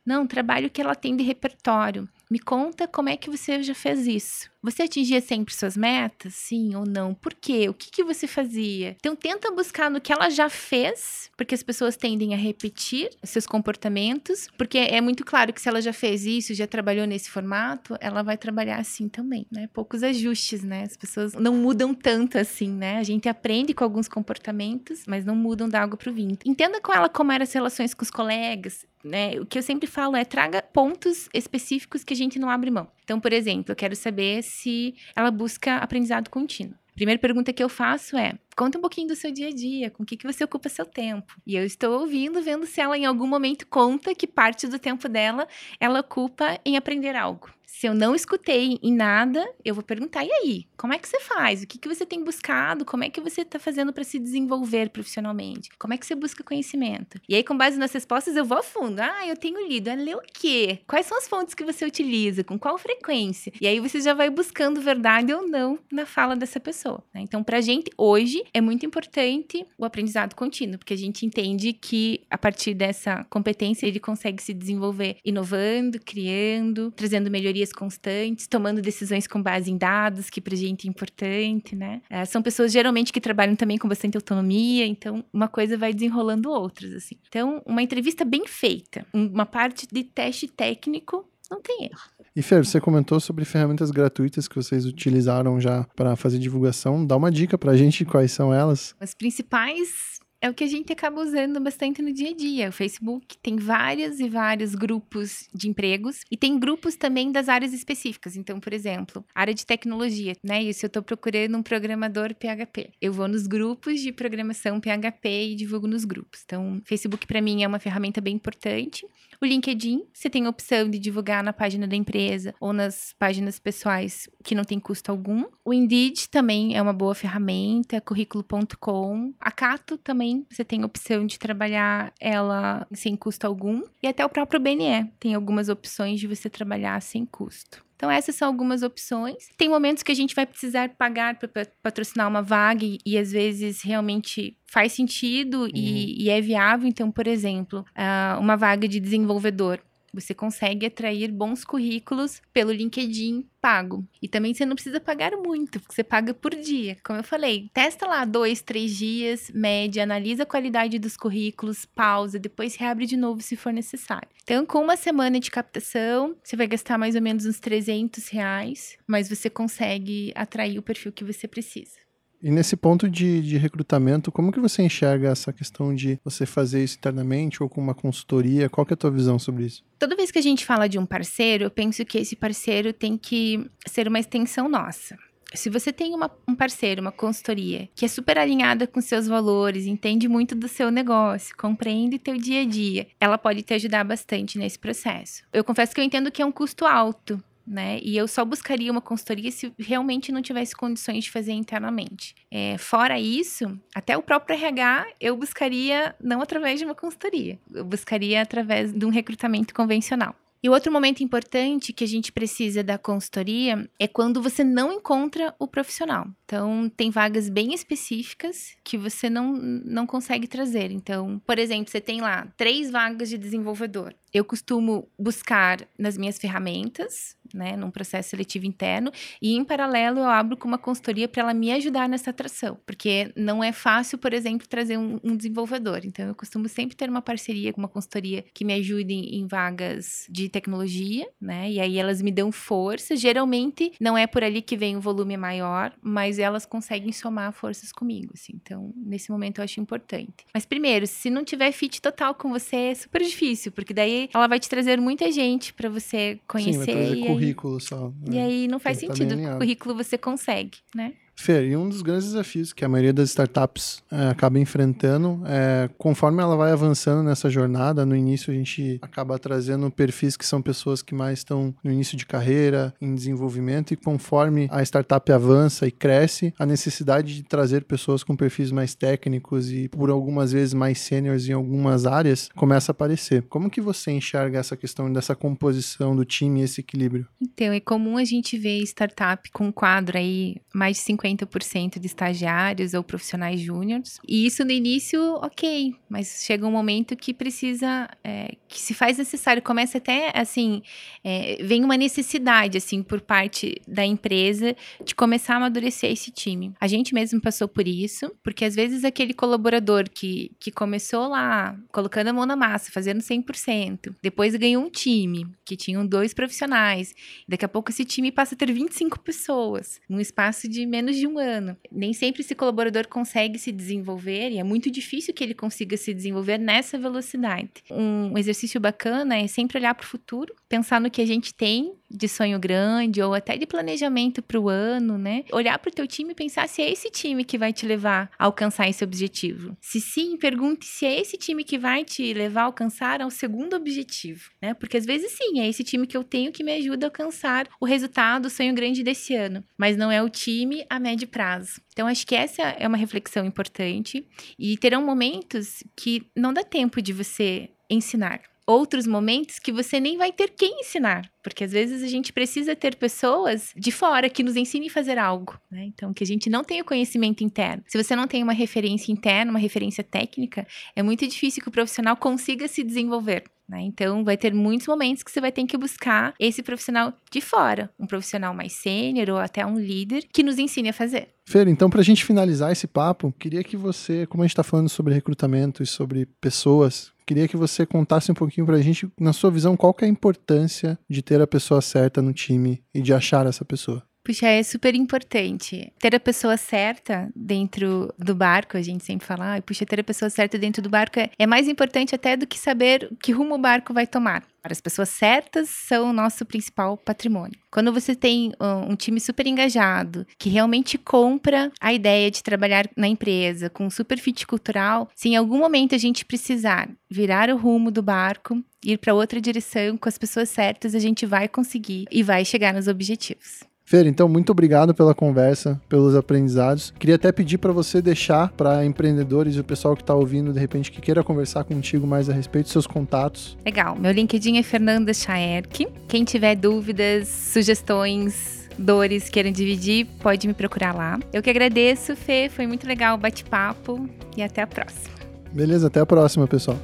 não, 0.04 0.26
trabalho 0.26 0.70
que 0.70 0.80
ela 0.80 0.94
tem 0.94 1.16
de 1.16 1.22
repertório. 1.22 2.08
Me 2.30 2.38
conta 2.38 2.88
como 2.88 3.08
é 3.08 3.16
que 3.16 3.30
você 3.30 3.62
já 3.62 3.74
fez 3.74 4.06
isso. 4.06 4.51
Você 4.62 4.84
atingia 4.84 5.20
sempre 5.20 5.52
suas 5.52 5.76
metas? 5.76 6.34
Sim 6.34 6.76
ou 6.76 6.86
não? 6.86 7.14
Por 7.14 7.34
quê? 7.34 7.68
O 7.68 7.74
que, 7.74 7.90
que 7.90 8.04
você 8.04 8.28
fazia? 8.28 8.96
Então, 9.00 9.16
tenta 9.16 9.50
buscar 9.50 9.90
no 9.90 10.00
que 10.00 10.12
ela 10.12 10.30
já 10.30 10.48
fez, 10.48 11.28
porque 11.36 11.52
as 11.52 11.64
pessoas 11.64 11.96
tendem 11.96 12.32
a 12.32 12.36
repetir 12.36 13.10
seus 13.24 13.44
comportamentos, 13.44 14.46
porque 14.56 14.78
é 14.78 15.00
muito 15.00 15.24
claro 15.24 15.52
que 15.52 15.60
se 15.60 15.68
ela 15.68 15.82
já 15.82 15.92
fez 15.92 16.24
isso, 16.24 16.54
já 16.54 16.66
trabalhou 16.66 17.06
nesse 17.08 17.28
formato, 17.28 17.96
ela 18.00 18.22
vai 18.22 18.38
trabalhar 18.38 18.76
assim 18.76 19.08
também, 19.08 19.46
né? 19.50 19.68
Poucos 19.72 20.04
ajustes, 20.04 20.62
né? 20.62 20.84
As 20.84 20.96
pessoas 20.96 21.34
não 21.34 21.56
mudam 21.56 21.92
tanto 21.92 22.38
assim, 22.38 22.68
né? 22.68 22.98
A 22.98 23.02
gente 23.02 23.28
aprende 23.28 23.74
com 23.74 23.82
alguns 23.82 24.06
comportamentos, 24.06 25.02
mas 25.08 25.24
não 25.24 25.34
mudam 25.34 25.68
da 25.68 25.82
água 25.82 25.96
pro 25.96 26.12
vinho. 26.12 26.38
Entenda 26.46 26.80
com 26.80 26.92
ela 26.92 27.08
como 27.08 27.32
eram 27.32 27.42
as 27.42 27.52
relações 27.52 27.94
com 27.94 28.04
os 28.04 28.10
colegas, 28.10 28.86
né? 29.02 29.40
O 29.40 29.46
que 29.46 29.58
eu 29.58 29.62
sempre 29.62 29.88
falo 29.88 30.14
é 30.14 30.24
traga 30.24 30.62
pontos 30.62 31.28
específicos 31.34 32.04
que 32.04 32.14
a 32.14 32.16
gente 32.16 32.38
não 32.38 32.48
abre 32.48 32.70
mão. 32.70 32.88
Então, 33.04 33.20
por 33.20 33.32
exemplo, 33.32 33.72
eu 33.72 33.76
quero 33.76 33.96
saber 33.96 34.42
se 34.42 34.94
ela 35.14 35.30
busca 35.30 35.76
aprendizado 35.76 36.30
contínuo. 36.30 36.74
A 36.90 36.94
primeira 36.94 37.18
pergunta 37.18 37.52
que 37.52 37.62
eu 37.62 37.68
faço 37.68 38.16
é: 38.16 38.34
conta 38.56 38.78
um 38.78 38.80
pouquinho 38.80 39.08
do 39.08 39.16
seu 39.16 39.30
dia 39.30 39.48
a 39.48 39.52
dia, 39.52 39.90
com 39.90 40.02
o 40.02 40.06
que, 40.06 40.16
que 40.16 40.26
você 40.26 40.44
ocupa 40.44 40.68
seu 40.68 40.86
tempo. 40.86 41.34
E 41.46 41.56
eu 41.56 41.64
estou 41.64 42.00
ouvindo, 42.00 42.42
vendo 42.42 42.66
se 42.66 42.80
ela 42.80 42.96
em 42.96 43.06
algum 43.06 43.26
momento 43.26 43.66
conta 43.66 44.14
que 44.14 44.26
parte 44.26 44.66
do 44.66 44.78
tempo 44.78 45.08
dela 45.08 45.46
ela 45.80 46.00
ocupa 46.00 46.58
em 46.64 46.76
aprender 46.76 47.16
algo. 47.16 47.50
Se 47.72 47.86
eu 47.86 47.94
não 47.94 48.14
escutei 48.14 48.78
em 48.82 48.94
nada, 48.94 49.44
eu 49.64 49.74
vou 49.74 49.82
perguntar: 49.82 50.24
e 50.24 50.30
aí? 50.30 50.66
Como 50.76 50.92
é 50.92 50.98
que 50.98 51.08
você 51.08 51.18
faz? 51.18 51.62
O 51.62 51.66
que, 51.66 51.78
que 51.78 51.88
você 51.88 52.04
tem 52.04 52.22
buscado? 52.22 52.84
Como 52.84 53.02
é 53.02 53.08
que 53.08 53.20
você 53.20 53.40
está 53.40 53.58
fazendo 53.58 53.92
para 53.92 54.04
se 54.04 54.18
desenvolver 54.18 54.90
profissionalmente? 54.90 55.70
Como 55.78 55.94
é 55.94 55.96
que 55.96 56.04
você 56.04 56.14
busca 56.14 56.44
conhecimento? 56.44 57.18
E 57.26 57.34
aí, 57.34 57.42
com 57.42 57.56
base 57.56 57.78
nas 57.78 57.90
respostas, 57.90 58.36
eu 58.36 58.44
vou 58.44 58.58
a 58.58 58.62
fundo. 58.62 59.00
Ah, 59.00 59.26
eu 59.26 59.36
tenho 59.36 59.66
lido. 59.66 59.88
É 59.88 59.96
ler 59.96 60.16
o 60.16 60.22
quê? 60.32 60.80
Quais 60.86 61.06
são 61.06 61.16
as 61.16 61.26
fontes 61.26 61.54
que 61.54 61.64
você 61.64 61.84
utiliza? 61.84 62.44
Com 62.44 62.58
qual 62.58 62.76
frequência? 62.76 63.52
E 63.58 63.66
aí 63.66 63.80
você 63.80 64.00
já 64.00 64.12
vai 64.12 64.28
buscando 64.28 64.80
verdade 64.80 65.32
ou 65.32 65.48
não 65.48 65.78
na 65.90 66.04
fala 66.04 66.36
dessa 66.36 66.60
pessoa. 66.60 67.02
Né? 67.12 67.22
Então, 67.22 67.42
para 67.42 67.60
gente, 67.62 67.90
hoje, 67.96 68.41
é 68.52 68.60
muito 68.60 68.84
importante 68.86 69.66
o 69.76 69.84
aprendizado 69.84 70.34
contínuo, 70.34 70.78
porque 70.78 70.94
a 70.94 70.98
gente 70.98 71.24
entende 71.26 71.72
que 71.72 72.20
a 72.30 72.38
partir 72.38 72.74
dessa 72.74 73.24
competência 73.30 73.86
ele 73.86 74.00
consegue 74.00 74.42
se 74.42 74.52
desenvolver 74.52 75.16
inovando, 75.24 75.98
criando, 76.00 76.90
trazendo 76.92 77.30
melhorias 77.30 77.72
constantes, 77.72 78.46
tomando 78.46 78.80
decisões 78.80 79.26
com 79.26 79.42
base 79.42 79.70
em 79.70 79.76
dados, 79.76 80.30
que 80.30 80.40
pra 80.40 80.56
gente 80.56 80.86
é 80.86 80.90
importante, 80.90 81.74
né? 81.74 82.02
É, 82.08 82.24
são 82.24 82.42
pessoas 82.42 82.72
geralmente 82.72 83.12
que 83.12 83.20
trabalham 83.20 83.56
também 83.56 83.78
com 83.78 83.88
bastante 83.88 84.16
autonomia, 84.16 84.86
então 84.86 85.24
uma 85.32 85.48
coisa 85.48 85.76
vai 85.76 85.92
desenrolando 85.92 86.50
outras, 86.50 86.92
assim. 86.92 87.16
Então, 87.28 87.62
uma 87.66 87.82
entrevista 87.82 88.24
bem 88.24 88.46
feita, 88.46 89.06
uma 89.12 89.46
parte 89.46 89.86
de 89.90 90.04
teste 90.04 90.48
técnico, 90.48 91.26
não 91.50 91.60
tem 91.60 91.84
erro. 91.84 92.00
E 92.34 92.40
Fer, 92.40 92.64
você 92.64 92.80
comentou 92.80 93.20
sobre 93.20 93.44
ferramentas 93.44 93.90
gratuitas 93.90 94.48
que 94.48 94.56
vocês 94.56 94.86
utilizaram 94.86 95.60
já 95.60 95.84
para 95.94 96.16
fazer 96.16 96.38
divulgação. 96.38 97.04
Dá 97.06 97.14
uma 97.14 97.30
dica 97.30 97.58
para 97.58 97.72
a 97.72 97.76
gente 97.76 98.06
quais 98.06 98.32
são 98.32 98.54
elas. 98.54 98.94
As 98.98 99.12
principais 99.12 100.12
é 100.42 100.50
o 100.50 100.54
que 100.54 100.64
a 100.64 100.66
gente 100.66 100.92
acaba 100.92 101.22
usando 101.22 101.60
bastante 101.60 102.02
no 102.02 102.12
dia 102.12 102.30
a 102.30 102.34
dia. 102.34 102.68
O 102.70 102.72
Facebook 102.72 103.38
tem 103.40 103.56
vários 103.56 104.18
e 104.18 104.28
vários 104.28 104.74
grupos 104.74 105.48
de 105.54 105.68
empregos 105.68 106.22
e 106.30 106.36
tem 106.36 106.58
grupos 106.58 106.96
também 106.96 107.30
das 107.30 107.48
áreas 107.48 107.72
específicas. 107.72 108.34
Então, 108.34 108.58
por 108.58 108.72
exemplo, 108.72 109.24
área 109.32 109.54
de 109.54 109.64
tecnologia, 109.64 110.32
né? 110.42 110.60
E 110.64 110.74
se 110.74 110.84
eu 110.84 110.88
estou 110.88 111.00
procurando 111.02 111.56
um 111.56 111.62
programador 111.62 112.34
PHP, 112.34 112.90
eu 113.00 113.12
vou 113.12 113.28
nos 113.28 113.46
grupos 113.46 114.00
de 114.00 114.10
programação 114.10 114.80
PHP 114.80 115.52
e 115.52 115.54
divulgo 115.54 115.86
nos 115.86 116.04
grupos. 116.04 116.42
Então, 116.44 116.82
Facebook 116.84 117.24
para 117.24 117.40
mim 117.40 117.62
é 117.62 117.68
uma 117.68 117.78
ferramenta 117.78 118.20
bem 118.20 118.34
importante. 118.34 119.06
O 119.42 119.44
LinkedIn, 119.44 120.06
você 120.14 120.30
tem 120.30 120.46
a 120.46 120.48
opção 120.48 120.88
de 120.88 121.00
divulgar 121.00 121.42
na 121.42 121.52
página 121.52 121.84
da 121.84 121.96
empresa 121.96 122.54
ou 122.60 122.72
nas 122.72 123.12
páginas 123.18 123.58
pessoais 123.58 124.30
que 124.44 124.54
não 124.54 124.62
tem 124.62 124.78
custo 124.78 125.10
algum. 125.10 125.46
O 125.64 125.74
Indeed 125.74 126.28
também 126.28 126.76
é 126.76 126.80
uma 126.80 126.92
boa 126.92 127.12
ferramenta, 127.12 128.00
currículo.com. 128.00 129.34
A 129.40 129.50
Cato 129.50 129.98
também, 129.98 130.46
você 130.48 130.64
tem 130.64 130.84
a 130.84 130.86
opção 130.86 131.26
de 131.26 131.40
trabalhar 131.40 132.12
ela 132.20 132.86
sem 132.92 133.16
custo 133.16 133.44
algum. 133.44 133.82
E 134.00 134.06
até 134.06 134.24
o 134.24 134.28
próprio 134.28 134.60
BNE 134.60 135.10
tem 135.18 135.34
algumas 135.34 135.68
opções 135.68 136.20
de 136.20 136.28
você 136.28 136.48
trabalhar 136.48 137.02
sem 137.02 137.26
custo. 137.26 137.84
Então, 138.02 138.10
essas 138.10 138.34
são 138.34 138.48
algumas 138.48 138.82
opções. 138.82 139.48
Tem 139.56 139.68
momentos 139.68 140.02
que 140.02 140.10
a 140.10 140.14
gente 140.14 140.34
vai 140.34 140.44
precisar 140.44 140.88
pagar 140.88 141.38
para 141.38 141.48
patrocinar 141.80 142.26
uma 142.26 142.42
vaga 142.42 142.84
e, 142.84 142.98
e, 143.06 143.16
às 143.16 143.30
vezes 143.30 143.80
realmente 143.80 144.58
faz 144.66 144.90
sentido 144.90 145.60
uhum. 145.60 145.70
e, 145.72 146.24
e, 146.24 146.28
é 146.28 146.40
viável. 146.40 146.88
Então, 146.88 147.12
por 147.12 147.28
exemplo, 147.28 147.84
uh, 147.96 148.40
uma 148.40 148.56
vaga 148.56 148.88
de 148.88 148.98
desenvolvedor. 148.98 149.78
Você 150.12 150.34
consegue 150.34 150.86
atrair 150.86 151.32
bons 151.32 151.64
currículos 151.64 152.42
pelo 152.52 152.70
LinkedIn 152.70 153.46
pago. 153.60 154.04
E 154.20 154.28
também 154.28 154.52
você 154.52 154.66
não 154.66 154.74
precisa 154.74 155.00
pagar 155.00 155.32
muito, 155.36 155.80
porque 155.80 155.94
você 155.94 156.04
paga 156.04 156.34
por 156.34 156.54
dia. 156.54 156.96
Como 157.04 157.20
eu 157.20 157.24
falei, 157.24 157.70
testa 157.72 158.06
lá 158.06 158.24
dois, 158.24 158.60
três 158.60 158.96
dias, 158.96 159.50
média, 159.54 160.02
analisa 160.02 160.42
a 160.42 160.46
qualidade 160.46 160.98
dos 160.98 161.16
currículos, 161.16 161.86
pausa, 161.86 162.38
depois 162.38 162.74
reabre 162.74 163.06
de 163.06 163.16
novo 163.16 163.40
se 163.40 163.56
for 163.56 163.72
necessário. 163.72 164.28
Então, 164.42 164.66
com 164.66 164.82
uma 164.82 164.96
semana 164.96 165.38
de 165.38 165.50
captação, 165.50 166.36
você 166.42 166.56
vai 166.56 166.66
gastar 166.66 166.98
mais 166.98 167.14
ou 167.14 167.22
menos 167.22 167.46
uns 167.46 167.60
300 167.60 168.28
reais, 168.28 168.98
mas 169.06 169.28
você 169.28 169.48
consegue 169.48 170.32
atrair 170.34 170.78
o 170.78 170.82
perfil 170.82 171.12
que 171.12 171.24
você 171.24 171.46
precisa. 171.46 172.02
E 172.42 172.50
nesse 172.50 172.76
ponto 172.76 173.08
de, 173.08 173.40
de 173.40 173.56
recrutamento, 173.56 174.32
como 174.32 174.50
que 174.50 174.58
você 174.58 174.82
enxerga 174.82 175.28
essa 175.28 175.52
questão 175.52 175.94
de 175.94 176.18
você 176.24 176.44
fazer 176.44 176.82
isso 176.82 176.96
internamente 176.96 177.62
ou 177.62 177.68
com 177.68 177.80
uma 177.80 177.94
consultoria? 177.94 178.68
Qual 178.68 178.84
que 178.84 178.92
é 178.92 178.94
a 178.94 178.96
tua 178.96 179.12
visão 179.12 179.38
sobre 179.38 179.66
isso? 179.66 179.84
Toda 179.96 180.16
vez 180.16 180.32
que 180.32 180.40
a 180.40 180.42
gente 180.42 180.66
fala 180.66 180.88
de 180.88 180.98
um 180.98 181.06
parceiro, 181.06 181.64
eu 181.64 181.70
penso 181.70 182.04
que 182.04 182.18
esse 182.18 182.34
parceiro 182.34 182.92
tem 182.92 183.16
que 183.16 183.70
ser 183.86 184.08
uma 184.08 184.18
extensão 184.18 184.68
nossa. 184.68 185.16
Se 185.54 185.68
você 185.68 185.92
tem 185.92 186.14
uma, 186.14 186.30
um 186.48 186.54
parceiro, 186.54 187.00
uma 187.00 187.12
consultoria, 187.12 187.88
que 187.94 188.04
é 188.04 188.08
super 188.08 188.38
alinhada 188.38 188.86
com 188.86 189.00
seus 189.00 189.26
valores, 189.26 189.86
entende 189.86 190.26
muito 190.26 190.54
do 190.54 190.66
seu 190.66 190.90
negócio, 190.90 191.54
compreende 191.56 192.18
teu 192.18 192.36
dia 192.36 192.62
a 192.62 192.64
dia, 192.64 193.06
ela 193.20 193.36
pode 193.36 193.62
te 193.62 193.74
ajudar 193.74 194.02
bastante 194.02 194.58
nesse 194.58 194.78
processo. 194.78 195.44
Eu 195.52 195.62
confesso 195.62 195.94
que 195.94 196.00
eu 196.00 196.04
entendo 196.04 196.30
que 196.30 196.40
é 196.40 196.46
um 196.46 196.52
custo 196.52 196.86
alto, 196.86 197.42
né? 197.66 197.98
E 198.02 198.16
eu 198.16 198.26
só 198.26 198.44
buscaria 198.44 198.90
uma 198.90 199.00
consultoria 199.00 199.50
se 199.50 199.72
realmente 199.78 200.32
não 200.32 200.42
tivesse 200.42 200.74
condições 200.74 201.24
de 201.24 201.30
fazer 201.30 201.52
internamente. 201.52 202.34
É, 202.50 202.76
fora 202.78 203.18
isso, 203.18 203.78
até 203.94 204.16
o 204.16 204.22
próprio 204.22 204.56
RH 204.56 205.06
eu 205.20 205.36
buscaria 205.36 206.14
não 206.22 206.40
através 206.40 206.78
de 206.78 206.84
uma 206.84 206.94
consultoria, 206.94 207.58
eu 207.72 207.84
buscaria 207.84 208.42
através 208.42 208.92
de 208.92 209.06
um 209.06 209.10
recrutamento 209.10 209.74
convencional. 209.74 210.34
E 210.62 210.68
outro 210.68 210.92
momento 210.92 211.24
importante 211.24 211.92
que 211.92 212.04
a 212.04 212.06
gente 212.06 212.30
precisa 212.30 212.84
da 212.84 212.96
consultoria 212.96 213.90
é 213.98 214.06
quando 214.06 214.40
você 214.40 214.62
não 214.62 214.92
encontra 214.92 215.52
o 215.58 215.66
profissional. 215.66 216.28
Então, 216.52 216.86
tem 216.94 217.10
vagas 217.10 217.48
bem 217.48 217.72
específicas 217.72 218.76
que 218.84 218.98
você 218.98 219.30
não, 219.30 219.54
não 219.54 220.06
consegue 220.06 220.46
trazer. 220.46 220.90
Então, 220.90 221.40
por 221.46 221.58
exemplo, 221.58 221.90
você 221.90 221.98
tem 221.98 222.20
lá 222.20 222.46
três 222.58 222.90
vagas 222.90 223.30
de 223.30 223.38
desenvolvedor. 223.38 224.14
Eu 224.34 224.44
costumo 224.44 225.08
buscar 225.18 225.86
nas 225.98 226.16
minhas 226.16 226.38
ferramentas, 226.38 227.36
né, 227.52 227.76
num 227.76 227.90
processo 227.90 228.30
seletivo 228.30 228.64
interno, 228.64 229.12
e 229.42 229.54
em 229.54 229.62
paralelo 229.62 230.20
eu 230.20 230.26
abro 230.26 230.56
com 230.56 230.66
uma 230.66 230.78
consultoria 230.78 231.28
para 231.28 231.42
ela 231.42 231.54
me 231.54 231.70
ajudar 231.72 232.08
nessa 232.08 232.30
atração, 232.30 232.78
porque 232.86 233.30
não 233.36 233.62
é 233.62 233.72
fácil, 233.72 234.16
por 234.16 234.32
exemplo, 234.32 234.66
trazer 234.66 234.96
um, 234.96 235.20
um, 235.22 235.36
desenvolvedor. 235.36 236.00
Então 236.04 236.26
eu 236.26 236.34
costumo 236.34 236.66
sempre 236.66 236.96
ter 236.96 237.10
uma 237.10 237.20
parceria 237.20 237.74
com 237.74 237.80
uma 237.82 237.88
consultoria 237.88 238.42
que 238.54 238.64
me 238.64 238.72
ajude 238.72 239.12
em, 239.12 239.40
em 239.40 239.46
vagas 239.46 240.26
de 240.30 240.48
tecnologia, 240.48 241.28
né, 241.38 241.70
e 241.70 241.78
aí 241.78 241.98
elas 241.98 242.22
me 242.22 242.30
dão 242.30 242.50
força. 242.50 243.14
Geralmente 243.14 243.92
não 244.00 244.16
é 244.16 244.26
por 244.26 244.42
ali 244.42 244.62
que 244.62 244.78
vem 244.78 244.96
o 244.96 245.00
volume 245.00 245.36
maior, 245.36 245.92
mas 246.00 246.38
elas 246.42 246.66
conseguem 246.66 247.12
somar 247.12 247.52
forças 247.52 247.92
comigo, 247.92 248.32
assim. 248.34 248.52
Então 248.54 248.92
nesse 248.96 249.30
momento 249.30 249.58
eu 249.58 249.64
acho 249.64 249.80
importante. 249.80 250.44
Mas 250.52 250.66
primeiro, 250.66 251.06
se 251.06 251.30
não 251.30 251.44
tiver 251.44 251.72
fit 251.72 252.00
total 252.00 252.34
com 252.34 252.50
você, 252.50 252.76
é 252.76 252.94
super 252.94 253.22
difícil, 253.22 253.72
porque 253.72 253.94
daí 253.94 254.28
ela 254.32 254.46
vai 254.46 254.58
te 254.58 254.68
trazer 254.68 255.00
muita 255.00 255.30
gente 255.30 255.72
para 255.72 255.88
você 255.88 256.38
conhecer. 256.46 256.72
Sim, 256.72 256.78
vai 256.78 257.06
trazer 257.06 257.26
currículo 257.26 257.74
aí, 257.74 257.80
só. 257.80 258.08
Né? 258.08 258.14
E 258.32 258.38
aí 258.38 258.68
não 258.68 258.78
faz 258.78 258.98
Tem 258.98 259.08
sentido. 259.08 259.34
O 259.34 259.58
currículo 259.58 259.94
você 259.94 260.18
consegue, 260.18 260.78
né? 260.94 261.14
Fer, 261.34 261.64
e 261.64 261.76
um 261.76 261.88
dos 261.88 262.02
grandes 262.02 262.26
desafios 262.26 262.72
que 262.72 262.84
a 262.84 262.88
maioria 262.88 263.12
das 263.12 263.30
startups 263.30 264.02
é, 264.10 264.28
acaba 264.28 264.58
enfrentando 264.58 265.42
é 265.46 265.88
conforme 265.98 266.42
ela 266.42 266.56
vai 266.56 266.72
avançando 266.72 267.22
nessa 267.22 267.50
jornada, 267.50 268.06
no 268.06 268.14
início 268.14 268.52
a 268.52 268.56
gente 268.56 268.98
acaba 269.02 269.38
trazendo 269.38 269.90
perfis 269.90 270.36
que 270.36 270.46
são 270.46 270.62
pessoas 270.62 271.02
que 271.02 271.14
mais 271.14 271.40
estão 271.40 271.74
no 271.82 271.90
início 271.90 272.16
de 272.16 272.26
carreira, 272.26 272.94
em 273.00 273.14
desenvolvimento, 273.14 273.92
e 273.92 273.96
conforme 273.96 274.68
a 274.70 274.82
startup 274.82 275.32
avança 275.32 275.86
e 275.86 275.90
cresce, 275.90 276.54
a 276.58 276.66
necessidade 276.66 277.34
de 277.34 277.42
trazer 277.42 277.84
pessoas 277.84 278.22
com 278.22 278.36
perfis 278.36 278.70
mais 278.70 278.94
técnicos 278.94 279.72
e 279.72 279.88
por 279.88 280.10
algumas 280.10 280.52
vezes 280.52 280.74
mais 280.74 280.98
sêniores 280.98 281.48
em 281.48 281.52
algumas 281.52 282.06
áreas 282.06 282.48
começa 282.54 282.90
a 282.90 282.94
aparecer. 282.94 283.42
Como 283.48 283.70
que 283.70 283.80
você 283.80 284.12
enxerga 284.12 284.58
essa 284.58 284.76
questão 284.76 285.12
dessa 285.12 285.34
composição 285.34 286.14
do 286.14 286.24
time 286.24 286.60
e 286.60 286.64
esse 286.64 286.80
equilíbrio? 286.80 287.26
Então, 287.40 287.72
é 287.72 287.80
comum 287.80 288.16
a 288.16 288.24
gente 288.24 288.56
ver 288.56 288.82
startup 288.82 289.50
com 289.50 289.66
um 289.66 289.72
quadro 289.72 290.18
aí 290.18 290.56
mais 290.74 290.96
de 290.96 291.02
50% 291.22 291.98
de 291.98 292.06
estagiários 292.06 292.94
ou 292.94 293.02
profissionais 293.02 293.60
júniores. 293.60 294.18
E 294.26 294.46
isso 294.46 294.64
no 294.64 294.70
início, 294.70 295.20
ok, 295.36 295.94
mas 296.08 296.42
chega 296.44 296.66
um 296.66 296.70
momento 296.70 297.16
que 297.16 297.32
precisa, 297.32 298.08
é, 298.24 298.56
que 298.68 298.80
se 298.80 298.94
faz 298.94 299.18
necessário, 299.18 299.62
começa 299.62 299.98
até 299.98 300.32
assim, 300.34 300.82
é, 301.24 301.58
vem 301.62 301.84
uma 301.84 301.96
necessidade 301.96 302.78
assim 302.78 303.02
por 303.02 303.20
parte 303.20 303.80
da 303.86 304.04
empresa 304.04 304.76
de 305.04 305.14
começar 305.14 305.54
a 305.54 305.56
amadurecer 305.58 306.10
esse 306.10 306.30
time. 306.30 306.72
A 306.80 306.86
gente 306.86 307.14
mesmo 307.14 307.40
passou 307.40 307.68
por 307.68 307.86
isso, 307.86 308.30
porque 308.42 308.64
às 308.64 308.74
vezes 308.74 309.04
aquele 309.04 309.32
colaborador 309.32 310.04
que, 310.10 310.52
que 310.58 310.70
começou 310.70 311.28
lá, 311.28 311.76
colocando 311.90 312.28
a 312.28 312.32
mão 312.32 312.46
na 312.46 312.56
massa, 312.56 312.90
fazendo 312.90 313.20
100%, 313.20 314.14
depois 314.22 314.54
ganhou 314.56 314.84
um 314.84 314.90
time 314.90 315.46
que 315.64 315.76
tinham 315.76 316.06
dois 316.06 316.34
profissionais, 316.34 317.14
daqui 317.48 317.64
a 317.64 317.68
pouco 317.68 317.90
esse 317.90 318.04
time 318.04 318.32
passa 318.32 318.54
a 318.54 318.58
ter 318.58 318.72
25 318.72 319.20
pessoas, 319.20 320.00
num 320.08 320.20
espaço 320.20 320.68
de 320.68 320.84
menos 320.86 321.11
de 321.16 321.26
um 321.26 321.38
ano. 321.38 321.76
Nem 321.90 322.12
sempre 322.12 322.42
esse 322.42 322.54
colaborador 322.54 323.06
consegue 323.08 323.58
se 323.58 323.72
desenvolver 323.72 324.50
e 324.50 324.58
é 324.58 324.64
muito 324.64 324.90
difícil 324.90 325.34
que 325.34 325.42
ele 325.42 325.54
consiga 325.54 325.96
se 325.96 326.12
desenvolver 326.12 326.58
nessa 326.58 326.98
velocidade. 326.98 327.70
Um 327.90 328.36
exercício 328.36 328.80
bacana 328.80 329.36
é 329.36 329.46
sempre 329.46 329.78
olhar 329.78 329.94
para 329.94 330.04
o 330.04 330.06
futuro, 330.06 330.54
pensar 330.72 330.98
no 330.98 331.10
que 331.10 331.20
a 331.20 331.26
gente 331.26 331.52
tem 331.52 331.92
de 332.10 332.26
sonho 332.26 332.58
grande 332.58 333.20
ou 333.20 333.34
até 333.34 333.58
de 333.58 333.66
planejamento 333.66 334.40
para 334.40 334.58
o 334.58 334.70
ano, 334.70 335.18
né? 335.18 335.44
Olhar 335.52 335.78
para 335.78 335.90
o 335.90 335.92
teu 335.92 336.06
time 336.06 336.32
e 336.32 336.34
pensar 336.34 336.66
se 336.66 336.80
é 336.80 336.90
esse 336.90 337.10
time 337.10 337.44
que 337.44 337.58
vai 337.58 337.74
te 337.74 337.84
levar 337.84 338.30
a 338.38 338.46
alcançar 338.46 338.88
esse 338.88 339.04
objetivo. 339.04 339.76
Se 339.82 340.00
sim, 340.00 340.38
pergunte 340.38 340.86
se 340.86 341.04
é 341.04 341.20
esse 341.20 341.36
time 341.36 341.62
que 341.62 341.76
vai 341.76 342.06
te 342.06 342.32
levar 342.32 342.62
a 342.62 342.64
alcançar 342.64 343.20
ao 343.20 343.30
segundo 343.30 343.76
objetivo, 343.76 344.50
né? 344.62 344.72
Porque 344.72 344.96
às 344.96 345.04
vezes 345.04 345.32
sim, 345.32 345.60
é 345.60 345.68
esse 345.68 345.84
time 345.84 346.06
que 346.06 346.16
eu 346.16 346.24
tenho 346.24 346.50
que 346.50 346.64
me 346.64 346.72
ajuda 346.72 347.04
a 347.04 347.08
alcançar 347.08 347.68
o 347.78 347.84
resultado, 347.84 348.46
o 348.46 348.50
sonho 348.50 348.74
grande 348.74 349.02
desse 349.02 349.34
ano, 349.34 349.62
mas 349.76 349.94
não 349.94 350.10
é 350.10 350.22
o 350.22 350.30
time 350.30 350.86
a 350.88 350.98
médio 350.98 351.28
prazo. 351.28 351.82
Então, 351.92 352.06
acho 352.06 352.26
que 352.26 352.34
essa 352.34 352.62
é 352.62 352.88
uma 352.88 352.96
reflexão 352.96 353.44
importante 353.44 354.26
e 354.58 354.78
terão 354.78 355.04
momentos 355.04 355.84
que 355.94 356.22
não 356.34 356.50
dá 356.50 356.64
tempo 356.64 357.02
de 357.02 357.12
você 357.12 357.68
ensinar 357.90 358.51
outros 358.66 359.06
momentos 359.06 359.58
que 359.58 359.72
você 359.72 359.98
nem 359.98 360.16
vai 360.16 360.32
ter 360.32 360.50
quem 360.50 360.80
ensinar, 360.80 361.30
porque 361.42 361.64
às 361.64 361.72
vezes 361.72 362.02
a 362.02 362.06
gente 362.06 362.32
precisa 362.32 362.76
ter 362.76 362.96
pessoas 362.96 363.72
de 363.76 363.90
fora 363.90 364.30
que 364.30 364.42
nos 364.42 364.56
ensinem 364.56 364.88
a 364.88 364.92
fazer 364.92 365.18
algo, 365.18 365.58
né? 365.70 365.84
Então, 365.84 366.12
que 366.12 366.22
a 366.22 366.26
gente 366.26 366.48
não 366.48 366.62
tenha 366.62 366.84
conhecimento 366.84 367.42
interno. 367.42 367.82
Se 367.86 368.02
você 368.02 368.14
não 368.14 368.26
tem 368.26 368.42
uma 368.42 368.52
referência 368.52 369.10
interna, 369.12 369.50
uma 369.50 369.58
referência 369.58 370.04
técnica, 370.04 370.66
é 370.94 371.02
muito 371.02 371.26
difícil 371.26 371.62
que 371.62 371.68
o 371.68 371.72
profissional 371.72 372.16
consiga 372.16 372.68
se 372.68 372.82
desenvolver. 372.82 373.44
Né? 373.72 373.80
Então, 373.80 374.22
vai 374.22 374.36
ter 374.36 374.52
muitos 374.52 374.86
momentos 374.86 375.22
que 375.22 375.30
você 375.30 375.40
vai 375.40 375.50
ter 375.50 375.64
que 375.64 375.78
buscar 375.78 376.34
esse 376.38 376.62
profissional 376.62 377.14
de 377.30 377.40
fora, 377.40 377.90
um 377.98 378.06
profissional 378.06 378.52
mais 378.52 378.74
sênior 378.74 379.30
ou 379.30 379.38
até 379.38 379.64
um 379.64 379.78
líder 379.78 380.26
que 380.30 380.42
nos 380.42 380.58
ensine 380.58 380.90
a 380.90 380.92
fazer. 380.92 381.28
Fer, 381.46 381.66
então, 381.66 381.88
para 381.88 382.02
a 382.02 382.04
gente 382.04 382.22
finalizar 382.22 382.70
esse 382.70 382.86
papo, 382.86 383.34
queria 383.38 383.64
que 383.64 383.74
você, 383.74 384.26
como 384.26 384.42
a 384.42 384.46
gente 384.46 384.52
está 384.52 384.62
falando 384.62 384.90
sobre 384.90 385.14
recrutamento 385.14 385.82
e 385.82 385.86
sobre 385.86 386.26
pessoas, 386.38 387.12
queria 387.26 387.48
que 387.48 387.56
você 387.56 387.86
contasse 387.86 388.30
um 388.30 388.34
pouquinho 388.34 388.66
para 388.66 388.76
a 388.76 388.82
gente, 388.82 389.10
na 389.18 389.32
sua 389.32 389.50
visão, 389.50 389.74
qual 389.74 389.94
que 389.94 390.04
é 390.04 390.06
a 390.06 390.10
importância 390.10 390.98
de 391.08 391.22
ter 391.22 391.40
a 391.40 391.46
pessoa 391.46 391.80
certa 391.80 392.20
no 392.20 392.34
time 392.34 392.84
e 392.94 393.00
de 393.00 393.14
achar 393.14 393.46
essa 393.46 393.64
pessoa. 393.64 394.02
Puxa, 394.24 394.46
é 394.46 394.62
super 394.62 394.94
importante. 394.94 395.92
Ter 395.98 396.14
a 396.14 396.20
pessoa 396.20 396.56
certa 396.56 397.28
dentro 397.34 398.14
do 398.16 398.34
barco, 398.34 398.76
a 398.76 398.82
gente 398.82 399.04
sempre 399.04 399.26
fala, 399.26 399.56
ah, 399.56 399.62
puxa, 399.62 399.84
ter 399.84 399.98
a 399.98 400.04
pessoa 400.04 400.30
certa 400.30 400.56
dentro 400.56 400.80
do 400.80 400.88
barco 400.88 401.18
é, 401.18 401.30
é 401.36 401.46
mais 401.46 401.66
importante 401.66 402.14
até 402.14 402.36
do 402.36 402.46
que 402.46 402.56
saber 402.56 403.10
que 403.20 403.32
rumo 403.32 403.56
o 403.56 403.58
barco 403.58 403.92
vai 403.92 404.06
tomar. 404.06 404.44
As 404.62 404.80
pessoas 404.80 405.08
certas 405.08 405.68
são 405.70 406.10
o 406.10 406.12
nosso 406.12 406.46
principal 406.46 406.96
patrimônio. 406.96 407.58
Quando 407.68 407.92
você 407.92 408.14
tem 408.14 408.52
um, 408.60 408.92
um 408.92 408.96
time 408.96 409.18
super 409.18 409.44
engajado, 409.44 410.24
que 410.38 410.48
realmente 410.48 410.96
compra 410.96 411.72
a 411.80 411.92
ideia 411.92 412.30
de 412.30 412.44
trabalhar 412.44 412.88
na 412.96 413.08
empresa, 413.08 413.68
com 413.68 413.90
super 413.90 414.18
fit 414.18 414.46
cultural, 414.46 415.08
se 415.16 415.30
em 415.30 415.36
algum 415.36 415.58
momento 415.58 415.96
a 415.96 415.98
gente 415.98 416.24
precisar 416.24 416.88
virar 417.10 417.50
o 417.50 417.56
rumo 417.56 417.90
do 417.90 418.02
barco, 418.02 418.62
ir 418.84 418.98
para 418.98 419.14
outra 419.14 419.40
direção 419.40 419.96
com 419.96 420.08
as 420.08 420.16
pessoas 420.16 420.48
certas, 420.48 420.94
a 420.94 421.00
gente 421.00 421.26
vai 421.26 421.48
conseguir 421.48 422.04
e 422.08 422.22
vai 422.22 422.44
chegar 422.44 422.72
nos 422.72 422.86
objetivos. 422.86 423.71
Fer, 423.92 424.06
então 424.06 424.26
muito 424.26 424.50
obrigado 424.52 424.94
pela 424.94 425.14
conversa, 425.14 425.78
pelos 425.86 426.16
aprendizados. 426.16 426.94
Queria 426.98 427.16
até 427.16 427.30
pedir 427.30 427.58
para 427.58 427.72
você 427.72 428.00
deixar 428.00 428.50
para 428.52 428.86
empreendedores 428.86 429.54
e 429.56 429.60
o 429.60 429.64
pessoal 429.64 429.94
que 429.94 430.02
está 430.02 430.14
ouvindo, 430.14 430.50
de 430.50 430.58
repente, 430.58 430.90
que 430.90 430.98
queira 430.98 431.22
conversar 431.22 431.62
contigo 431.64 432.06
mais 432.06 432.30
a 432.30 432.32
respeito 432.32 432.70
seus 432.70 432.86
contatos. 432.86 433.54
Legal. 433.62 433.94
Meu 433.94 434.10
LinkedIn 434.10 434.56
é 434.56 434.62
Fernanda 434.62 435.12
Chaerk. 435.12 435.86
Quem 436.08 436.24
tiver 436.24 436.54
dúvidas, 436.56 437.28
sugestões, 437.28 438.66
dores 438.78 439.28
queiram 439.28 439.52
dividir, 439.52 440.06
pode 440.22 440.48
me 440.48 440.54
procurar 440.54 440.94
lá. 440.94 441.20
Eu 441.30 441.42
que 441.42 441.50
agradeço, 441.50 442.16
Fê. 442.16 442.48
Foi 442.48 442.66
muito 442.66 442.86
legal 442.86 443.16
o 443.16 443.18
bate-papo 443.18 444.08
e 444.34 444.42
até 444.42 444.62
a 444.62 444.66
próxima. 444.66 445.12
Beleza, 445.52 445.88
até 445.88 446.00
a 446.00 446.06
próxima, 446.06 446.46
pessoal. 446.46 446.78